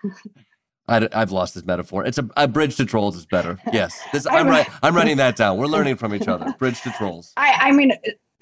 I, 0.88 1.08
have 1.12 1.32
lost 1.32 1.56
this 1.56 1.66
metaphor. 1.66 2.06
It's 2.06 2.18
a, 2.18 2.30
a, 2.36 2.48
bridge 2.48 2.76
to 2.78 2.86
trolls 2.86 3.16
is 3.16 3.26
better. 3.26 3.58
Yes, 3.74 4.00
this, 4.12 4.28
I'm 4.28 4.48
right. 4.48 4.68
I'm 4.84 4.96
writing 4.96 5.18
that 5.18 5.36
down. 5.36 5.58
We're 5.58 5.68
learning 5.68 5.96
from 5.96 6.14
each 6.14 6.28
other. 6.28 6.54
Bridge 6.60 6.82
to 6.82 6.92
trolls. 6.92 7.34
I, 7.38 7.70
I 7.70 7.72
mean, 7.72 7.94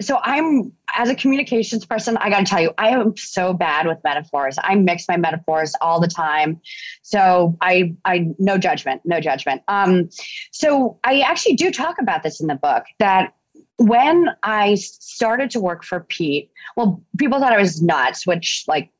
so 0.02 0.18
I'm 0.22 0.72
as 0.94 1.08
a 1.08 1.14
communications 1.14 1.86
person. 1.86 2.16
I 2.18 2.28
got 2.28 2.40
to 2.40 2.44
tell 2.44 2.60
you, 2.60 2.72
I 2.76 2.88
am 2.88 3.16
so 3.16 3.54
bad 3.54 3.86
with 3.86 3.98
metaphors. 4.04 4.58
I 4.62 4.74
mix 4.74 5.06
my 5.08 5.16
metaphors 5.16 5.74
all 5.80 6.00
the 6.00 6.08
time. 6.08 6.60
So 7.02 7.56
I, 7.60 7.94
I 8.04 8.28
no 8.38 8.58
judgment, 8.58 9.02
no 9.04 9.20
judgment. 9.20 9.62
Um, 9.68 10.10
so 10.50 10.98
I 11.04 11.20
actually 11.20 11.54
do 11.54 11.70
talk 11.70 11.96
about 12.00 12.22
this 12.22 12.40
in 12.40 12.46
the 12.48 12.56
book 12.56 12.84
that 12.98 13.34
when 13.76 14.28
I 14.42 14.74
started 14.74 15.50
to 15.50 15.60
work 15.60 15.84
for 15.84 16.00
Pete, 16.00 16.50
well, 16.76 17.02
people 17.18 17.40
thought 17.40 17.52
I 17.52 17.58
was 17.58 17.80
nuts, 17.80 18.26
which 18.26 18.64
like 18.68 18.90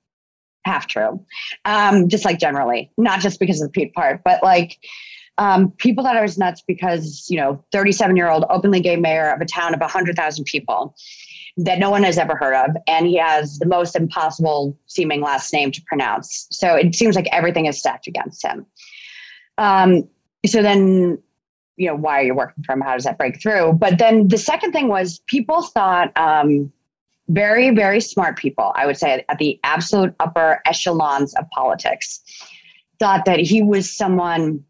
half 0.65 0.87
true. 0.87 1.25
Um, 1.65 2.09
just 2.09 2.25
like 2.25 2.39
generally, 2.39 2.91
not 2.97 3.21
just 3.21 3.41
because 3.41 3.61
of 3.61 3.69
the 3.69 3.73
Pete 3.73 3.95
part, 3.95 4.23
but 4.25 4.43
like 4.43 4.79
um, 5.39 5.71
people 5.73 6.05
thought 6.05 6.17
I 6.17 6.23
was 6.23 6.39
nuts 6.39 6.63
because, 6.67 7.27
you 7.29 7.37
know, 7.37 7.65
37 7.73 8.17
year 8.17 8.31
old 8.31 8.45
openly 8.51 8.81
gay 8.81 8.97
mayor 8.97 9.31
of 9.31 9.41
a 9.41 9.47
town 9.47 9.75
of 9.75 9.81
100,000 9.81 10.45
people 10.45 10.95
that 11.57 11.79
no 11.79 11.91
one 11.91 12.03
has 12.03 12.19
ever 12.19 12.37
heard 12.37 12.55
of. 12.55 12.77
And 12.87 13.07
he 13.07 13.17
has 13.17 13.59
the 13.59 13.67
most 13.67 13.97
impossible 13.97 14.79
seeming 14.87 15.21
last 15.21 15.53
name 15.53 15.71
to 15.73 15.83
pronounce. 15.87 16.47
So 16.51 16.75
it 16.75 16.95
seems 16.95 17.17
like 17.17 17.27
everything 17.33 17.67
is 17.67 17.79
stacked 17.79 18.07
against 18.07 18.45
him. 18.45 18.67
Um, 19.59 20.09
so 20.47 20.63
then, 20.63 21.19
you 21.77 21.89
know, 21.89 21.95
why 21.95 22.21
are 22.21 22.25
you 22.25 22.35
working 22.35 22.65
for 22.65 22.73
him? 22.73 22.81
How 22.81 22.95
does 22.95 23.05
that 23.05 23.19
break 23.19 23.41
through? 23.41 23.75
But 23.75 23.99
then 23.99 24.29
the 24.29 24.39
second 24.39 24.73
thing 24.73 24.89
was 24.89 25.21
people 25.27 25.63
thought, 25.63 26.17
um, 26.17 26.73
very, 27.33 27.71
very 27.71 28.01
smart 28.01 28.37
people, 28.39 28.73
I 28.77 28.87
would 28.87 28.97
say, 28.97 29.25
at 29.29 29.39
the 29.39 29.59
absolute 29.65 30.15
upper 30.21 30.61
echelons 30.67 31.35
of 31.35 31.49
politics, 31.51 32.21
thought 32.99 33.25
that 33.25 33.41
he 33.41 33.63
was 33.63 33.91
someone 33.91 34.65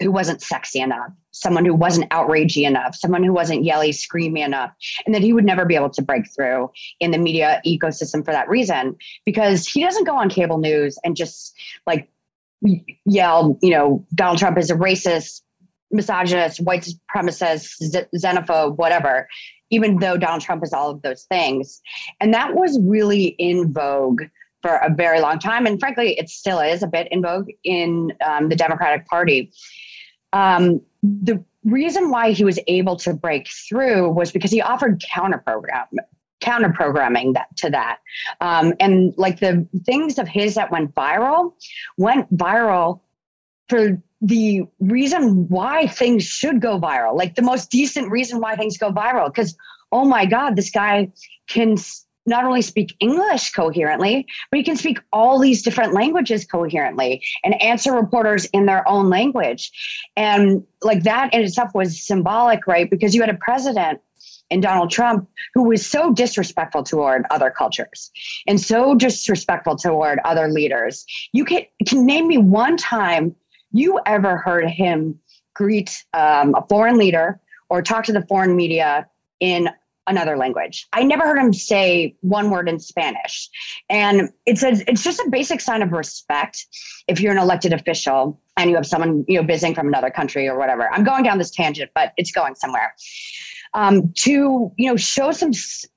who 0.00 0.10
wasn't 0.10 0.42
sexy 0.42 0.80
enough, 0.80 1.10
someone 1.30 1.64
who 1.64 1.74
wasn't 1.74 2.10
outragey 2.10 2.66
enough, 2.66 2.96
someone 2.96 3.22
who 3.22 3.32
wasn't 3.32 3.64
yelly, 3.64 3.90
screamy 3.90 4.44
enough, 4.44 4.72
and 5.06 5.14
that 5.14 5.22
he 5.22 5.32
would 5.32 5.44
never 5.44 5.64
be 5.64 5.76
able 5.76 5.90
to 5.90 6.02
break 6.02 6.24
through 6.34 6.70
in 7.00 7.10
the 7.10 7.18
media 7.18 7.60
ecosystem 7.66 8.24
for 8.24 8.32
that 8.32 8.48
reason, 8.48 8.96
because 9.24 9.66
he 9.68 9.82
doesn't 9.82 10.04
go 10.04 10.16
on 10.16 10.28
cable 10.28 10.58
news 10.58 10.98
and 11.04 11.16
just 11.16 11.54
like 11.86 12.08
yell, 13.04 13.58
you 13.62 13.70
know, 13.70 14.04
Donald 14.14 14.38
Trump 14.38 14.58
is 14.58 14.70
a 14.70 14.74
racist, 14.74 15.42
misogynist, 15.90 16.60
white 16.60 16.88
supremacist, 16.88 18.06
xenophobe, 18.16 18.76
whatever 18.76 19.28
even 19.74 19.98
though 19.98 20.16
Donald 20.16 20.42
Trump 20.42 20.62
is 20.64 20.72
all 20.72 20.90
of 20.90 21.02
those 21.02 21.24
things. 21.24 21.82
And 22.20 22.32
that 22.32 22.54
was 22.54 22.78
really 22.80 23.26
in 23.38 23.72
vogue 23.72 24.22
for 24.62 24.76
a 24.76 24.94
very 24.94 25.20
long 25.20 25.38
time. 25.38 25.66
And 25.66 25.78
frankly, 25.78 26.18
it 26.18 26.30
still 26.30 26.60
is 26.60 26.82
a 26.82 26.86
bit 26.86 27.08
in 27.10 27.20
vogue 27.20 27.50
in 27.64 28.14
um, 28.26 28.48
the 28.48 28.56
Democratic 28.56 29.06
Party. 29.06 29.52
Um, 30.32 30.80
the 31.02 31.44
reason 31.64 32.10
why 32.10 32.30
he 32.30 32.44
was 32.44 32.58
able 32.66 32.96
to 32.96 33.12
break 33.12 33.48
through 33.68 34.10
was 34.10 34.32
because 34.32 34.50
he 34.50 34.62
offered 34.62 35.02
counter 35.12 35.38
program 35.38 35.86
counter 36.40 36.68
programming 36.68 37.32
that 37.32 37.46
to 37.56 37.70
that 37.70 38.00
um, 38.42 38.74
and 38.78 39.14
like 39.16 39.40
the 39.40 39.66
things 39.86 40.18
of 40.18 40.28
his 40.28 40.56
that 40.56 40.70
went 40.70 40.94
viral 40.94 41.54
went 41.96 42.30
viral 42.36 43.00
for 43.68 44.02
the 44.20 44.62
reason 44.80 45.48
why 45.48 45.86
things 45.86 46.24
should 46.24 46.60
go 46.60 46.80
viral, 46.80 47.16
like 47.16 47.34
the 47.34 47.42
most 47.42 47.70
decent 47.70 48.10
reason 48.10 48.40
why 48.40 48.56
things 48.56 48.78
go 48.78 48.90
viral. 48.90 49.26
Because, 49.26 49.56
oh 49.92 50.04
my 50.04 50.24
God, 50.24 50.56
this 50.56 50.70
guy 50.70 51.10
can 51.46 51.76
not 52.26 52.44
only 52.44 52.62
speak 52.62 52.96
English 53.00 53.50
coherently, 53.52 54.26
but 54.50 54.56
he 54.56 54.64
can 54.64 54.76
speak 54.76 54.98
all 55.12 55.38
these 55.38 55.62
different 55.62 55.92
languages 55.92 56.44
coherently 56.46 57.22
and 57.44 57.60
answer 57.60 57.92
reporters 57.92 58.46
in 58.46 58.66
their 58.66 58.86
own 58.88 59.10
language. 59.10 59.70
And 60.16 60.64
like 60.82 61.02
that 61.02 61.34
in 61.34 61.42
itself 61.42 61.70
was 61.74 62.00
symbolic, 62.00 62.66
right? 62.66 62.88
Because 62.88 63.14
you 63.14 63.20
had 63.20 63.30
a 63.30 63.34
president 63.34 64.00
in 64.50 64.60
Donald 64.60 64.90
Trump 64.90 65.28
who 65.54 65.64
was 65.64 65.84
so 65.84 66.12
disrespectful 66.12 66.82
toward 66.82 67.24
other 67.30 67.50
cultures 67.50 68.10
and 68.46 68.60
so 68.60 68.94
disrespectful 68.94 69.76
toward 69.76 70.18
other 70.24 70.48
leaders. 70.48 71.04
You 71.32 71.44
can, 71.44 71.62
can 71.86 72.06
name 72.06 72.28
me 72.28 72.38
one 72.38 72.76
time 72.76 73.34
you 73.74 74.00
ever 74.06 74.38
heard 74.38 74.70
him 74.70 75.18
greet 75.54 76.04
um, 76.14 76.54
a 76.54 76.64
foreign 76.68 76.96
leader 76.96 77.40
or 77.68 77.82
talk 77.82 78.04
to 78.04 78.12
the 78.12 78.22
foreign 78.22 78.56
media 78.56 79.06
in 79.40 79.68
another 80.06 80.36
language. 80.36 80.86
I 80.92 81.02
never 81.02 81.24
heard 81.24 81.38
him 81.38 81.52
say 81.52 82.14
one 82.20 82.50
word 82.50 82.68
in 82.68 82.78
Spanish. 82.78 83.48
And 83.88 84.30
it's 84.46 84.62
a, 84.62 84.72
it's 84.88 85.02
just 85.02 85.18
a 85.20 85.28
basic 85.30 85.60
sign 85.60 85.82
of 85.82 85.92
respect 85.92 86.66
if 87.08 87.20
you're 87.20 87.32
an 87.32 87.38
elected 87.38 87.72
official 87.72 88.38
and 88.56 88.70
you 88.70 88.76
have 88.76 88.86
someone, 88.86 89.24
you 89.26 89.40
know, 89.40 89.46
visiting 89.46 89.74
from 89.74 89.88
another 89.88 90.10
country 90.10 90.46
or 90.46 90.58
whatever. 90.58 90.90
I'm 90.92 91.04
going 91.04 91.24
down 91.24 91.38
this 91.38 91.50
tangent, 91.50 91.90
but 91.94 92.12
it's 92.16 92.30
going 92.32 92.54
somewhere 92.54 92.94
um, 93.74 94.12
to 94.16 94.72
you 94.76 94.88
know 94.88 94.96
show 94.96 95.32
some 95.32 95.50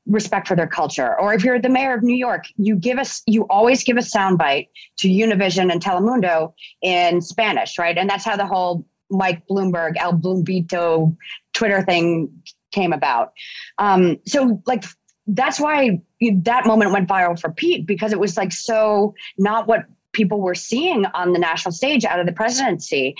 respect 0.05 0.47
for 0.47 0.55
their 0.55 0.67
culture. 0.67 1.19
Or 1.19 1.33
if 1.33 1.43
you're 1.43 1.59
the 1.59 1.69
mayor 1.69 1.93
of 1.93 2.03
New 2.03 2.15
York, 2.15 2.45
you 2.57 2.75
give 2.75 2.97
us 2.97 3.21
you 3.25 3.43
always 3.49 3.83
give 3.83 3.97
a 3.97 4.01
soundbite 4.01 4.67
to 4.97 5.07
Univision 5.07 5.71
and 5.71 5.81
Telemundo 5.81 6.53
in 6.81 7.21
Spanish, 7.21 7.77
right? 7.77 7.97
And 7.97 8.09
that's 8.09 8.25
how 8.25 8.35
the 8.35 8.45
whole 8.45 8.85
Mike 9.09 9.47
Bloomberg 9.47 9.93
El 9.97 10.13
Bloombito 10.13 11.15
Twitter 11.53 11.81
thing 11.83 12.29
came 12.71 12.93
about. 12.93 13.33
Um, 13.77 14.17
so 14.25 14.61
like 14.65 14.83
that's 15.27 15.59
why 15.59 16.01
that 16.21 16.65
moment 16.65 16.91
went 16.91 17.07
viral 17.07 17.39
for 17.39 17.51
Pete 17.51 17.85
because 17.85 18.11
it 18.11 18.19
was 18.19 18.37
like 18.37 18.51
so 18.51 19.13
not 19.37 19.67
what 19.67 19.85
people 20.13 20.41
were 20.41 20.55
seeing 20.55 21.05
on 21.07 21.33
the 21.33 21.39
national 21.39 21.71
stage 21.71 22.03
out 22.05 22.19
of 22.19 22.25
the 22.25 22.31
presidency. 22.31 23.15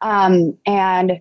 Um, 0.00 0.56
and 0.64 1.20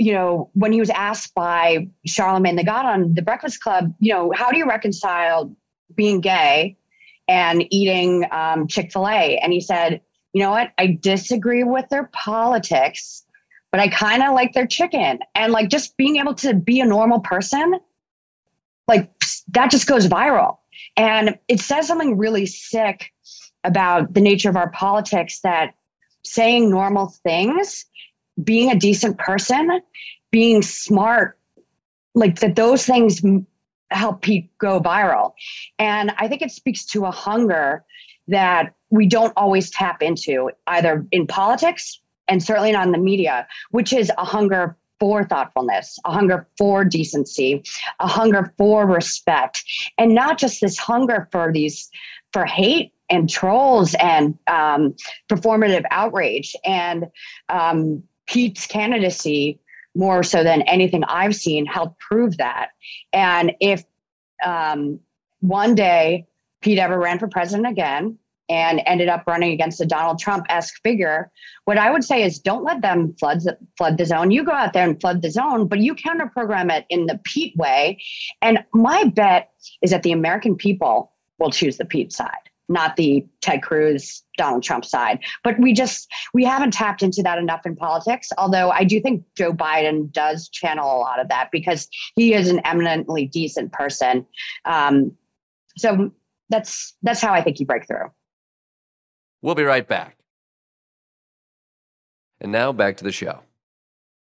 you 0.00 0.14
know, 0.14 0.48
when 0.54 0.72
he 0.72 0.80
was 0.80 0.88
asked 0.88 1.34
by 1.34 1.86
Charlemagne 2.06 2.56
the 2.56 2.64
God 2.64 2.86
on 2.86 3.12
the 3.12 3.20
Breakfast 3.20 3.60
Club, 3.60 3.94
you 4.00 4.14
know, 4.14 4.32
how 4.34 4.50
do 4.50 4.56
you 4.56 4.66
reconcile 4.66 5.54
being 5.94 6.22
gay 6.22 6.78
and 7.28 7.66
eating 7.68 8.24
um, 8.30 8.66
Chick 8.66 8.90
fil 8.90 9.06
A? 9.06 9.36
And 9.36 9.52
he 9.52 9.60
said, 9.60 10.00
you 10.32 10.42
know 10.42 10.52
what? 10.52 10.72
I 10.78 10.98
disagree 11.02 11.64
with 11.64 11.86
their 11.90 12.08
politics, 12.14 13.26
but 13.70 13.78
I 13.78 13.88
kind 13.88 14.22
of 14.22 14.32
like 14.32 14.54
their 14.54 14.66
chicken. 14.66 15.18
And 15.34 15.52
like 15.52 15.68
just 15.68 15.98
being 15.98 16.16
able 16.16 16.34
to 16.36 16.54
be 16.54 16.80
a 16.80 16.86
normal 16.86 17.20
person, 17.20 17.78
like 18.88 19.10
that 19.48 19.70
just 19.70 19.86
goes 19.86 20.08
viral. 20.08 20.56
And 20.96 21.38
it 21.46 21.60
says 21.60 21.86
something 21.86 22.16
really 22.16 22.46
sick 22.46 23.12
about 23.64 24.14
the 24.14 24.22
nature 24.22 24.48
of 24.48 24.56
our 24.56 24.70
politics 24.70 25.40
that 25.40 25.74
saying 26.22 26.70
normal 26.70 27.12
things 27.22 27.84
being 28.42 28.70
a 28.70 28.76
decent 28.76 29.18
person, 29.18 29.80
being 30.30 30.62
smart, 30.62 31.38
like 32.14 32.40
that 32.40 32.56
those 32.56 32.84
things 32.84 33.22
help 33.90 34.22
people 34.22 34.50
go 34.58 34.80
viral. 34.80 35.32
And 35.78 36.12
I 36.18 36.28
think 36.28 36.42
it 36.42 36.50
speaks 36.50 36.84
to 36.86 37.06
a 37.06 37.10
hunger 37.10 37.84
that 38.28 38.74
we 38.90 39.06
don't 39.06 39.32
always 39.36 39.70
tap 39.70 40.02
into 40.02 40.50
either 40.66 41.06
in 41.10 41.26
politics 41.26 42.00
and 42.28 42.42
certainly 42.42 42.72
not 42.72 42.86
in 42.86 42.92
the 42.92 42.98
media, 42.98 43.46
which 43.70 43.92
is 43.92 44.10
a 44.16 44.24
hunger 44.24 44.76
for 45.00 45.24
thoughtfulness, 45.24 45.98
a 46.04 46.12
hunger 46.12 46.46
for 46.58 46.84
decency, 46.84 47.62
a 47.98 48.06
hunger 48.06 48.52
for 48.58 48.86
respect, 48.86 49.64
and 49.98 50.14
not 50.14 50.38
just 50.38 50.60
this 50.60 50.78
hunger 50.78 51.28
for 51.32 51.50
these 51.52 51.90
for 52.32 52.44
hate 52.44 52.92
and 53.08 53.28
trolls 53.28 53.94
and 53.94 54.38
um, 54.46 54.94
performative 55.28 55.84
outrage. 55.90 56.54
And 56.64 57.06
um, 57.48 58.02
Pete's 58.30 58.66
candidacy, 58.66 59.58
more 59.94 60.22
so 60.22 60.44
than 60.44 60.62
anything 60.62 61.02
I've 61.04 61.34
seen, 61.34 61.66
helped 61.66 61.98
prove 61.98 62.36
that. 62.36 62.68
And 63.12 63.52
if 63.60 63.84
um, 64.44 65.00
one 65.40 65.74
day 65.74 66.26
Pete 66.60 66.78
ever 66.78 66.98
ran 66.98 67.18
for 67.18 67.28
president 67.28 67.66
again, 67.66 68.18
and 68.50 68.82
ended 68.84 69.08
up 69.08 69.22
running 69.28 69.52
against 69.52 69.80
a 69.80 69.86
Donald 69.86 70.18
Trump 70.18 70.44
esque 70.48 70.82
figure. 70.82 71.30
What 71.66 71.78
I 71.78 71.92
would 71.92 72.02
say 72.02 72.24
is 72.24 72.40
don't 72.40 72.64
let 72.64 72.82
them 72.82 73.14
flood 73.14 73.42
the, 73.42 73.56
flood 73.78 73.96
the 73.96 74.04
zone. 74.04 74.32
You 74.32 74.42
go 74.42 74.50
out 74.50 74.72
there 74.72 74.82
and 74.88 75.00
flood 75.00 75.22
the 75.22 75.30
zone, 75.30 75.68
but 75.68 75.78
you 75.78 75.94
counter 75.94 76.26
program 76.26 76.68
it 76.68 76.84
in 76.90 77.06
the 77.06 77.20
Pete 77.22 77.56
way. 77.56 78.02
And 78.42 78.64
my 78.74 79.04
bet 79.04 79.52
is 79.82 79.92
that 79.92 80.02
the 80.02 80.10
American 80.10 80.56
people 80.56 81.12
will 81.38 81.52
choose 81.52 81.76
the 81.76 81.84
Pete 81.84 82.12
side 82.12 82.49
not 82.70 82.96
the 82.96 83.26
Ted 83.42 83.62
Cruz, 83.62 84.22
Donald 84.38 84.62
Trump 84.62 84.84
side. 84.84 85.18
But 85.44 85.58
we 85.58 85.74
just 85.74 86.08
we 86.32 86.44
haven't 86.44 86.72
tapped 86.72 87.02
into 87.02 87.22
that 87.22 87.36
enough 87.36 87.66
in 87.66 87.76
politics. 87.76 88.30
Although 88.38 88.70
I 88.70 88.84
do 88.84 89.00
think 89.00 89.24
Joe 89.36 89.52
Biden 89.52 90.10
does 90.10 90.48
channel 90.48 90.86
a 90.86 90.98
lot 90.98 91.20
of 91.20 91.28
that 91.28 91.50
because 91.52 91.88
he 92.16 92.32
is 92.32 92.48
an 92.48 92.60
eminently 92.64 93.26
decent 93.26 93.72
person. 93.72 94.24
Um, 94.64 95.12
so 95.76 96.12
that's 96.48 96.96
that's 97.02 97.20
how 97.20 97.34
I 97.34 97.42
think 97.42 97.60
you 97.60 97.66
break 97.66 97.86
through. 97.86 98.10
We'll 99.42 99.54
be 99.54 99.64
right 99.64 99.86
back. 99.86 100.16
And 102.40 102.52
now 102.52 102.72
back 102.72 102.96
to 102.98 103.04
the 103.04 103.12
show. 103.12 103.40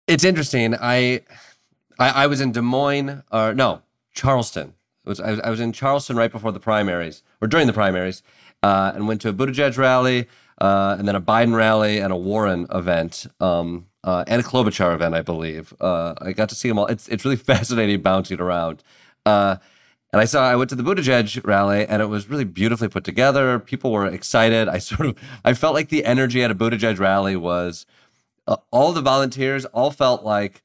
It's 0.07 0.24
interesting. 0.24 0.74
I 0.74 1.22
I, 1.99 2.24
I 2.24 2.26
was 2.28 2.41
in 2.41 2.53
Des 2.53 2.62
Moines, 2.62 3.24
or 3.32 3.53
no, 3.53 3.82
Charleston. 4.14 4.74
Was, 5.09 5.21
I, 5.21 5.31
was, 5.31 5.41
I 5.41 5.51
was 5.51 5.61
in 5.61 5.73
Charleston 5.73 6.17
right 6.17 6.31
before 6.31 6.53
the 6.53 6.61
primaries, 6.61 7.23
or 7.41 7.49
during 7.49 7.67
the 7.67 7.73
primaries, 7.73 8.23
uh, 8.63 8.93
and 8.95 9.09
went 9.09 9.21
to 9.23 9.29
a 9.29 9.33
Buttigieg 9.33 9.77
rally, 9.79 10.29
uh, 10.61 10.97
and 10.99 11.09
then 11.09 11.15
a 11.15 11.21
Biden 11.21 11.55
rally, 11.55 11.99
and 11.99 12.13
a 12.13 12.17
Warren 12.17 12.67
event, 12.73 13.27
um, 13.41 13.87
uh, 14.05 14.25
and 14.27 14.41
a 14.41 14.45
Klobuchar 14.45 14.95
event, 14.95 15.15
I 15.15 15.23
believe. 15.23 15.75
Uh, 15.81 16.15
I 16.21 16.33
got 16.33 16.49
to 16.51 16.55
see 16.55 16.69
them 16.69 16.79
all. 16.79 16.87
It's 16.87 17.09
it's 17.09 17.25
really 17.25 17.37
fascinating 17.53 18.01
bouncing 18.03 18.41
around. 18.41 18.83
Uh, 19.27 19.57
and 20.13 20.23
I 20.23 20.25
saw, 20.25 20.49
I 20.49 20.57
went 20.57 20.71
to 20.71 20.77
the 20.77 20.83
Buttigieg 20.83 21.47
rally 21.47 21.87
and 21.87 22.01
it 22.01 22.07
was 22.07 22.31
really 22.31 22.45
beautifully 22.45 22.89
put 22.89 23.05
together. 23.05 23.59
People 23.59 23.93
were 23.93 24.07
excited. 24.07 24.69
I 24.69 24.79
sort 24.91 25.07
of, 25.07 25.19
I 25.45 25.53
felt 25.53 25.75
like 25.75 25.91
the 25.91 26.05
energy 26.05 26.43
at 26.43 26.51
a 26.51 26.55
Buttigieg 26.55 26.99
rally 26.99 27.37
was 27.37 27.85
uh, 28.47 28.57
all 28.71 28.93
the 28.93 29.03
volunteers 29.03 29.67
all 29.67 29.91
felt 29.91 30.25
like 30.25 30.63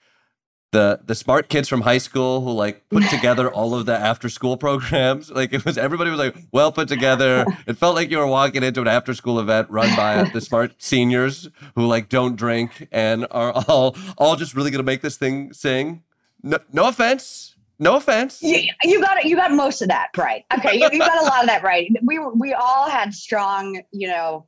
the 0.74 1.00
the 1.06 1.16
smart 1.16 1.48
kids 1.48 1.70
from 1.70 1.82
high 1.82 2.00
school 2.00 2.42
who 2.42 2.52
like 2.52 2.90
put 2.90 3.04
together 3.10 3.50
all 3.50 3.74
of 3.74 3.86
the 3.86 3.98
after 3.98 4.28
school 4.28 4.58
programs. 4.58 5.32
Like 5.44 5.52
it 5.52 5.66
was 5.66 5.78
everybody 5.78 6.10
was 6.10 6.20
like 6.20 6.36
well 6.52 6.72
put 6.72 6.88
together. 6.88 7.46
It 7.66 7.78
felt 7.78 7.96
like 7.96 8.12
you 8.12 8.18
were 8.18 8.28
walking 8.28 8.62
into 8.64 8.82
an 8.82 8.88
after 8.88 9.14
school 9.14 9.40
event 9.40 9.70
run 9.70 9.96
by 9.96 10.30
the 10.30 10.42
smart 10.42 10.76
seniors 10.78 11.50
who 11.76 11.86
like 11.86 12.08
don't 12.08 12.36
drink 12.36 12.88
and 12.92 13.26
are 13.32 13.52
all 13.68 13.96
all 14.18 14.36
just 14.36 14.54
really 14.54 14.72
gonna 14.72 14.84
make 14.84 15.02
this 15.02 15.18
thing 15.18 15.54
sing. 15.54 16.04
No, 16.44 16.60
no 16.72 16.88
offense 16.88 17.54
no 17.80 17.96
offense. 17.96 18.42
You, 18.42 18.70
you 18.84 19.02
got 19.02 19.24
You 19.26 19.36
got 19.36 19.52
most 19.52 19.82
of 19.82 19.90
that 19.90 20.10
right. 20.18 20.46
Okay, 20.58 20.78
you, 20.78 20.90
you 20.92 21.00
got 21.00 21.22
a 21.22 21.26
lot 21.26 21.42
of 21.42 21.48
that 21.48 21.64
right. 21.64 21.92
We 22.04 22.20
we 22.20 22.54
all 22.54 22.90
had 22.90 23.14
strong, 23.14 23.82
you 23.92 24.08
know, 24.08 24.48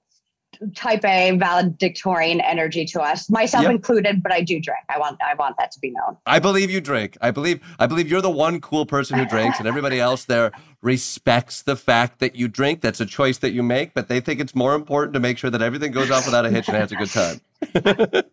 type 0.76 1.04
A 1.06 1.32
valedictorian 1.38 2.42
energy 2.42 2.86
to 2.86 3.02
us, 3.02 3.30
myself 3.30 3.64
yep. 3.64 3.72
included. 3.72 4.22
But 4.24 4.32
I 4.32 4.42
do 4.42 4.60
drink. 4.60 4.80
I 4.90 5.00
want 5.00 5.20
I 5.22 5.36
want 5.36 5.58
that 5.58 5.72
to 5.72 5.80
be 5.80 5.92
known. 5.92 6.18
I 6.26 6.40
believe 6.40 6.70
you 6.70 6.82
drink. 6.82 7.18
I 7.22 7.32
believe 7.32 7.62
I 7.80 7.88
believe 7.88 8.10
you're 8.10 8.22
the 8.22 8.30
one 8.30 8.62
cool 8.62 8.86
person 8.86 9.18
who 9.18 9.26
drinks, 9.26 9.60
and 9.60 9.68
everybody 9.68 10.00
else 10.00 10.26
there 10.26 10.52
respects 10.82 11.62
the 11.62 11.76
fact 11.76 12.20
that 12.20 12.36
you 12.36 12.48
drink. 12.48 12.82
That's 12.82 13.00
a 13.00 13.06
choice 13.06 13.40
that 13.40 13.52
you 13.52 13.64
make, 13.64 13.94
but 13.94 14.08
they 14.08 14.20
think 14.20 14.40
it's 14.40 14.56
more 14.56 14.76
important 14.76 15.14
to 15.14 15.20
make 15.20 15.38
sure 15.38 15.50
that 15.50 15.62
everything 15.62 15.92
goes 15.92 16.12
off 16.12 16.26
without 16.26 16.46
a 16.46 16.50
hitch 16.50 16.68
and 16.68 16.78
has 16.78 16.92
a 16.92 16.96
good 16.96 17.10
time. 17.10 17.42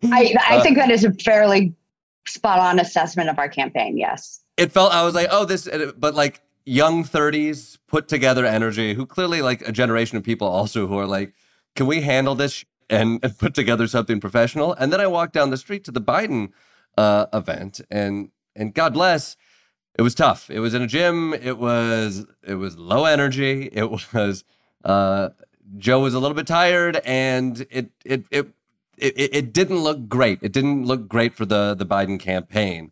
I 0.03 0.35
I 0.49 0.57
uh, 0.57 0.63
think 0.63 0.77
that 0.77 0.91
is 0.91 1.03
a 1.03 1.11
fairly 1.13 1.73
spot 2.25 2.59
on 2.59 2.79
assessment 2.79 3.29
of 3.29 3.37
our 3.37 3.49
campaign. 3.49 3.97
Yes 3.97 4.43
it 4.57 4.71
felt 4.71 4.93
I 4.93 5.03
was 5.03 5.15
like, 5.15 5.27
oh, 5.31 5.45
this, 5.45 5.67
but 5.97 6.15
like 6.15 6.41
young 6.65 7.03
30s 7.03 7.77
put 7.87 8.07
together 8.07 8.45
energy, 8.45 8.93
who 8.93 9.05
clearly 9.05 9.41
like 9.41 9.67
a 9.67 9.71
generation 9.71 10.17
of 10.17 10.23
people 10.23 10.47
also 10.47 10.87
who 10.87 10.97
are 10.97 11.07
like, 11.07 11.33
can 11.75 11.87
we 11.87 12.01
handle 12.01 12.35
this 12.35 12.65
and, 12.89 13.21
put 13.39 13.53
together 13.53 13.87
something 13.87 14.19
professional? 14.19 14.73
And 14.73 14.91
then 14.91 15.01
I 15.01 15.07
walked 15.07 15.33
down 15.33 15.49
the 15.49 15.57
street 15.57 15.83
to 15.85 15.91
the 15.91 16.01
Biden 16.01 16.51
uh, 16.97 17.27
event, 17.33 17.81
and 17.89 18.29
and 18.55 18.73
God 18.73 18.93
bless, 18.93 19.35
it 19.97 20.01
was 20.01 20.15
tough. 20.15 20.49
It 20.49 20.59
was 20.59 20.73
in 20.73 20.81
a 20.81 20.87
gym. 20.87 21.33
It 21.33 21.57
was 21.57 22.25
it 22.43 22.55
was 22.55 22.77
low 22.77 23.05
energy. 23.05 23.69
It 23.71 23.89
was 24.13 24.43
uh, 24.83 25.29
Joe 25.77 26.01
was 26.01 26.13
a 26.13 26.19
little 26.19 26.35
bit 26.35 26.47
tired, 26.47 26.97
and 27.05 27.65
it 27.69 27.91
it 28.05 28.25
it. 28.31 28.47
It, 28.95 29.35
it 29.35 29.53
didn't 29.53 29.79
look 29.79 30.07
great. 30.07 30.37
It 30.43 30.51
didn't 30.51 30.85
look 30.85 31.07
great 31.07 31.33
for 31.33 31.45
the 31.45 31.73
the 31.73 31.85
Biden 31.85 32.19
campaign. 32.19 32.91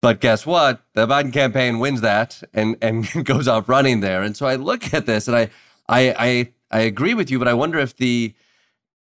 But 0.00 0.20
guess 0.20 0.46
what? 0.46 0.82
The 0.94 1.06
Biden 1.06 1.32
campaign 1.32 1.78
wins 1.78 2.00
that 2.00 2.42
and 2.54 2.76
and 2.80 3.06
goes 3.24 3.46
off 3.46 3.68
running 3.68 4.00
there. 4.00 4.22
And 4.22 4.36
so 4.36 4.46
I 4.46 4.56
look 4.56 4.94
at 4.94 5.06
this 5.06 5.28
and 5.28 5.36
I 5.36 5.50
I 5.88 6.14
I, 6.18 6.52
I 6.70 6.80
agree 6.80 7.14
with 7.14 7.30
you, 7.30 7.38
but 7.38 7.48
I 7.48 7.54
wonder 7.54 7.78
if 7.78 7.96
the 7.96 8.34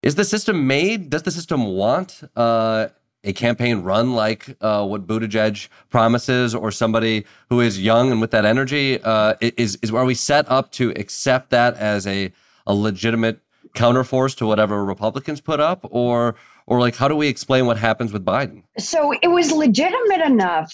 is 0.03 0.15
the 0.15 0.23
system 0.23 0.67
made? 0.67 1.09
Does 1.09 1.23
the 1.23 1.31
system 1.31 1.65
want 1.65 2.21
uh, 2.35 2.87
a 3.23 3.33
campaign 3.33 3.81
run 3.81 4.13
like 4.13 4.55
uh, 4.61 4.85
what 4.85 5.07
Buttigieg 5.07 5.67
promises, 5.89 6.53
or 6.55 6.71
somebody 6.71 7.25
who 7.49 7.59
is 7.61 7.79
young 7.79 8.11
and 8.11 8.21
with 8.21 8.31
that 8.31 8.45
energy? 8.45 9.01
Uh, 9.01 9.33
is 9.41 9.77
is 9.81 9.91
are 9.91 10.05
we 10.05 10.13
set 10.13 10.49
up 10.49 10.71
to 10.73 10.91
accept 10.91 11.49
that 11.49 11.75
as 11.75 12.07
a 12.07 12.31
a 12.65 12.73
legitimate 12.73 13.39
counterforce 13.75 14.35
to 14.37 14.45
whatever 14.45 14.85
Republicans 14.85 15.41
put 15.41 15.59
up, 15.59 15.85
or 15.89 16.35
or 16.67 16.79
like 16.79 16.95
how 16.95 17.07
do 17.07 17.15
we 17.15 17.27
explain 17.27 17.65
what 17.65 17.77
happens 17.77 18.13
with 18.13 18.23
Biden? 18.23 18.63
So 18.77 19.13
it 19.21 19.27
was 19.27 19.51
legitimate 19.51 20.21
enough 20.25 20.73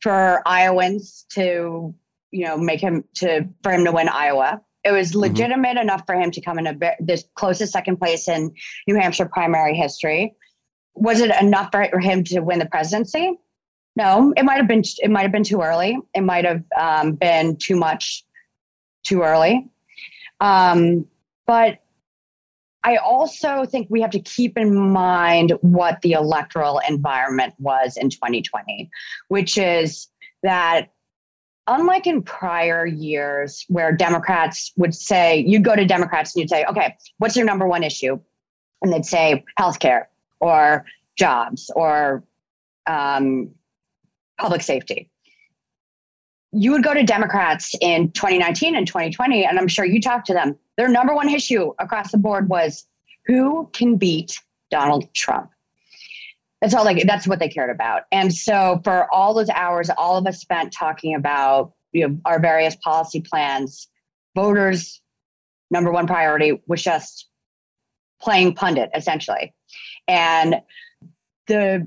for 0.00 0.42
Iowans 0.46 1.24
to, 1.30 1.94
you 2.32 2.44
know, 2.44 2.56
make 2.58 2.80
him 2.80 3.04
to 3.14 3.48
for 3.62 3.72
him 3.72 3.84
to 3.84 3.92
win 3.92 4.08
Iowa. 4.08 4.60
It 4.84 4.92
was 4.92 5.10
mm-hmm. 5.10 5.20
legitimate 5.20 5.68
mm-hmm. 5.70 5.78
enough 5.78 6.02
for 6.06 6.14
him 6.14 6.30
to 6.30 6.40
come 6.40 6.58
in 6.58 6.66
a 6.66 6.72
bit, 6.72 6.94
this 7.00 7.24
closest 7.34 7.72
second 7.72 7.98
place 7.98 8.28
in 8.28 8.52
New 8.86 8.96
Hampshire 8.96 9.26
primary 9.26 9.76
history. 9.76 10.34
Was 10.94 11.20
it 11.20 11.30
enough 11.40 11.70
for 11.72 11.98
him 11.98 12.24
to 12.24 12.40
win 12.40 12.58
the 12.58 12.66
presidency? 12.66 13.38
No, 13.96 14.32
it 14.36 14.44
might 14.44 14.56
have 14.56 14.68
been. 14.68 14.82
It 15.02 15.10
might 15.10 15.22
have 15.22 15.32
been 15.32 15.44
too 15.44 15.60
early. 15.60 15.98
It 16.14 16.22
might 16.22 16.44
have 16.44 16.64
um, 16.78 17.12
been 17.12 17.56
too 17.56 17.76
much, 17.76 18.24
too 19.04 19.22
early. 19.22 19.68
Um, 20.40 21.06
but 21.46 21.78
I 22.84 22.96
also 22.96 23.64
think 23.64 23.86
we 23.90 24.00
have 24.00 24.10
to 24.10 24.20
keep 24.20 24.58
in 24.58 24.74
mind 24.74 25.52
what 25.60 26.00
the 26.02 26.12
electoral 26.12 26.80
environment 26.88 27.54
was 27.58 27.96
in 27.96 28.10
2020, 28.10 28.90
which 29.28 29.56
is 29.56 30.08
that 30.42 30.90
unlike 31.66 32.06
in 32.06 32.22
prior 32.22 32.86
years 32.86 33.64
where 33.68 33.92
Democrats 33.92 34.72
would 34.76 34.94
say, 34.94 35.44
you'd 35.46 35.64
go 35.64 35.76
to 35.76 35.84
Democrats 35.84 36.34
and 36.34 36.40
you'd 36.40 36.50
say, 36.50 36.64
okay, 36.64 36.96
what's 37.18 37.36
your 37.36 37.46
number 37.46 37.66
one 37.66 37.82
issue? 37.82 38.18
And 38.82 38.92
they'd 38.92 39.06
say 39.06 39.44
healthcare 39.58 40.06
or 40.40 40.84
jobs 41.16 41.70
or 41.76 42.24
um, 42.86 43.50
public 44.38 44.62
safety. 44.62 45.08
You 46.50 46.72
would 46.72 46.82
go 46.82 46.92
to 46.92 47.02
Democrats 47.02 47.74
in 47.80 48.10
2019 48.10 48.76
and 48.76 48.86
2020, 48.86 49.44
and 49.44 49.58
I'm 49.58 49.68
sure 49.68 49.84
you 49.84 50.00
talked 50.00 50.26
to 50.26 50.34
them 50.34 50.58
their 50.76 50.88
number 50.88 51.14
one 51.14 51.28
issue 51.28 51.72
across 51.78 52.10
the 52.12 52.18
board 52.18 52.48
was 52.48 52.86
who 53.26 53.70
can 53.72 53.96
beat 53.96 54.40
Donald 54.70 55.12
Trump. 55.14 55.51
That's 56.62 56.74
all 56.74 56.84
like 56.84 57.04
that's 57.06 57.26
what 57.26 57.40
they 57.40 57.48
cared 57.48 57.70
about. 57.70 58.02
And 58.12 58.32
so 58.32 58.80
for 58.84 59.12
all 59.12 59.34
those 59.34 59.50
hours, 59.50 59.90
all 59.90 60.16
of 60.16 60.26
us 60.28 60.40
spent 60.40 60.72
talking 60.72 61.16
about 61.16 61.72
you 61.90 62.08
know 62.08 62.18
our 62.24 62.38
various 62.38 62.76
policy 62.76 63.20
plans, 63.20 63.88
voters' 64.36 65.02
number 65.72 65.90
one 65.90 66.06
priority 66.06 66.62
was 66.68 66.80
just 66.80 67.28
playing 68.22 68.54
pundit 68.54 68.90
essentially. 68.94 69.52
And 70.06 70.62
the 71.48 71.84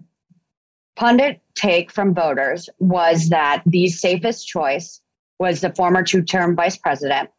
pundit 0.97 1.41
take 1.55 1.89
from 1.89 2.13
voters 2.13 2.69
was 2.79 3.29
that 3.29 3.63
the 3.65 3.87
safest 3.87 4.45
choice 4.45 4.99
was 5.39 5.61
the 5.61 5.73
former 5.73 6.03
two-term 6.03 6.55
vice 6.55 6.77
president 6.77 7.29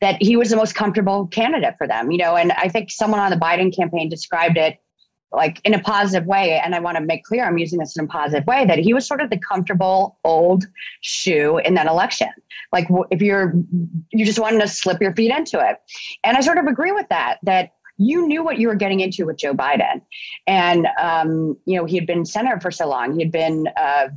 that 0.00 0.20
he 0.20 0.36
was 0.36 0.50
the 0.50 0.56
most 0.56 0.74
comfortable 0.74 1.28
candidate 1.28 1.74
for 1.78 1.86
them, 1.86 2.10
you 2.10 2.18
know. 2.18 2.36
And 2.36 2.50
I 2.52 2.68
think 2.68 2.90
someone 2.90 3.20
on 3.20 3.30
the 3.30 3.36
Biden 3.36 3.74
campaign 3.74 4.08
described 4.08 4.56
it 4.56 4.78
like 5.32 5.60
in 5.64 5.74
a 5.74 5.80
positive 5.80 6.26
way. 6.26 6.60
And 6.62 6.74
I 6.74 6.80
want 6.80 6.96
to 6.96 7.02
make 7.02 7.24
clear 7.24 7.44
I'm 7.44 7.58
using 7.58 7.78
this 7.78 7.96
in 7.96 8.04
a 8.04 8.08
positive 8.08 8.46
way 8.46 8.64
that 8.64 8.78
he 8.78 8.92
was 8.92 9.06
sort 9.06 9.20
of 9.20 9.30
the 9.30 9.38
comfortable 9.38 10.18
old 10.24 10.66
shoe 11.00 11.58
in 11.58 11.74
that 11.74 11.86
election. 11.86 12.30
Like 12.72 12.88
if 13.10 13.22
you're, 13.22 13.54
you 14.10 14.24
just 14.24 14.38
wanted 14.38 14.60
to 14.60 14.68
slip 14.68 15.00
your 15.00 15.14
feet 15.14 15.32
into 15.32 15.60
it. 15.60 15.76
And 16.24 16.36
I 16.36 16.40
sort 16.40 16.58
of 16.58 16.66
agree 16.66 16.92
with 16.92 17.08
that, 17.10 17.38
that 17.44 17.72
you 17.96 18.26
knew 18.26 18.42
what 18.42 18.58
you 18.58 18.68
were 18.68 18.74
getting 18.74 19.00
into 19.00 19.26
with 19.26 19.36
Joe 19.36 19.54
Biden. 19.54 20.00
And, 20.46 20.88
um, 21.00 21.56
you 21.66 21.76
know, 21.76 21.84
he 21.84 21.96
had 21.96 22.06
been 22.06 22.24
senator 22.24 22.58
for 22.58 22.70
so 22.70 22.88
long. 22.88 23.14
He 23.14 23.22
had 23.22 23.32
been 23.32 23.68
uh, 23.76 24.08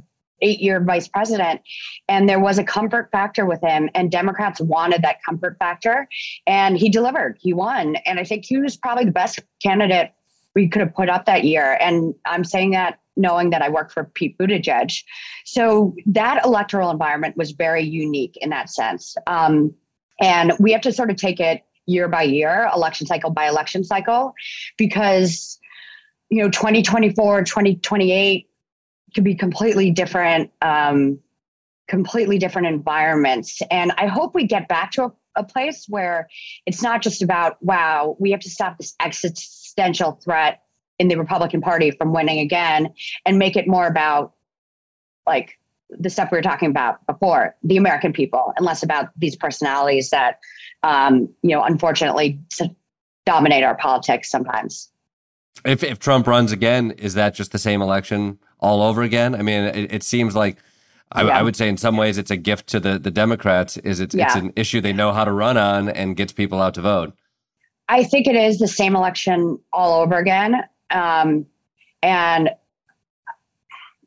eight 0.41 0.61
year 0.61 0.79
vice 0.79 1.07
president. 1.07 1.61
And 2.07 2.29
there 2.29 2.39
was 2.39 2.57
a 2.57 2.63
comfort 2.63 3.09
factor 3.11 3.45
with 3.45 3.61
him. 3.61 3.89
And 3.93 4.09
Democrats 4.09 4.61
wanted 4.61 5.01
that 5.01 5.17
comfort 5.23 5.57
factor. 5.59 6.07
And 6.47 6.77
he 6.77 6.89
delivered, 6.89 7.37
he 7.41 7.53
won. 7.53 7.97
And 8.05 8.19
I 8.19 8.23
think 8.23 8.45
he 8.45 8.57
was 8.57 8.77
probably 8.77 9.05
the 9.05 9.11
best 9.11 9.39
candidate 9.61 10.11
we 10.55 10.67
could 10.67 10.81
have 10.81 10.93
put 10.93 11.09
up 11.09 11.25
that 11.25 11.43
year. 11.43 11.77
And 11.79 12.13
I'm 12.25 12.43
saying 12.43 12.71
that 12.71 12.99
knowing 13.15 13.51
that 13.51 13.61
I 13.61 13.69
worked 13.69 13.91
for 13.91 14.05
Pete 14.05 14.37
Buttigieg. 14.37 15.03
So 15.45 15.95
that 16.07 16.43
electoral 16.45 16.89
environment 16.89 17.37
was 17.37 17.51
very 17.51 17.83
unique 17.83 18.37
in 18.37 18.49
that 18.49 18.69
sense. 18.69 19.15
Um, 19.27 19.73
and 20.19 20.53
we 20.59 20.71
have 20.71 20.81
to 20.81 20.91
sort 20.91 21.11
of 21.11 21.17
take 21.17 21.39
it 21.39 21.63
year 21.85 22.07
by 22.07 22.23
year, 22.23 22.69
election 22.73 23.05
cycle 23.05 23.29
by 23.29 23.47
election 23.47 23.83
cycle, 23.83 24.33
because, 24.77 25.59
you 26.29 26.41
know, 26.41 26.49
2024, 26.49 27.43
2028 27.43 28.49
could 29.13 29.23
be 29.23 29.35
completely 29.35 29.91
different, 29.91 30.51
um, 30.61 31.19
completely 31.87 32.37
different 32.37 32.67
environments. 32.67 33.61
And 33.69 33.91
I 33.97 34.07
hope 34.07 34.33
we 34.33 34.47
get 34.47 34.67
back 34.67 34.91
to 34.93 35.03
a, 35.03 35.11
a 35.35 35.43
place 35.43 35.85
where 35.89 36.29
it's 36.65 36.81
not 36.81 37.01
just 37.01 37.21
about, 37.21 37.61
wow, 37.61 38.15
we 38.19 38.31
have 38.31 38.39
to 38.41 38.49
stop 38.49 38.77
this 38.77 38.95
existential 39.73 40.19
threat 40.23 40.61
in 40.99 41.07
the 41.07 41.15
Republican 41.17 41.61
Party 41.61 41.91
from 41.91 42.13
winning 42.13 42.39
again 42.39 42.93
and 43.25 43.39
make 43.39 43.55
it 43.55 43.67
more 43.67 43.87
about 43.87 44.33
like 45.25 45.57
the 45.89 46.09
stuff 46.09 46.29
we 46.31 46.37
were 46.37 46.43
talking 46.43 46.69
about 46.69 47.05
before, 47.07 47.55
the 47.63 47.77
American 47.77 48.13
people, 48.13 48.53
and 48.55 48.65
less 48.65 48.83
about 48.83 49.09
these 49.17 49.35
personalities 49.35 50.09
that, 50.09 50.39
um, 50.83 51.29
you 51.41 51.55
know, 51.55 51.63
unfortunately 51.63 52.39
dominate 53.25 53.63
our 53.63 53.75
politics 53.75 54.29
sometimes. 54.29 54.89
If, 55.65 55.83
if 55.83 55.99
Trump 55.99 56.27
runs 56.27 56.51
again, 56.51 56.91
is 56.91 57.13
that 57.13 57.35
just 57.35 57.51
the 57.51 57.59
same 57.59 57.81
election 57.81 58.39
all 58.59 58.81
over 58.81 59.01
again? 59.01 59.35
I 59.35 59.43
mean, 59.43 59.63
it, 59.63 59.93
it 59.93 60.03
seems 60.03 60.35
like 60.35 60.57
I, 61.11 61.23
yeah. 61.23 61.39
I, 61.39 61.41
would 61.43 61.55
say 61.55 61.69
in 61.69 61.77
some 61.77 61.95
ways 61.95 62.17
it's 62.17 62.31
a 62.31 62.37
gift 62.37 62.67
to 62.67 62.79
the, 62.79 62.97
the 62.97 63.11
Democrats. 63.11 63.77
Is 63.77 63.99
it's 63.99 64.15
yeah. 64.15 64.25
it's 64.25 64.35
an 64.35 64.51
issue 64.55 64.81
they 64.81 64.93
know 64.93 65.13
how 65.13 65.23
to 65.23 65.31
run 65.31 65.57
on 65.57 65.89
and 65.89 66.15
gets 66.15 66.33
people 66.33 66.59
out 66.59 66.73
to 66.73 66.81
vote. 66.81 67.13
I 67.89 68.03
think 68.03 68.27
it 68.27 68.35
is 68.35 68.59
the 68.59 68.67
same 68.67 68.95
election 68.95 69.59
all 69.71 70.01
over 70.01 70.17
again. 70.17 70.63
Um, 70.89 71.45
and 72.01 72.49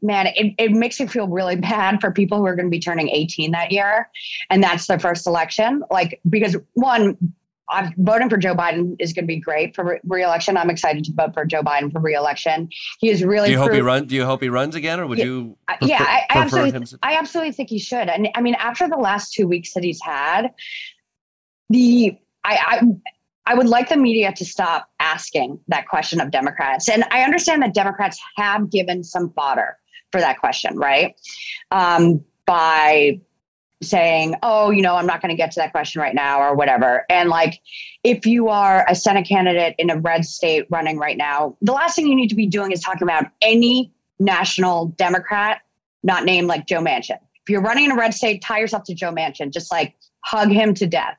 man, 0.02 0.28
it, 0.28 0.54
it 0.58 0.72
makes 0.72 1.00
me 1.00 1.06
feel 1.06 1.28
really 1.28 1.56
bad 1.56 2.00
for 2.00 2.10
people 2.10 2.38
who 2.38 2.46
are 2.46 2.56
going 2.56 2.66
to 2.66 2.70
be 2.70 2.80
turning 2.80 3.08
18 3.08 3.50
that 3.52 3.72
year. 3.72 4.08
And 4.50 4.62
that's 4.62 4.86
their 4.86 4.98
first 4.98 5.26
election. 5.26 5.82
Like, 5.90 6.20
because 6.28 6.56
one, 6.74 7.16
I'm 7.68 7.92
voting 7.98 8.30
for 8.30 8.36
Joe 8.36 8.54
Biden 8.54 8.94
is 9.00 9.12
going 9.12 9.24
to 9.24 9.26
be 9.26 9.40
great 9.40 9.74
for 9.74 10.00
re-election. 10.04 10.56
I'm 10.56 10.70
excited 10.70 11.04
to 11.04 11.12
vote 11.12 11.34
for 11.34 11.44
Joe 11.44 11.62
Biden 11.62 11.90
for 11.90 12.00
re-election. 12.00 12.68
He 13.00 13.10
is 13.10 13.24
really. 13.24 13.48
Do 13.48 13.52
you 13.52 13.58
hope 13.58 13.72
he 13.72 13.80
runs? 13.80 14.06
Do 14.06 14.14
you 14.14 14.24
hope 14.24 14.40
he 14.40 14.48
runs 14.48 14.76
again, 14.76 15.00
or 15.00 15.06
would 15.08 15.18
yeah, 15.18 15.24
you? 15.24 15.58
Prefer, 15.66 15.86
yeah, 15.86 16.02
I, 16.02 16.26
I 16.30 16.38
absolutely. 16.38 16.98
I 17.02 17.14
absolutely 17.14 17.52
think 17.52 17.70
he 17.70 17.80
should. 17.80 18.08
And 18.08 18.28
I 18.36 18.40
mean, 18.40 18.54
after 18.54 18.88
the 18.88 18.96
last 18.96 19.32
two 19.32 19.48
weeks 19.48 19.74
that 19.74 19.82
he's 19.82 20.00
had, 20.00 20.52
the 21.68 22.16
I, 22.44 22.58
I 22.64 22.80
I 23.46 23.54
would 23.54 23.68
like 23.68 23.88
the 23.88 23.96
media 23.96 24.32
to 24.32 24.44
stop 24.44 24.88
asking 24.98 25.60
that 25.68 25.88
question 25.88 26.20
of 26.20 26.30
Democrats. 26.30 26.88
And 26.88 27.04
I 27.10 27.22
understand 27.22 27.62
that 27.62 27.74
Democrats 27.74 28.20
have 28.36 28.70
given 28.70 29.04
some 29.04 29.30
fodder 29.30 29.76
for 30.10 30.20
that 30.20 30.40
question, 30.40 30.76
right? 30.76 31.14
Um, 31.70 32.24
by 32.44 33.20
saying, 33.82 34.34
oh, 34.42 34.70
you 34.70 34.82
know, 34.82 34.96
I'm 34.96 35.06
not 35.06 35.20
going 35.20 35.30
to 35.30 35.36
get 35.36 35.50
to 35.52 35.60
that 35.60 35.70
question 35.70 36.00
right 36.00 36.14
now 36.14 36.40
or 36.40 36.54
whatever. 36.54 37.04
And 37.10 37.28
like, 37.28 37.60
if 38.02 38.26
you 38.26 38.48
are 38.48 38.84
a 38.88 38.94
Senate 38.94 39.28
candidate 39.28 39.74
in 39.78 39.90
a 39.90 39.98
red 39.98 40.24
state 40.24 40.66
running 40.70 40.98
right 40.98 41.16
now, 41.16 41.56
the 41.60 41.72
last 41.72 41.96
thing 41.96 42.06
you 42.06 42.16
need 42.16 42.28
to 42.28 42.34
be 42.34 42.46
doing 42.46 42.72
is 42.72 42.80
talking 42.80 43.02
about 43.02 43.26
any 43.42 43.92
national 44.18 44.86
Democrat 44.96 45.60
not 46.02 46.24
named 46.24 46.46
like 46.46 46.66
Joe 46.66 46.80
Manchin. 46.80 47.18
If 47.42 47.50
you're 47.50 47.60
running 47.60 47.86
in 47.86 47.90
a 47.92 47.96
red 47.96 48.14
state, 48.14 48.42
tie 48.42 48.60
yourself 48.60 48.84
to 48.84 48.94
Joe 48.94 49.12
Manchin, 49.12 49.52
just 49.52 49.70
like 49.70 49.94
hug 50.20 50.50
him 50.50 50.72
to 50.74 50.86
death. 50.86 51.16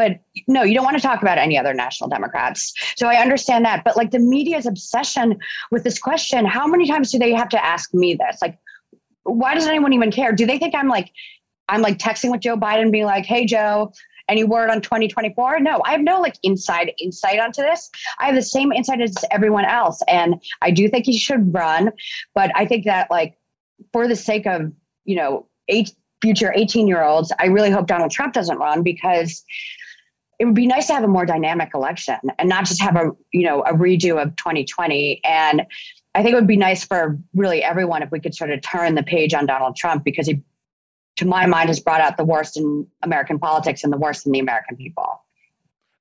But 0.00 0.18
no, 0.48 0.62
you 0.62 0.72
don't 0.72 0.84
want 0.86 0.96
to 0.96 1.02
talk 1.02 1.20
about 1.20 1.36
any 1.36 1.58
other 1.58 1.74
national 1.74 2.08
Democrats. 2.08 2.72
So 2.96 3.06
I 3.06 3.16
understand 3.16 3.66
that. 3.66 3.84
But 3.84 3.98
like 3.98 4.12
the 4.12 4.18
media's 4.18 4.64
obsession 4.64 5.38
with 5.70 5.84
this 5.84 5.98
question, 5.98 6.46
how 6.46 6.66
many 6.66 6.88
times 6.88 7.12
do 7.12 7.18
they 7.18 7.34
have 7.34 7.50
to 7.50 7.62
ask 7.62 7.92
me 7.92 8.14
this? 8.14 8.38
Like, 8.40 8.56
why 9.24 9.54
does 9.54 9.66
anyone 9.66 9.92
even 9.92 10.10
care? 10.10 10.32
Do 10.32 10.46
they 10.46 10.56
think 10.56 10.74
I'm 10.74 10.88
like, 10.88 11.12
I'm 11.68 11.82
like 11.82 11.98
texting 11.98 12.30
with 12.30 12.40
Joe 12.40 12.56
Biden, 12.56 12.90
being 12.90 13.04
like, 13.04 13.26
hey, 13.26 13.44
Joe, 13.44 13.92
any 14.26 14.42
word 14.42 14.70
on 14.70 14.80
2024? 14.80 15.60
No, 15.60 15.82
I 15.84 15.92
have 15.92 16.00
no 16.00 16.18
like 16.18 16.36
inside 16.44 16.94
insight 16.98 17.38
onto 17.38 17.60
this. 17.60 17.90
I 18.18 18.24
have 18.24 18.34
the 18.34 18.40
same 18.40 18.72
insight 18.72 19.02
as 19.02 19.14
everyone 19.30 19.66
else. 19.66 20.00
And 20.08 20.40
I 20.62 20.70
do 20.70 20.88
think 20.88 21.04
he 21.04 21.18
should 21.18 21.52
run. 21.52 21.92
But 22.34 22.52
I 22.54 22.64
think 22.64 22.86
that 22.86 23.10
like 23.10 23.36
for 23.92 24.08
the 24.08 24.16
sake 24.16 24.46
of, 24.46 24.72
you 25.04 25.16
know, 25.16 25.46
eight 25.68 25.92
future 26.22 26.54
18 26.56 26.88
year 26.88 27.02
olds, 27.02 27.32
I 27.38 27.46
really 27.46 27.70
hope 27.70 27.86
Donald 27.86 28.10
Trump 28.10 28.32
doesn't 28.32 28.56
run 28.56 28.82
because 28.82 29.44
it 30.40 30.46
would 30.46 30.54
be 30.54 30.66
nice 30.66 30.86
to 30.86 30.94
have 30.94 31.04
a 31.04 31.08
more 31.08 31.26
dynamic 31.26 31.72
election 31.74 32.16
and 32.38 32.48
not 32.48 32.64
just 32.64 32.80
have 32.80 32.96
a 32.96 33.12
you 33.30 33.44
know 33.44 33.60
a 33.62 33.74
redo 33.74 34.20
of 34.20 34.34
2020 34.36 35.20
and 35.22 35.62
i 36.14 36.22
think 36.22 36.32
it 36.32 36.34
would 36.34 36.46
be 36.46 36.56
nice 36.56 36.82
for 36.82 37.18
really 37.34 37.62
everyone 37.62 38.02
if 38.02 38.10
we 38.10 38.18
could 38.18 38.34
sort 38.34 38.50
of 38.50 38.60
turn 38.62 38.96
the 38.96 39.02
page 39.02 39.34
on 39.34 39.46
donald 39.46 39.76
trump 39.76 40.02
because 40.02 40.26
he 40.26 40.42
to 41.16 41.26
my 41.26 41.44
mind 41.44 41.68
has 41.68 41.78
brought 41.78 42.00
out 42.00 42.16
the 42.16 42.24
worst 42.24 42.56
in 42.56 42.86
american 43.02 43.38
politics 43.38 43.84
and 43.84 43.92
the 43.92 43.98
worst 43.98 44.26
in 44.26 44.32
the 44.32 44.40
american 44.40 44.76
people. 44.76 45.22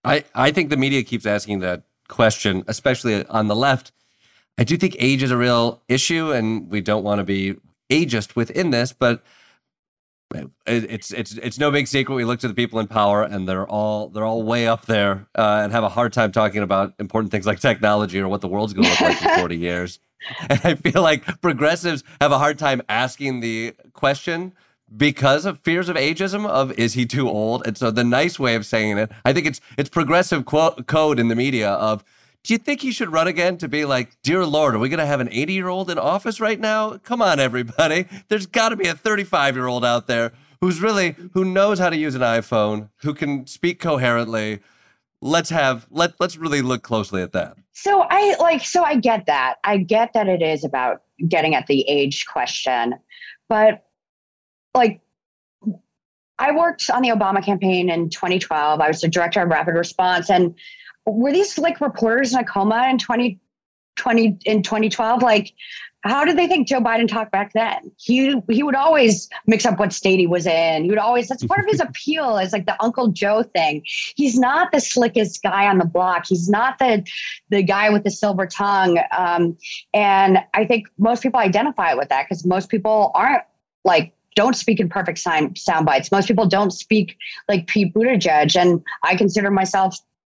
I 0.03 0.23
i 0.33 0.49
think 0.51 0.69
the 0.69 0.77
media 0.77 1.03
keeps 1.03 1.25
asking 1.25 1.59
that 1.59 1.83
question 2.07 2.63
especially 2.67 3.23
on 3.27 3.47
the 3.47 3.55
left. 3.55 3.91
I 4.57 4.63
do 4.63 4.75
think 4.77 4.95
age 4.99 5.21
is 5.21 5.31
a 5.31 5.37
real 5.37 5.81
issue 5.87 6.31
and 6.31 6.69
we 6.69 6.81
don't 6.81 7.03
want 7.03 7.19
to 7.19 7.23
be 7.23 7.55
ageist 7.89 8.35
within 8.35 8.71
this 8.71 8.93
but 8.93 9.21
it's 10.65 11.11
it's 11.11 11.33
it's 11.33 11.57
no 11.57 11.71
big 11.71 11.87
secret. 11.87 12.15
We 12.15 12.25
look 12.25 12.39
to 12.41 12.47
the 12.47 12.53
people 12.53 12.79
in 12.79 12.87
power, 12.87 13.23
and 13.23 13.47
they're 13.47 13.67
all 13.67 14.09
they're 14.09 14.25
all 14.25 14.43
way 14.43 14.67
up 14.67 14.85
there, 14.85 15.27
uh, 15.35 15.61
and 15.63 15.71
have 15.71 15.83
a 15.83 15.89
hard 15.89 16.13
time 16.13 16.31
talking 16.31 16.61
about 16.61 16.93
important 16.99 17.31
things 17.31 17.47
like 17.47 17.59
technology 17.59 18.19
or 18.19 18.27
what 18.27 18.41
the 18.41 18.47
world's 18.47 18.73
going 18.73 18.85
to 18.85 18.89
look 18.91 19.01
like 19.01 19.21
in 19.21 19.39
forty 19.39 19.57
years. 19.69 19.99
And 20.49 20.59
I 20.63 20.75
feel 20.75 21.01
like 21.01 21.41
progressives 21.41 22.03
have 22.19 22.31
a 22.31 22.37
hard 22.37 22.59
time 22.59 22.81
asking 22.89 23.39
the 23.39 23.73
question 23.93 24.53
because 24.95 25.45
of 25.45 25.59
fears 25.59 25.89
of 25.89 25.95
ageism 25.95 26.45
of 26.47 26.71
is 26.73 26.93
he 26.93 27.05
too 27.05 27.29
old? 27.29 27.65
And 27.65 27.77
so 27.77 27.91
the 27.91 28.03
nice 28.03 28.39
way 28.39 28.55
of 28.55 28.65
saying 28.65 28.97
it, 28.97 29.11
I 29.25 29.33
think 29.33 29.47
it's 29.47 29.61
it's 29.77 29.89
progressive 29.89 30.45
quote, 30.45 30.87
code 30.87 31.19
in 31.19 31.27
the 31.27 31.35
media 31.35 31.71
of 31.71 32.03
do 32.43 32.53
you 32.53 32.57
think 32.57 32.81
he 32.81 32.91
should 32.91 33.11
run 33.11 33.27
again 33.27 33.57
to 33.57 33.67
be 33.67 33.85
like, 33.85 34.17
dear 34.23 34.45
Lord, 34.45 34.75
are 34.75 34.79
we 34.79 34.89
going 34.89 34.99
to 34.99 35.05
have 35.05 35.19
an 35.19 35.29
80 35.31 35.53
year 35.53 35.67
old 35.67 35.89
in 35.89 35.99
office 35.99 36.39
right 36.39 36.59
now? 36.59 36.97
Come 36.97 37.21
on, 37.21 37.39
everybody. 37.39 38.05
There's 38.29 38.45
got 38.45 38.69
to 38.69 38.75
be 38.75 38.87
a 38.87 38.93
35 38.93 39.55
year 39.55 39.67
old 39.67 39.83
out 39.83 40.07
there 40.07 40.31
who's 40.61 40.81
really, 40.81 41.15
who 41.33 41.45
knows 41.45 41.79
how 41.79 41.89
to 41.89 41.97
use 41.97 42.15
an 42.15 42.21
iPhone, 42.21 42.89
who 43.01 43.13
can 43.13 43.45
speak 43.47 43.79
coherently. 43.79 44.59
Let's 45.21 45.49
have, 45.49 45.85
let, 45.89 46.13
let's 46.19 46.37
really 46.37 46.61
look 46.61 46.81
closely 46.81 47.21
at 47.21 47.33
that. 47.33 47.57
So 47.73 48.05
I 48.09 48.35
like, 48.39 48.63
so 48.63 48.83
I 48.83 48.95
get 48.95 49.25
that. 49.25 49.55
I 49.63 49.77
get 49.77 50.13
that 50.13 50.27
it 50.27 50.41
is 50.41 50.63
about 50.63 51.03
getting 51.27 51.55
at 51.55 51.67
the 51.67 51.81
age 51.89 52.25
question, 52.25 52.95
but 53.47 53.85
like, 54.73 55.01
I 56.39 56.53
worked 56.53 56.89
on 56.89 57.01
the 57.01 57.09
Obama 57.09 57.43
campaign 57.43 57.89
in 57.89 58.09
2012. 58.09 58.79
I 58.79 58.87
was 58.87 59.01
the 59.01 59.09
director 59.09 59.41
of 59.41 59.49
rapid 59.49 59.75
response 59.75 60.29
and 60.29 60.55
were 61.13 61.31
these 61.31 61.57
like 61.57 61.81
reporters 61.81 62.33
in 62.33 62.39
a 62.39 62.43
coma 62.43 62.87
in 62.89 62.97
2020 62.97 64.37
in 64.45 64.63
2012 64.63 65.21
like 65.21 65.53
how 66.03 66.23
did 66.23 66.37
they 66.37 66.47
think 66.47 66.67
Joe 66.67 66.79
Biden 66.79 67.09
talked 67.09 67.31
back 67.31 67.51
then? 67.53 67.91
He 67.97 68.41
he 68.49 68.63
would 68.63 68.75
always 68.75 69.29
mix 69.47 69.65
up 69.65 69.79
what 69.79 69.91
state 69.91 70.17
he 70.17 70.27
was 70.27 70.47
in. 70.47 70.83
He 70.83 70.89
would 70.89 70.99
always 70.99 71.27
that's 71.27 71.45
part 71.45 71.59
of 71.59 71.65
his 71.65 71.79
appeal 71.81 72.37
is 72.37 72.53
like 72.53 72.65
the 72.65 72.81
Uncle 72.81 73.09
Joe 73.09 73.43
thing. 73.43 73.83
He's 74.15 74.39
not 74.39 74.71
the 74.71 74.79
slickest 74.79 75.43
guy 75.43 75.67
on 75.67 75.77
the 75.77 75.85
block. 75.85 76.25
He's 76.27 76.49
not 76.49 76.79
the 76.79 77.05
the 77.49 77.63
guy 77.63 77.89
with 77.89 78.05
the 78.05 78.11
silver 78.11 78.47
tongue. 78.47 78.99
Um, 79.17 79.57
and 79.93 80.39
I 80.53 80.65
think 80.65 80.87
most 80.97 81.21
people 81.21 81.39
identify 81.39 81.93
with 81.93 82.07
that 82.09 82.27
because 82.29 82.45
most 82.45 82.69
people 82.69 83.11
aren't 83.13 83.43
like 83.83 84.13
don't 84.35 84.55
speak 84.55 84.79
in 84.79 84.87
perfect 84.87 85.19
sound 85.19 85.57
sound 85.57 85.85
bites. 85.85 86.13
Most 86.13 86.29
people 86.29 86.45
don't 86.45 86.71
speak 86.71 87.17
like 87.49 87.67
Pete 87.67 87.93
Buttigieg, 87.93 88.55
and 88.55 88.81
I 89.03 89.17
consider 89.17 89.51
myself 89.51 89.97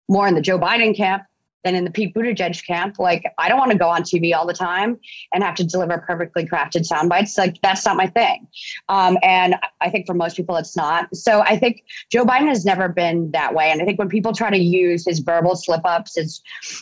more 0.09 0.27
in 0.27 0.35
the 0.35 0.41
Joe 0.41 0.59
Biden 0.59 0.95
camp 0.95 1.23
than 1.63 1.75
in 1.75 1.83
the 1.83 1.91
Pete 1.91 2.13
Buttigieg 2.13 2.65
camp. 2.65 2.97
Like, 2.99 3.23
I 3.37 3.47
don't 3.47 3.57
want 3.57 3.71
to 3.71 3.77
go 3.77 3.87
on 3.87 4.01
TV 4.03 4.35
all 4.35 4.47
the 4.47 4.53
time 4.53 4.99
and 5.33 5.43
have 5.43 5.55
to 5.55 5.63
deliver 5.63 5.97
perfectly 5.99 6.45
crafted 6.45 6.85
sound 6.85 7.09
bites. 7.09 7.37
Like, 7.37 7.61
that's 7.61 7.85
not 7.85 7.95
my 7.95 8.07
thing. 8.07 8.47
Um, 8.89 9.17
and 9.21 9.55
I 9.79 9.89
think 9.89 10.07
for 10.07 10.13
most 10.13 10.35
people, 10.35 10.55
it's 10.55 10.75
not. 10.75 11.15
So 11.15 11.41
I 11.41 11.57
think 11.57 11.83
Joe 12.11 12.25
Biden 12.25 12.47
has 12.47 12.65
never 12.65 12.89
been 12.89 13.31
that 13.31 13.53
way. 13.53 13.69
And 13.71 13.81
I 13.81 13.85
think 13.85 13.99
when 13.99 14.09
people 14.09 14.33
try 14.33 14.49
to 14.49 14.57
use 14.57 15.05
his 15.05 15.19
verbal 15.19 15.55
slip 15.55 15.81
ups 15.85 16.17
as 16.17 16.41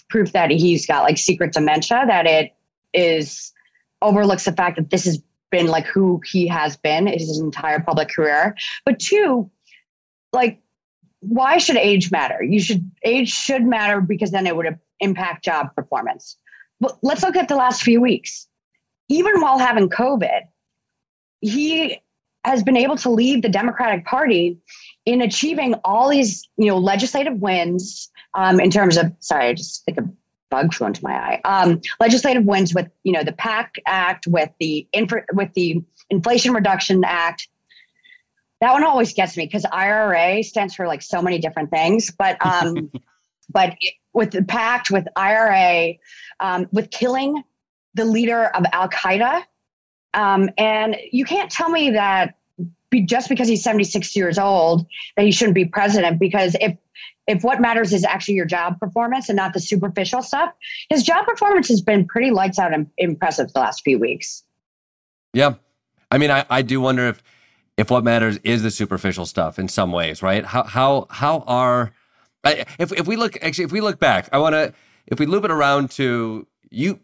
proof 0.09 0.32
that 0.32 0.49
he's 0.49 0.86
got 0.86 1.03
like 1.03 1.17
secret 1.17 1.53
dementia, 1.53 2.05
that 2.07 2.26
it 2.26 2.55
is 2.93 3.51
overlooks 4.01 4.45
the 4.45 4.53
fact 4.53 4.78
that 4.78 4.89
this 4.89 5.05
has 5.05 5.22
been 5.51 5.67
like 5.67 5.86
who 5.86 6.22
he 6.26 6.47
has 6.47 6.78
been 6.78 7.07
his 7.07 7.39
entire 7.39 7.80
public 7.80 8.09
career. 8.09 8.55
But 8.86 8.99
two, 8.99 9.49
like 10.32 10.61
why 11.22 11.57
should 11.57 11.78
age 11.78 12.11
matter? 12.11 12.41
You 12.43 12.59
should 12.59 12.89
age 13.03 13.30
should 13.30 13.63
matter 13.63 14.01
because 14.01 14.32
then 14.32 14.47
it 14.47 14.55
would 14.55 14.78
impact 14.99 15.43
job 15.43 15.76
performance. 15.76 16.38
But 16.80 16.97
let's 17.01 17.24
look 17.24 17.36
at 17.36 17.47
the 17.47 17.55
last 17.55 17.84
few 17.84 17.99
weeks. 17.99 18.47
Even 19.09 19.41
while 19.41 19.57
having 19.57 19.89
COVID, 19.89 20.41
he 21.41 22.01
has 22.45 22.63
been 22.63 22.78
able 22.78 22.95
to 22.97 23.09
lead 23.09 23.41
the 23.41 23.49
Democratic 23.49 24.05
Party 24.05 24.57
in 25.05 25.22
achieving 25.22 25.76
all 25.84 26.09
these, 26.09 26.47
you 26.57 26.67
know, 26.67 26.78
legislative 26.78 27.39
wins 27.39 28.09
um, 28.34 28.59
in 28.59 28.70
terms 28.70 28.97
of. 28.97 29.11
Sorry, 29.20 29.47
I 29.47 29.53
just 29.53 29.84
think 29.84 29.97
a 29.97 30.09
bug 30.49 30.74
flew 30.74 30.88
into 30.88 31.03
my 31.03 31.13
eye. 31.13 31.41
Um, 31.43 31.82
legislative 31.99 32.45
wins 32.45 32.74
with, 32.74 32.89
you 33.03 33.11
know, 33.11 33.24
the 33.24 33.34
PACT 33.34 33.80
Act, 33.86 34.28
with 34.28 34.49
the 34.59 34.88
infra, 34.93 35.24
with 35.34 35.53
the 35.53 35.84
Inflation 36.09 36.53
Reduction 36.53 37.03
Act. 37.03 37.47
That 38.62 38.74
one 38.74 38.84
always 38.84 39.14
gets 39.14 39.38
me 39.38 39.45
because 39.45 39.66
IRA 39.72 40.43
stands 40.43 40.76
for 40.76 40.88
like 40.88 41.01
so 41.01 41.22
many 41.22 41.39
different 41.39 41.70
things, 41.70 42.12
but 42.12 42.38
um, 42.45 42.91
but 43.49 43.76
with 44.14 44.32
the 44.32 44.43
PACT, 44.43 44.91
with 44.91 45.07
IRA, 45.16 45.93
um, 46.39 46.68
with 46.72 46.91
killing 46.91 47.43
the 47.93 48.05
leader 48.05 48.45
of 48.45 48.66
Al 48.74 48.89
Qaeda 48.89 49.43
um, 50.14 50.49
and 50.57 50.95
you 51.12 51.26
can't 51.26 51.51
tell 51.51 51.70
me 51.70 51.91
that 51.91 52.36
be, 52.89 53.01
just 53.01 53.30
because 53.30 53.47
he's 53.47 53.64
76 53.64 54.16
years 54.16 54.39
old 54.39 54.86
that 55.16 55.26
he 55.26 55.32
shouldn't 55.32 55.55
be 55.55 55.66
president 55.66 56.20
because 56.20 56.55
if 56.60 56.76
if 57.28 57.43
what 57.43 57.62
matters 57.62 57.93
is 57.93 58.03
actually 58.03 58.34
your 58.34 58.45
job 58.45 58.80
performance 58.80 59.30
and 59.30 59.36
not 59.36 59.53
the 59.53 59.60
superficial 59.60 60.24
stuff 60.24 60.51
his 60.89 61.03
job 61.03 61.26
performance 61.26 61.68
has 61.68 61.82
been 61.82 62.07
pretty 62.07 62.32
lights 62.32 62.57
out 62.57 62.74
and 62.74 62.89
impressive 62.97 63.53
the 63.53 63.60
last 63.60 63.84
few 63.84 63.99
weeks. 63.99 64.43
Yeah. 65.34 65.55
I 66.10 66.18
mean 66.18 66.32
i, 66.32 66.45
I 66.49 66.64
do 66.64 66.82
wonder 66.82 67.07
if 67.07 67.22
if 67.80 67.89
what 67.89 68.03
matters 68.03 68.38
is 68.43 68.61
the 68.61 68.71
superficial 68.71 69.25
stuff 69.25 69.57
in 69.57 69.67
some 69.67 69.91
ways 69.91 70.21
right 70.21 70.45
how 70.45 70.63
how 70.63 71.07
how 71.09 71.43
are 71.47 71.91
if, 72.45 72.91
if 72.91 73.07
we 73.07 73.15
look 73.15 73.38
actually 73.41 73.63
if 73.65 73.71
we 73.71 73.82
look 73.82 73.99
back 73.99 74.30
i 74.32 74.38
want 74.38 74.53
to 74.53 74.73
if 75.07 75.19
we 75.19 75.25
loop 75.25 75.43
it 75.43 75.51
around 75.51 75.89
to 75.89 76.45
you 76.69 76.99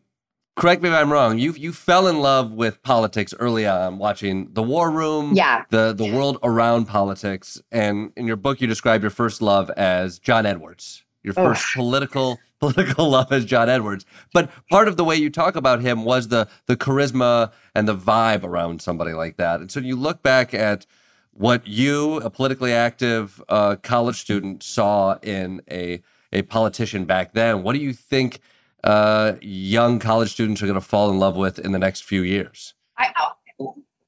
correct 0.56 0.82
me 0.82 0.90
if 0.90 0.96
I'm 0.96 1.12
wrong. 1.12 1.38
You 1.38 1.54
you 1.54 1.74
fell 1.74 2.08
in 2.08 2.20
love 2.20 2.52
with 2.52 2.82
politics 2.82 3.34
early 3.40 3.68
on, 3.68 3.98
watching 3.98 4.50
The 4.54 4.64
War 4.64 4.90
Room, 4.90 5.34
yeah, 5.34 5.66
the 5.70 5.94
the 5.94 6.12
world 6.12 6.38
around 6.44 6.86
politics, 6.86 7.62
and 7.72 8.12
in 8.16 8.26
your 8.26 8.38
book 8.38 8.62
you 8.62 8.68
describe 8.68 9.02
your 9.02 9.12
first 9.12 9.42
love 9.42 9.70
as 9.72 10.20
John 10.20 10.46
Edwards. 10.46 11.04
Your 11.24 11.34
first 11.34 11.66
political 11.76 12.40
political 12.60 13.10
love 13.10 13.32
as 13.32 13.46
John 13.46 13.70
Edwards. 13.70 14.06
But 14.34 14.50
part 14.70 14.88
of 14.88 14.98
the 14.98 15.04
way 15.04 15.16
you 15.16 15.30
talk 15.30 15.56
about 15.56 15.82
him 15.82 16.04
was 16.04 16.30
the 16.30 16.48
the 16.66 16.78
charisma 16.78 17.52
and 17.74 17.88
the 17.88 17.96
vibe 17.96 18.44
around 18.44 18.82
somebody 18.82 19.14
like 19.14 19.38
that. 19.38 19.60
And 19.60 19.72
so 19.72 19.80
you 19.80 19.96
look 19.96 20.24
back 20.24 20.54
at 20.54 20.86
what 21.32 21.68
you, 21.68 22.18
a 22.18 22.30
politically 22.30 22.72
active 22.72 23.44
uh, 23.50 23.76
college 23.78 24.20
student, 24.20 24.64
saw 24.64 25.18
in 25.22 25.62
a 25.70 26.02
a 26.32 26.44
politician 26.44 27.06
back 27.06 27.34
then. 27.34 27.64
What 27.64 27.74
do 27.74 27.80
you 27.80 27.94
think? 27.94 28.40
uh, 28.86 29.34
young 29.42 30.00
college 30.00 30.32
students 30.32 30.62
are 30.62 30.68
going 30.68 30.80
to 30.80 30.86
fall 30.86 31.10
in 31.10 31.20
love 31.20 31.36
with 31.36 31.60
in 31.60 31.72
the 31.72 31.80
next 31.80 32.04
few 32.04 32.22
years? 32.22 32.76
I, 32.98 33.12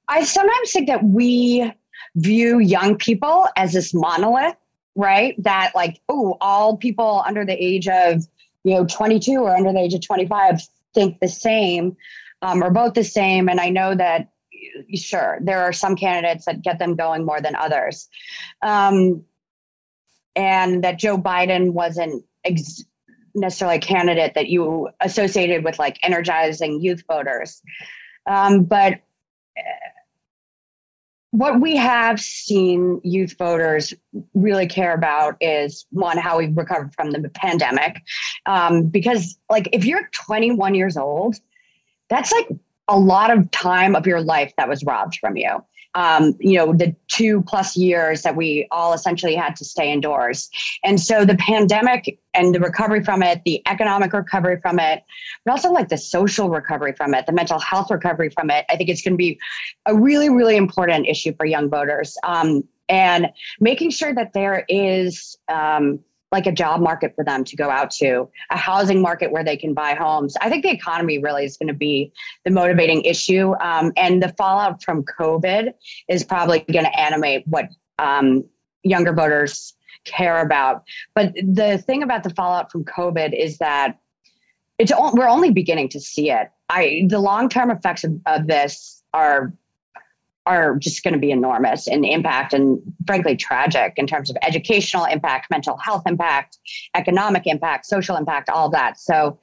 I 0.08 0.24
sometimes 0.24 0.72
think 0.72 0.88
that 0.88 1.04
we 1.04 1.72
view 2.16 2.60
young 2.60 2.96
people 2.96 3.48
as 3.58 3.74
this 3.74 3.94
monolith, 3.94 4.56
right? 4.96 5.36
That 5.44 5.72
like, 5.76 6.00
oh, 6.10 6.38
all 6.42 6.78
people 6.78 7.24
under 7.26 7.44
the 7.44 7.62
age 7.62 7.88
of 7.88 8.28
you 8.68 8.76
know 8.76 8.86
22 8.86 9.40
or 9.40 9.56
under 9.56 9.72
the 9.72 9.80
age 9.80 9.94
of 9.94 10.06
25 10.06 10.62
think 10.94 11.20
the 11.20 11.28
same 11.28 11.96
um, 12.42 12.62
or 12.64 12.70
both 12.70 12.94
the 12.94 13.04
same. 13.04 13.48
And 13.48 13.60
I 13.60 13.70
know 13.70 13.96
that 13.96 14.30
sure 14.94 15.40
there 15.42 15.62
are 15.62 15.72
some 15.72 15.96
candidates 15.96 16.46
that 16.46 16.62
get 16.62 16.80
them 16.80 16.96
going 16.96 17.26
more 17.26 17.40
than 17.40 17.56
others, 17.56 18.10
um, 18.62 19.24
and 20.36 20.84
that 20.84 21.00
Joe 21.00 21.18
Biden 21.18 21.72
wasn't. 21.72 22.24
Ex- 22.44 22.84
necessarily 23.36 23.78
a 23.78 23.82
candidate 23.82 24.34
that 24.34 24.48
you 24.48 24.90
associated 25.00 25.64
with 25.64 25.78
like 25.78 26.00
energizing 26.02 26.82
youth 26.82 27.04
voters. 27.08 27.62
Um, 28.26 28.64
but 28.64 29.02
what 31.32 31.60
we 31.60 31.76
have 31.76 32.20
seen 32.20 33.02
youth 33.04 33.38
voters 33.38 33.94
really 34.34 34.68
care 34.68 34.94
about 34.94 35.36
is 35.42 35.86
one, 35.92 36.18
how 36.18 36.38
we've 36.38 36.56
recovered 36.56 36.94
from 36.94 37.12
the 37.12 37.30
pandemic. 37.30 38.02
Um, 38.46 38.88
because, 38.88 39.38
like, 39.50 39.70
if 39.74 39.86
you're 39.86 40.10
21 40.14 40.74
years 40.74 40.98
old, 40.98 41.36
that's 42.10 42.32
like 42.32 42.48
a 42.88 42.98
lot 42.98 43.30
of 43.30 43.52
time 43.52 43.96
of 43.96 44.08
your 44.08 44.22
life 44.22 44.54
that 44.58 44.70
was 44.70 44.84
robbed 44.84 45.18
from 45.20 45.36
you 45.36 45.62
um, 45.98 46.36
you 46.40 46.56
know, 46.56 46.74
the 46.74 46.96
two 47.08 47.42
plus 47.42 47.76
years 47.76 48.22
that 48.22 48.36
we 48.36 48.68
all 48.70 48.94
essentially 48.94 49.34
had 49.34 49.56
to 49.56 49.66
stay 49.66 49.92
indoors. 49.92 50.48
And 50.84 51.02
so 51.02 51.26
the 51.26 51.36
pandemic 51.38 52.20
and 52.36 52.54
the 52.54 52.60
recovery 52.60 53.04
from 53.04 53.24
it, 53.24 53.42
the 53.46 53.64
economic 53.68 54.14
recovery 54.14 54.62
from 54.62 54.78
it, 54.78 55.04
but 55.44 55.54
also 55.54 55.72
like 55.72 55.90
the 55.90 55.98
social 55.98 56.52
recovery 56.52 56.94
from 56.94 57.16
it, 57.16 57.26
the 57.26 57.32
mental 57.32 57.58
health 57.58 57.90
recovery 57.90 58.30
from 58.30 58.52
it, 58.52 58.64
I 58.70 58.76
think 58.76 58.92
it's 58.92 59.02
going 59.02 59.14
to 59.14 59.18
be 59.18 59.40
a 59.88 59.96
really, 59.96 60.30
really 60.30 60.56
important 60.56 61.08
issue 61.08 61.34
for 61.36 61.48
young 61.48 61.68
voters. 61.68 62.16
Um, 62.22 62.64
and 62.90 63.32
making 63.60 63.90
sure 63.90 64.14
that 64.14 64.34
there 64.34 64.66
is 64.70 65.36
um, 65.50 66.00
like 66.32 66.46
a 66.46 66.52
job 66.52 66.82
market 66.82 67.14
for 67.16 67.24
them 67.24 67.44
to 67.46 67.56
go 67.56 67.70
out 67.70 67.92
to, 67.92 68.28
a 68.52 68.58
housing 68.58 69.02
market 69.02 69.32
where 69.32 69.44
they 69.44 69.56
can 69.56 69.74
buy 69.74 69.94
homes. 69.94 70.36
I 70.42 70.50
think 70.50 70.64
the 70.64 70.72
economy 70.72 71.20
really 71.20 71.46
is 71.46 71.58
going 71.58 71.68
to 71.68 71.74
be 71.74 72.12
the 72.44 72.52
motivating 72.52 73.02
issue. 73.04 73.54
Um, 73.62 73.94
and 73.96 74.22
the 74.22 74.30
fallout 74.38 74.84
from 74.84 75.04
COVID 75.04 75.74
is 76.10 76.24
probably 76.24 76.66
going 76.72 76.86
to 76.86 77.00
animate 77.00 77.48
what 77.48 77.70
um, 78.00 78.44
younger 78.84 79.14
voters 79.14 79.74
care 80.04 80.42
about. 80.42 80.84
But 81.16 81.34
the 81.36 81.78
thing 81.78 82.04
about 82.04 82.24
the 82.24 82.30
fallout 82.32 82.72
from 82.72 82.84
COVID 82.84 83.38
is 83.38 83.58
that 83.60 83.98
it's 84.78 84.92
we're 85.14 85.28
only 85.28 85.52
beginning 85.52 85.90
to 85.90 86.00
see 86.00 86.30
it. 86.30 86.50
I 86.70 87.06
the 87.08 87.20
long 87.20 87.50
term 87.50 87.72
effects 87.72 88.04
of, 88.04 88.14
of 88.26 88.48
this 88.48 89.04
are 89.14 89.54
are 90.48 90.78
just 90.78 91.04
going 91.04 91.14
to 91.14 91.20
be 91.20 91.32
enormous 91.32 91.88
in 91.88 92.06
impact 92.06 92.54
and 92.54 92.82
frankly 93.06 93.36
tragic 93.36 93.94
in 93.98 94.08
terms 94.08 94.30
of 94.30 94.38
educational 94.42 95.06
impact, 95.06 95.52
mental 95.52 95.78
health 95.78 96.04
impact, 96.06 96.58
economic 96.96 97.44
impact, 97.46 97.86
social 97.86 98.16
impact, 98.16 98.50
all 98.50 98.70
that. 98.70 98.98
So 98.98 99.38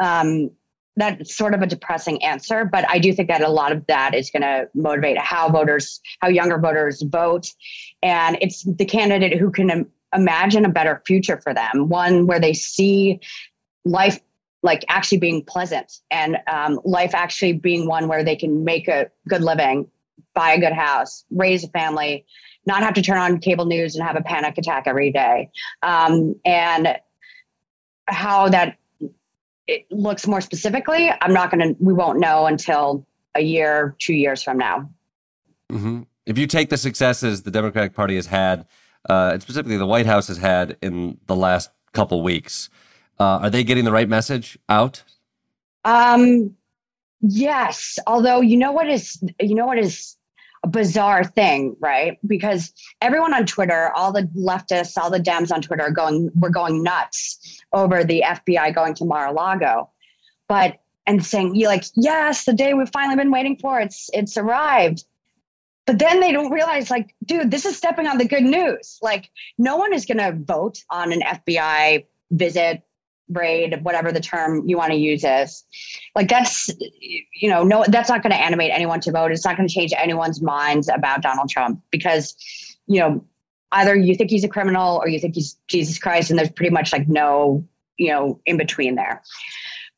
um, 0.00 0.50
that's 0.96 1.36
sort 1.36 1.54
of 1.54 1.62
a 1.62 1.66
depressing 1.66 2.22
answer, 2.24 2.64
but 2.64 2.84
I 2.90 2.98
do 2.98 3.12
think 3.12 3.28
that 3.28 3.40
a 3.40 3.48
lot 3.48 3.70
of 3.70 3.86
that 3.86 4.14
is 4.14 4.30
going 4.30 4.42
to 4.42 4.68
motivate 4.74 5.16
how 5.16 5.48
voters, 5.48 6.00
how 6.20 6.28
younger 6.28 6.58
voters 6.58 7.02
vote. 7.02 7.46
And 8.02 8.36
it's 8.40 8.64
the 8.64 8.84
candidate 8.84 9.38
who 9.38 9.52
can 9.52 9.86
imagine 10.12 10.64
a 10.64 10.68
better 10.68 11.00
future 11.06 11.40
for 11.40 11.54
them, 11.54 11.88
one 11.88 12.26
where 12.26 12.40
they 12.40 12.52
see 12.52 13.20
life 13.84 14.18
like 14.64 14.84
actually 14.88 15.18
being 15.18 15.44
pleasant 15.44 16.00
and 16.10 16.36
um, 16.52 16.80
life 16.84 17.14
actually 17.14 17.52
being 17.52 17.86
one 17.86 18.08
where 18.08 18.24
they 18.24 18.34
can 18.34 18.64
make 18.64 18.88
a 18.88 19.08
good 19.28 19.42
living 19.42 19.86
buy 20.34 20.52
a 20.52 20.60
good 20.60 20.72
house, 20.72 21.24
raise 21.30 21.64
a 21.64 21.68
family, 21.68 22.24
not 22.66 22.82
have 22.82 22.94
to 22.94 23.02
turn 23.02 23.18
on 23.18 23.38
cable 23.38 23.64
news 23.64 23.96
and 23.96 24.06
have 24.06 24.16
a 24.16 24.20
panic 24.20 24.58
attack 24.58 24.84
every 24.86 25.10
day. 25.10 25.50
Um, 25.82 26.34
and 26.44 26.96
how 28.06 28.48
that 28.48 28.76
it 29.66 29.86
looks 29.90 30.26
more 30.26 30.40
specifically, 30.40 31.10
I'm 31.20 31.32
not 31.32 31.50
going 31.50 31.74
to, 31.74 31.76
we 31.78 31.92
won't 31.92 32.18
know 32.18 32.46
until 32.46 33.06
a 33.34 33.42
year, 33.42 33.94
two 33.98 34.14
years 34.14 34.42
from 34.42 34.58
now. 34.58 34.90
Mm-hmm. 35.70 36.02
If 36.26 36.38
you 36.38 36.46
take 36.46 36.70
the 36.70 36.76
successes 36.76 37.42
the 37.42 37.50
Democratic 37.50 37.94
Party 37.94 38.16
has 38.16 38.26
had, 38.26 38.66
uh, 39.08 39.30
and 39.34 39.42
specifically 39.42 39.76
the 39.76 39.86
White 39.86 40.06
House 40.06 40.28
has 40.28 40.38
had 40.38 40.76
in 40.82 41.18
the 41.26 41.36
last 41.36 41.70
couple 41.92 42.22
weeks, 42.22 42.70
uh, 43.20 43.40
are 43.42 43.50
they 43.50 43.64
getting 43.64 43.84
the 43.84 43.92
right 43.92 44.08
message 44.08 44.58
out? 44.68 45.02
Um, 45.84 46.54
yes. 47.20 47.98
Although 48.06 48.40
you 48.40 48.56
know 48.56 48.72
what 48.72 48.88
is, 48.88 49.22
you 49.40 49.54
know 49.54 49.66
what 49.66 49.78
is 49.78 50.16
a 50.64 50.68
bizarre 50.68 51.24
thing, 51.24 51.76
right? 51.80 52.18
Because 52.26 52.72
everyone 53.00 53.34
on 53.34 53.46
Twitter, 53.46 53.90
all 53.94 54.12
the 54.12 54.22
leftists, 54.36 54.96
all 54.96 55.10
the 55.10 55.20
Dems 55.20 55.52
on 55.52 55.62
Twitter 55.62 55.84
are 55.84 55.90
going, 55.90 56.30
we're 56.34 56.50
going 56.50 56.82
nuts 56.82 57.62
over 57.72 58.04
the 58.04 58.24
FBI 58.26 58.74
going 58.74 58.94
to 58.94 59.04
Mar-a-Lago. 59.04 59.90
But 60.48 60.80
and 61.06 61.24
saying, 61.24 61.54
you 61.54 61.66
like, 61.68 61.84
yes, 61.96 62.44
the 62.44 62.52
day 62.52 62.74
we've 62.74 62.90
finally 62.90 63.16
been 63.16 63.30
waiting 63.30 63.56
for, 63.56 63.80
it's 63.80 64.10
it's 64.12 64.36
arrived. 64.36 65.04
But 65.86 65.98
then 65.98 66.20
they 66.20 66.32
don't 66.32 66.50
realize, 66.52 66.90
like, 66.90 67.14
dude, 67.24 67.50
this 67.50 67.64
is 67.64 67.78
stepping 67.78 68.06
on 68.06 68.18
the 68.18 68.28
good 68.28 68.42
news. 68.42 68.98
Like, 69.00 69.30
no 69.56 69.78
one 69.78 69.94
is 69.94 70.04
gonna 70.04 70.32
vote 70.32 70.84
on 70.90 71.12
an 71.12 71.22
FBI 71.22 72.04
visit 72.30 72.82
raid, 73.30 73.82
whatever 73.84 74.12
the 74.12 74.20
term 74.20 74.66
you 74.66 74.76
want 74.76 74.92
to 74.92 74.98
use 74.98 75.24
is. 75.24 75.64
Like 76.14 76.28
that's, 76.28 76.70
you 77.00 77.48
know, 77.48 77.62
no, 77.62 77.84
that's 77.88 78.08
not 78.08 78.22
going 78.22 78.32
to 78.32 78.38
animate 78.38 78.70
anyone 78.72 79.00
to 79.00 79.12
vote. 79.12 79.32
It's 79.32 79.44
not 79.44 79.56
going 79.56 79.68
to 79.68 79.74
change 79.74 79.92
anyone's 79.96 80.40
minds 80.40 80.88
about 80.88 81.22
Donald 81.22 81.50
Trump 81.50 81.80
because, 81.90 82.34
you 82.86 83.00
know, 83.00 83.24
either 83.72 83.94
you 83.94 84.14
think 84.14 84.30
he's 84.30 84.44
a 84.44 84.48
criminal 84.48 84.96
or 84.96 85.08
you 85.08 85.18
think 85.18 85.34
he's 85.34 85.56
Jesus 85.68 85.98
Christ, 85.98 86.30
and 86.30 86.38
there's 86.38 86.50
pretty 86.50 86.70
much 86.70 86.92
like 86.92 87.08
no, 87.08 87.66
you 87.98 88.08
know, 88.08 88.40
in 88.46 88.56
between 88.56 88.94
there. 88.94 89.22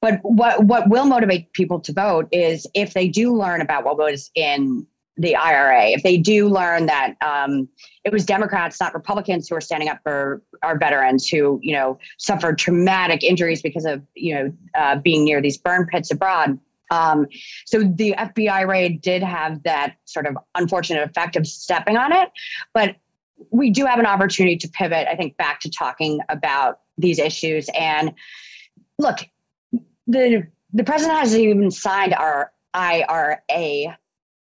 But 0.00 0.20
what 0.22 0.64
what 0.64 0.88
will 0.88 1.04
motivate 1.04 1.52
people 1.52 1.78
to 1.80 1.92
vote 1.92 2.28
is 2.32 2.66
if 2.74 2.94
they 2.94 3.06
do 3.06 3.36
learn 3.36 3.60
about 3.60 3.84
what 3.84 3.98
was 3.98 4.30
in 4.34 4.86
the 5.20 5.36
IRA, 5.36 5.88
if 5.88 6.02
they 6.02 6.16
do 6.16 6.48
learn 6.48 6.86
that 6.86 7.14
um, 7.20 7.68
it 8.04 8.12
was 8.12 8.24
Democrats, 8.24 8.80
not 8.80 8.94
Republicans, 8.94 9.48
who 9.48 9.54
are 9.54 9.60
standing 9.60 9.88
up 9.88 9.98
for 10.02 10.42
our 10.62 10.78
veterans 10.78 11.28
who, 11.28 11.60
you 11.62 11.74
know, 11.74 11.98
suffered 12.16 12.56
traumatic 12.56 13.22
injuries 13.22 13.60
because 13.60 13.84
of, 13.84 14.02
you 14.14 14.34
know, 14.34 14.52
uh, 14.74 14.96
being 14.96 15.24
near 15.24 15.42
these 15.42 15.58
burn 15.58 15.86
pits 15.86 16.10
abroad. 16.10 16.58
Um, 16.90 17.26
so 17.66 17.82
the 17.82 18.14
FBI 18.16 18.66
raid 18.66 19.02
did 19.02 19.22
have 19.22 19.62
that 19.64 19.96
sort 20.06 20.26
of 20.26 20.38
unfortunate 20.54 21.08
effect 21.08 21.36
of 21.36 21.46
stepping 21.46 21.98
on 21.98 22.12
it, 22.12 22.30
but 22.72 22.96
we 23.50 23.70
do 23.70 23.84
have 23.84 23.98
an 23.98 24.06
opportunity 24.06 24.56
to 24.56 24.68
pivot, 24.68 25.06
I 25.06 25.16
think, 25.16 25.36
back 25.36 25.60
to 25.60 25.70
talking 25.70 26.20
about 26.30 26.80
these 26.96 27.18
issues. 27.18 27.68
And 27.78 28.14
look, 28.98 29.18
the 30.06 30.46
the 30.72 30.84
president 30.84 31.18
hasn't 31.18 31.42
even 31.42 31.70
signed 31.70 32.14
our 32.14 32.52
IRA 32.74 33.98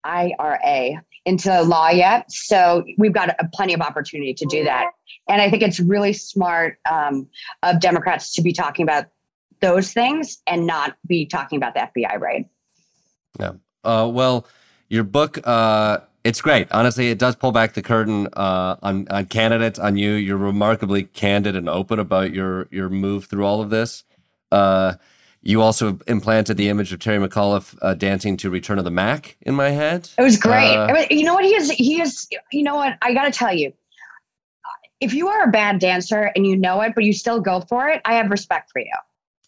IRA 0.03 1.03
into 1.25 1.61
law 1.61 1.89
yet. 1.89 2.31
So 2.31 2.83
we've 2.97 3.13
got 3.13 3.29
a, 3.29 3.49
plenty 3.53 3.73
of 3.73 3.81
opportunity 3.81 4.33
to 4.33 4.45
do 4.45 4.63
that. 4.63 4.91
And 5.29 5.41
I 5.41 5.49
think 5.49 5.61
it's 5.61 5.79
really 5.79 6.13
smart 6.13 6.77
um, 6.89 7.27
of 7.63 7.79
Democrats 7.79 8.33
to 8.33 8.41
be 8.41 8.53
talking 8.53 8.83
about 8.83 9.05
those 9.61 9.93
things 9.93 10.39
and 10.47 10.65
not 10.65 10.95
be 11.07 11.25
talking 11.25 11.57
about 11.57 11.73
the 11.75 11.81
FBI 11.81 12.19
raid. 12.19 12.45
Yeah. 13.39 13.53
Uh, 13.83 14.09
well, 14.11 14.47
your 14.89 15.03
book, 15.03 15.39
uh, 15.43 15.99
it's 16.23 16.41
great. 16.41 16.67
Honestly, 16.71 17.09
it 17.09 17.17
does 17.17 17.35
pull 17.35 17.51
back 17.51 17.73
the 17.73 17.81
curtain 17.81 18.27
uh, 18.33 18.75
on 18.83 19.07
on 19.09 19.25
candidates, 19.25 19.79
on 19.79 19.97
you. 19.97 20.11
You're 20.11 20.37
remarkably 20.37 21.03
candid 21.03 21.55
and 21.55 21.67
open 21.67 21.97
about 21.97 22.33
your 22.33 22.67
your 22.71 22.89
move 22.89 23.25
through 23.25 23.45
all 23.45 23.61
of 23.61 23.69
this. 23.69 24.03
You 25.43 25.61
also 25.61 25.99
implanted 26.07 26.57
the 26.57 26.69
image 26.69 26.93
of 26.93 26.99
Terry 26.99 27.17
McAuliffe 27.17 27.75
uh, 27.81 27.95
dancing 27.95 28.37
to 28.37 28.49
"Return 28.49 28.77
of 28.77 28.85
the 28.85 28.91
Mac" 28.91 29.37
in 29.41 29.55
my 29.55 29.69
head. 29.69 30.09
It 30.17 30.21
was 30.21 30.37
great. 30.37 30.75
Uh, 30.75 31.05
you 31.09 31.23
know 31.23 31.33
what? 31.33 31.45
He 31.45 31.55
is. 31.55 31.71
He 31.71 31.99
is. 32.01 32.27
You 32.51 32.63
know 32.63 32.75
what? 32.75 32.97
I 33.01 33.13
got 33.13 33.25
to 33.25 33.31
tell 33.31 33.53
you, 33.53 33.73
if 34.99 35.13
you 35.13 35.27
are 35.29 35.43
a 35.43 35.51
bad 35.51 35.79
dancer 35.79 36.31
and 36.35 36.45
you 36.45 36.55
know 36.55 36.79
it, 36.81 36.93
but 36.93 37.03
you 37.03 37.11
still 37.11 37.41
go 37.41 37.61
for 37.61 37.89
it, 37.89 38.01
I 38.05 38.13
have 38.13 38.29
respect 38.29 38.71
for 38.71 38.79
you. 38.79 38.93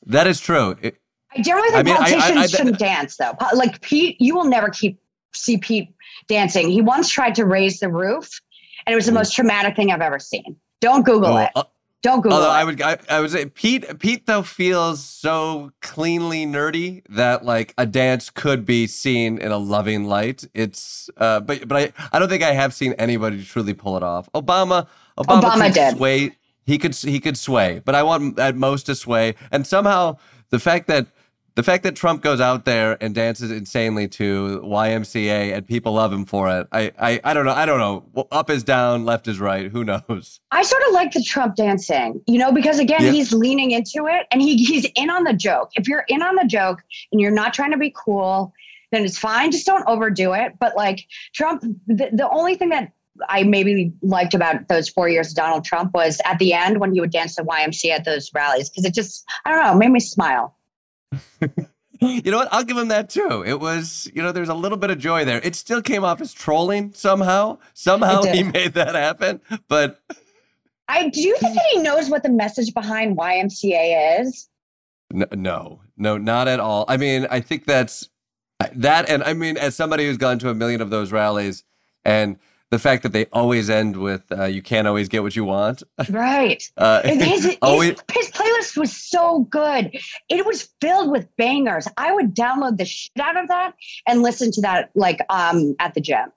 That 0.08 0.26
is 0.26 0.40
true. 0.40 0.76
It, 0.82 0.98
I 1.36 1.42
generally 1.42 1.70
think 1.70 1.80
I 1.80 1.84
mean, 1.84 1.96
politicians 1.96 2.38
I, 2.38 2.42
I, 2.42 2.48
shouldn't 2.48 2.80
dance, 2.80 3.18
though. 3.18 3.36
Like 3.56 3.82
Pete, 3.82 4.20
you 4.20 4.36
will 4.36 4.46
never 4.46 4.70
keep 4.70 5.00
see 5.34 5.58
Pete 5.58 5.94
dancing. 6.28 6.70
He 6.70 6.82
once 6.82 7.10
tried 7.10 7.36
to 7.36 7.46
raise 7.46 7.80
the 7.80 7.90
roof, 7.90 8.42
and 8.86 8.94
it 8.94 8.96
was 8.96 9.06
the 9.06 9.12
mm. 9.12 9.16
most 9.16 9.34
traumatic 9.34 9.76
thing 9.76 9.92
I've 9.92 10.02
ever 10.02 10.20
seen. 10.20 10.56
Don't 10.82 11.06
Google 11.06 11.36
oh, 11.36 11.38
it. 11.38 11.52
Uh, 11.56 11.64
don't 12.04 12.22
Google 12.22 12.38
Although 12.38 12.50
it. 12.50 12.54
I 12.54 12.64
would, 12.66 12.82
I, 12.82 12.98
I, 13.10 13.20
would 13.22 13.32
say 13.32 13.46
Pete. 13.46 14.00
Pete 14.00 14.26
though 14.26 14.44
feels 14.44 15.04
so 15.04 15.72
cleanly 15.82 16.46
nerdy 16.46 17.02
that 17.10 17.46
like 17.46 17.74
a 17.78 17.86
dance 17.86 18.30
could 18.30 18.66
be 18.66 18.86
seen 18.88 19.38
in 19.38 19.52
a 19.52 19.58
loving 19.58 20.04
light. 20.04 20.44
It's, 20.54 21.10
uh, 21.18 21.40
but 21.40 21.68
but 21.68 21.78
I, 21.78 21.94
I 22.12 22.20
don't 22.20 22.30
think 22.30 22.44
I 22.44 22.52
have 22.52 22.74
seen 22.74 22.94
anybody 22.94 23.44
truly 23.44 23.74
pull 23.74 23.98
it 23.98 24.04
off. 24.04 24.30
Obama, 24.34 24.88
Obama, 25.18 25.42
Obama 25.42 25.74
did. 25.74 25.98
Sway, 25.98 26.36
he 26.66 26.78
could 26.78 26.94
he 26.94 27.20
could 27.20 27.38
sway, 27.38 27.82
but 27.84 27.96
I 27.96 28.04
want 28.04 28.38
at 28.38 28.56
most 28.56 28.86
to 28.88 28.96
sway. 28.96 29.36
And 29.52 29.66
somehow 29.66 30.18
the 30.50 30.60
fact 30.60 30.88
that 30.88 31.08
the 31.56 31.64
fact 31.64 31.84
that 31.84 31.96
Trump 31.96 32.24
goes 32.24 32.42
out 32.42 32.66
there 32.66 32.98
and 33.02 33.14
dances 33.14 33.52
insanely 33.52 34.08
to 34.08 34.62
YMCA 34.64 35.56
and 35.56 35.68
people 35.68 35.94
love 35.94 36.12
him 36.12 36.26
for 36.26 36.50
it, 36.50 36.68
I, 36.72 36.92
I, 36.98 37.22
I 37.24 37.34
don't 37.34 37.46
know. 37.46 37.54
I 37.54 37.66
don't 37.66 37.80
know. 37.80 38.28
Up 38.32 38.50
is 38.50 38.64
down, 38.64 39.06
left 39.06 39.28
is 39.28 39.40
right. 39.40 39.72
Who 39.72 39.84
knows? 39.84 40.40
I 40.52 40.64
sort 40.64 40.82
of 40.88 40.94
like 40.94 41.12
the 41.12 41.24
Trump 41.24 41.56
dancing, 41.56 42.22
you 42.26 42.40
know, 42.40 42.52
because 42.52 42.80
again, 42.80 43.04
yeah. 43.04 43.12
he's 43.12 43.34
leaning 43.34 43.72
into 43.72 44.08
it 44.08 44.26
and 44.32 44.42
he, 44.42 44.58
he's 44.64 44.88
in 44.96 45.10
on 45.10 45.24
the 45.26 45.34
joke. 45.34 45.70
If 45.76 45.88
you're 45.88 46.06
in 46.08 46.24
on 46.24 46.36
the 46.36 46.46
joke 46.46 46.82
and 47.12 47.22
you're 47.22 47.32
not 47.32 47.54
trying 47.54 47.72
to 47.72 47.78
be 47.78 47.94
cool, 47.96 48.54
then 48.92 49.06
it's 49.06 49.18
fine. 49.18 49.52
Just 49.52 49.66
don't 49.66 49.88
overdo 49.88 50.34
it. 50.34 50.54
But 50.60 50.76
like 50.76 51.06
Trump, 51.36 51.62
the, 51.88 52.10
the 52.12 52.30
only 52.32 52.56
thing 52.56 52.70
that 52.70 52.92
I 53.30 53.44
maybe 53.44 53.94
liked 54.02 54.34
about 54.34 54.68
those 54.70 54.90
four 54.90 55.08
years 55.08 55.30
of 55.30 55.36
Donald 55.36 55.66
Trump 55.66 55.94
was 55.94 56.20
at 56.26 56.40
the 56.40 56.54
end 56.54 56.80
when 56.80 56.94
he 56.94 57.00
would 57.00 57.12
dance 57.12 57.36
the 57.36 57.44
YMCA 57.44 57.92
at 57.92 58.06
those 58.06 58.32
rallies 58.34 58.70
because 58.70 58.86
it 58.86 58.94
just, 58.96 59.24
I 59.46 59.52
don't 59.52 59.64
know, 59.64 59.76
made 59.76 59.92
me 59.92 60.00
smile 60.00 60.56
you 62.00 62.32
know 62.32 62.38
what? 62.38 62.50
I'll 62.52 62.64
give 62.64 62.78
him 62.78 62.90
that 62.90 63.10
too. 63.10 63.44
It 63.46 63.60
was, 63.60 64.10
you 64.14 64.22
know, 64.22 64.32
there's 64.32 64.50
a 64.50 64.54
little 64.54 64.78
bit 64.78 64.90
of 64.90 64.98
joy 64.98 65.26
there. 65.26 65.40
It 65.44 65.56
still 65.56 65.82
came 65.82 66.04
off 66.04 66.22
as 66.22 66.34
trolling 66.34 66.94
somehow. 66.94 67.60
Somehow 67.74 68.24
he 68.24 68.44
made 68.44 68.74
that 68.74 68.96
happen. 68.96 69.42
But 69.68 70.02
I 70.88 71.10
do 71.10 71.22
you 71.22 71.38
think 71.38 71.56
that 71.56 71.66
he 71.72 71.80
knows 71.80 72.10
what 72.10 72.24
the 72.24 72.30
message 72.30 72.74
behind 72.74 73.18
YMCA 73.18 74.22
is? 74.22 74.50
No, 75.12 75.28
no, 75.32 75.82
no, 75.98 76.18
not 76.18 76.48
at 76.48 76.60
all. 76.60 76.86
I 76.88 76.98
mean, 76.98 77.28
I 77.30 77.40
think 77.40 77.66
that's 77.66 78.10
that. 78.74 79.10
And 79.10 79.24
I 79.24 79.34
mean, 79.34 79.58
as 79.58 79.76
somebody 79.76 80.06
who's 80.06 80.18
gone 80.18 80.40
to 80.40 80.50
a 80.50 80.56
million 80.56 80.82
of 80.82 80.90
those 80.90 81.12
rallies 81.12 81.64
and 82.04 82.38
the 82.74 82.80
fact 82.80 83.04
that 83.04 83.12
they 83.12 83.28
always 83.28 83.70
end 83.70 83.98
with 83.98 84.24
uh, 84.32 84.46
"You 84.46 84.64
can't 84.64 84.88
always 84.88 85.08
get 85.08 85.22
what 85.22 85.36
you 85.36 85.46
want." 85.46 85.84
Right. 86.10 86.64
Uh, 86.78 87.02
his, 87.04 87.46
his, 87.46 87.58
always, 87.62 87.96
his, 88.12 88.32
playlist 88.32 88.78
was 88.78 88.92
so 88.92 89.42
good; 89.52 89.96
it 90.28 90.46
was 90.46 90.70
filled 90.82 91.12
with 91.12 91.28
bangers. 91.38 91.88
I 91.98 92.12
would 92.14 92.36
download 92.36 92.78
the 92.78 92.86
shit 92.86 93.20
out 93.20 93.38
of 93.38 93.48
that 93.48 93.76
and 94.08 94.22
listen 94.22 94.52
to 94.54 94.62
that 94.62 94.90
like 94.96 95.20
um 95.30 95.76
at 95.80 95.94
the 95.94 96.02
gym. 96.02 96.32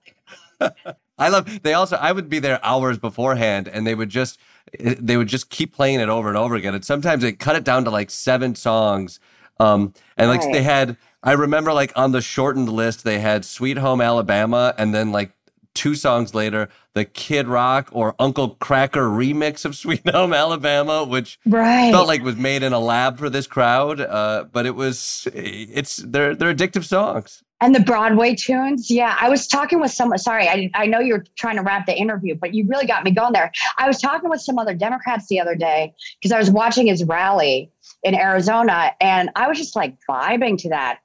I 1.18 1.28
love. 1.30 1.62
They 1.62 1.72
also. 1.72 1.96
I 1.96 2.12
would 2.12 2.28
be 2.28 2.38
there 2.38 2.60
hours 2.62 2.98
beforehand, 2.98 3.66
and 3.66 3.86
they 3.86 3.94
would 3.94 4.10
just 4.10 4.38
they 4.78 5.16
would 5.16 5.28
just 5.28 5.48
keep 5.48 5.74
playing 5.74 6.00
it 6.00 6.08
over 6.08 6.28
and 6.28 6.36
over 6.36 6.54
again. 6.54 6.74
And 6.74 6.84
sometimes 6.84 7.22
they 7.22 7.32
cut 7.32 7.56
it 7.56 7.64
down 7.64 7.84
to 7.84 7.90
like 7.90 8.10
seven 8.10 8.54
songs. 8.54 9.20
Um, 9.58 9.94
and 10.16 10.28
like 10.28 10.42
right. 10.42 10.52
they 10.52 10.62
had, 10.62 10.98
I 11.22 11.32
remember 11.32 11.72
like 11.72 11.92
on 11.96 12.12
the 12.12 12.20
shortened 12.20 12.68
list, 12.68 13.04
they 13.04 13.20
had 13.20 13.44
Sweet 13.44 13.78
Home 13.78 14.02
Alabama, 14.02 14.74
and 14.76 14.94
then 14.94 15.12
like 15.12 15.32
two 15.76 15.94
songs 15.94 16.34
later, 16.34 16.68
the 16.94 17.04
Kid 17.04 17.46
Rock 17.46 17.90
or 17.92 18.16
Uncle 18.18 18.56
Kracker 18.56 19.08
remix 19.08 19.64
of 19.64 19.76
Sweet 19.76 20.08
Home 20.08 20.32
Alabama, 20.32 21.04
which 21.04 21.38
right. 21.46 21.92
felt 21.92 22.08
like 22.08 22.22
was 22.22 22.36
made 22.36 22.62
in 22.64 22.72
a 22.72 22.80
lab 22.80 23.18
for 23.18 23.30
this 23.30 23.46
crowd. 23.46 24.00
Uh, 24.00 24.46
but 24.50 24.66
it 24.66 24.74
was, 24.74 25.28
it's 25.32 25.96
they're 25.98 26.34
they're 26.34 26.52
addictive 26.52 26.84
songs. 26.84 27.44
And 27.60 27.74
the 27.74 27.80
Broadway 27.80 28.34
tunes, 28.34 28.90
yeah. 28.90 29.16
I 29.18 29.30
was 29.30 29.46
talking 29.46 29.80
with 29.80 29.90
someone. 29.90 30.18
Sorry, 30.18 30.48
I 30.48 30.70
I 30.74 30.86
know 30.86 31.00
you're 31.00 31.24
trying 31.36 31.56
to 31.56 31.62
wrap 31.62 31.86
the 31.86 31.96
interview, 31.96 32.34
but 32.34 32.52
you 32.52 32.66
really 32.66 32.86
got 32.86 33.04
me 33.04 33.10
going 33.10 33.32
there. 33.32 33.52
I 33.78 33.86
was 33.86 34.00
talking 34.00 34.28
with 34.28 34.40
some 34.40 34.58
other 34.58 34.74
Democrats 34.74 35.26
the 35.28 35.40
other 35.40 35.54
day 35.54 35.94
because 36.20 36.32
I 36.32 36.38
was 36.38 36.50
watching 36.50 36.86
his 36.86 37.04
rally 37.04 37.70
in 38.02 38.14
Arizona, 38.14 38.92
and 39.00 39.30
I 39.36 39.48
was 39.48 39.56
just 39.58 39.74
like 39.76 39.96
vibing 40.08 40.58
to 40.58 40.68
that 40.70 40.98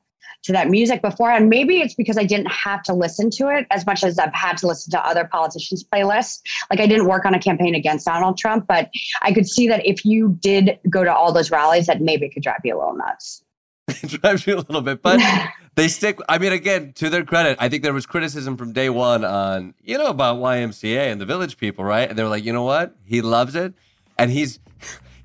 to 0.43 0.51
that 0.51 0.69
music 0.69 1.01
before. 1.01 1.31
And 1.31 1.49
maybe 1.49 1.79
it's 1.79 1.93
because 1.93 2.17
I 2.17 2.23
didn't 2.23 2.51
have 2.51 2.83
to 2.83 2.93
listen 2.93 3.29
to 3.31 3.49
it 3.49 3.67
as 3.71 3.85
much 3.85 4.03
as 4.03 4.17
I've 4.17 4.33
had 4.33 4.57
to 4.57 4.67
listen 4.67 4.91
to 4.91 5.05
other 5.05 5.25
politicians' 5.25 5.83
playlists. 5.83 6.39
Like 6.69 6.79
I 6.79 6.87
didn't 6.87 7.07
work 7.07 7.25
on 7.25 7.33
a 7.33 7.39
campaign 7.39 7.75
against 7.75 8.05
Donald 8.05 8.37
Trump, 8.37 8.67
but 8.67 8.89
I 9.21 9.33
could 9.33 9.47
see 9.47 9.67
that 9.67 9.85
if 9.85 10.05
you 10.05 10.37
did 10.41 10.79
go 10.89 11.03
to 11.03 11.13
all 11.13 11.31
those 11.31 11.51
rallies, 11.51 11.87
that 11.87 12.01
maybe 12.01 12.25
it 12.25 12.33
could 12.33 12.43
drive 12.43 12.61
you 12.63 12.75
a 12.75 12.79
little 12.79 12.95
nuts. 12.95 13.43
it 13.87 14.21
drives 14.21 14.45
you 14.47 14.55
a 14.55 14.57
little 14.57 14.81
bit, 14.81 15.01
but 15.01 15.19
they 15.75 15.87
stick. 15.87 16.19
I 16.27 16.37
mean, 16.37 16.53
again, 16.53 16.93
to 16.93 17.09
their 17.09 17.23
credit, 17.23 17.57
I 17.59 17.69
think 17.69 17.83
there 17.83 17.93
was 17.93 18.05
criticism 18.05 18.57
from 18.57 18.73
day 18.73 18.89
one 18.89 19.25
on, 19.25 19.73
you 19.83 19.97
know, 19.97 20.07
about 20.07 20.37
YMCA 20.37 21.11
and 21.11 21.19
the 21.19 21.25
village 21.25 21.57
people, 21.57 21.83
right? 21.83 22.09
And 22.09 22.17
they 22.17 22.23
were 22.23 22.29
like, 22.29 22.43
you 22.43 22.53
know 22.53 22.63
what? 22.63 22.95
He 23.03 23.21
loves 23.21 23.55
it. 23.55 23.73
And 24.17 24.31
he's 24.31 24.59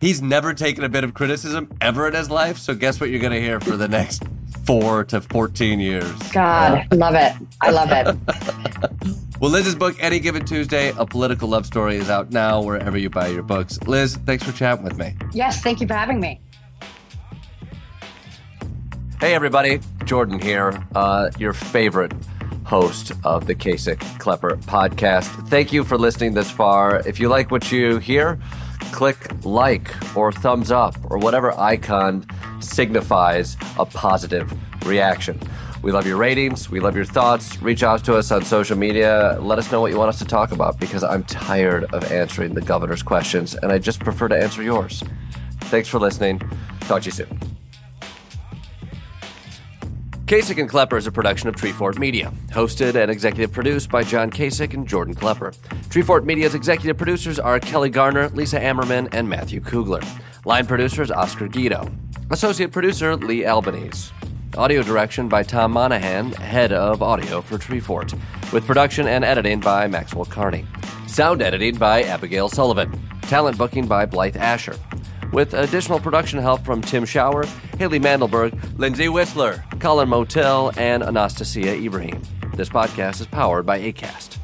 he's 0.01 0.23
never 0.23 0.55
taken 0.55 0.85
a 0.85 0.89
bit 0.89 1.05
of 1.05 1.15
criticism 1.15 1.77
ever 1.81 2.09
in 2.09 2.15
his 2.15 2.31
life. 2.31 2.59
So 2.59 2.75
guess 2.75 3.01
what 3.01 3.11
you're 3.11 3.21
gonna 3.21 3.41
hear 3.41 3.61
for 3.61 3.77
the 3.77 3.89
next 3.89 4.23
four 4.67 5.05
to 5.05 5.21
14 5.21 5.81
years. 5.81 6.13
God, 6.33 6.87
love 6.93 7.15
it. 7.15 7.33
I 7.61 7.71
love 7.71 7.91
it. 7.93 8.17
well, 9.41 9.51
Lis's 9.51 9.75
book, 9.75 9.97
Any 10.01 10.19
Given 10.19 10.45
Tuesday, 10.45 10.93
A 10.99 11.07
Political 11.07 11.49
Love 11.49 11.67
Story, 11.67 11.97
is 11.97 12.11
out 12.11 12.31
now 12.31 12.63
wherever 12.63 12.99
you 12.99 13.09
buy 13.09 13.29
your 13.29 13.43
books. 13.43 13.81
Liz, 13.87 14.17
thanks 14.27 14.45
for 14.45 14.53
chatting 14.53 14.85
with 14.85 14.99
me. 14.99 15.17
Yes, 15.33 15.63
thank 15.63 15.81
you 15.81 15.87
for 15.87 15.95
having 15.95 16.21
me. 16.21 16.41
Hey, 19.21 19.35
everybody. 19.35 19.81
Jordan 20.05 20.39
here, 20.41 20.87
uh, 20.95 21.31
your 21.39 21.53
favorite 21.53 22.13
host 22.65 23.13
of 23.25 23.47
the 23.47 23.55
Kasich 23.55 24.01
Klepper 24.19 24.57
podcast. 24.57 25.49
Thank 25.49 25.73
you 25.73 25.85
for 25.85 25.97
listening 25.97 26.35
this 26.35 26.51
far. 26.51 27.01
If 27.07 27.19
you 27.19 27.29
like 27.29 27.51
what 27.51 27.71
you 27.73 27.99
hear, 27.99 28.39
click 28.93 29.45
like 29.45 29.95
or 30.17 30.33
thumbs 30.33 30.71
up 30.71 30.97
or 31.11 31.19
whatever 31.19 31.53
icon 31.59 32.27
signifies 32.61 33.57
a 33.79 33.85
positive 33.85 34.53
reaction. 34.87 35.39
We 35.83 35.93
love 35.93 36.07
your 36.07 36.17
ratings. 36.17 36.69
We 36.69 36.81
love 36.81 36.97
your 36.97 37.05
thoughts. 37.05 37.61
Reach 37.63 37.83
out 37.83 38.05
to 38.07 38.17
us 38.17 38.33
on 38.33 38.45
social 38.45 38.77
media. 38.77 39.39
Let 39.41 39.59
us 39.59 39.71
know 39.71 39.81
what 39.81 39.93
you 39.93 39.99
want 39.99 40.09
us 40.09 40.19
to 40.19 40.25
talk 40.25 40.53
about 40.53 40.81
because 40.81 41.05
I'm 41.05 41.23
tired 41.25 41.85
of 41.95 42.11
answering 42.11 42.55
the 42.55 42.63
governor's 42.63 43.03
questions 43.03 43.55
and 43.55 43.71
I 43.71 43.79
just 43.79 44.01
prefer 44.01 44.29
to 44.29 44.37
answer 44.37 44.63
yours. 44.63 45.03
Thanks 45.63 45.89
for 45.89 45.99
listening. 45.99 46.41
Talk 46.81 47.03
to 47.03 47.07
you 47.07 47.13
soon. 47.13 47.56
Kasich 50.27 50.59
and 50.59 50.69
Klepper 50.69 50.97
is 50.97 51.07
a 51.07 51.13
production 51.13 51.49
of 51.49 51.55
Treefort 51.55 51.99
Media, 51.99 52.33
hosted 52.49 52.97
and 52.97 53.13
executive 53.13 53.53
produced 53.53 53.89
by 53.89 54.03
John 54.03 54.29
Kasich 54.29 54.75
and 54.75 54.85
Jordan 54.85 55.15
Klepper. 55.15 55.53
Treefort 55.89 56.25
Media's 56.25 56.57
executive 56.57 56.99
producers 56.99 57.39
are 57.39 57.61
Kelly 57.61 57.91
Garner, 57.91 58.29
Lisa 58.31 58.59
Ammerman, 58.59 59.09
and 59.13 59.29
Matthew 59.29 59.61
Kugler. 59.61 60.01
Line 60.45 60.67
producers 60.67 61.13
Oscar 61.13 61.47
Guido. 61.47 61.89
Associate 62.33 62.73
producer 62.73 63.15
Lee 63.15 63.47
Albanese. 63.47 64.13
Audio 64.59 64.83
direction 64.83 65.29
by 65.29 65.45
Tom 65.45 65.71
Monahan, 65.71 66.33
head 66.33 66.73
of 66.73 67.05
audio 67.05 67.41
for 67.41 67.57
Treefort, 67.57 68.13
with 68.53 68.67
production 68.67 69.07
and 69.07 69.25
editing 69.25 69.61
by 69.61 69.87
Maxwell 69.87 70.25
Carney. 70.25 70.67
Sound 71.07 71.41
editing 71.41 71.77
by 71.77 72.03
Abigail 72.03 72.49
Sullivan. 72.49 72.91
Talent 73.23 73.57
booking 73.57 73.87
by 73.87 74.07
Blythe 74.07 74.37
Asher. 74.37 74.75
With 75.33 75.55
additional 75.55 76.01
production 76.01 76.39
help 76.39 76.65
from 76.65 76.81
Tim 76.81 77.05
Shower, 77.05 77.45
Haley 77.79 77.99
Mandelberg, 77.99 78.59
Lindsay 78.79 79.09
Whistler, 79.09 79.65
Colin 79.81 80.09
Motel, 80.09 80.73
and 80.77 81.03
Anastasia 81.03 81.75
Ibrahim. 81.75 82.23
This 82.55 82.69
podcast 82.69 83.21
is 83.21 83.27
powered 83.27 83.67
by 83.67 83.81
ACAST. 83.81 84.39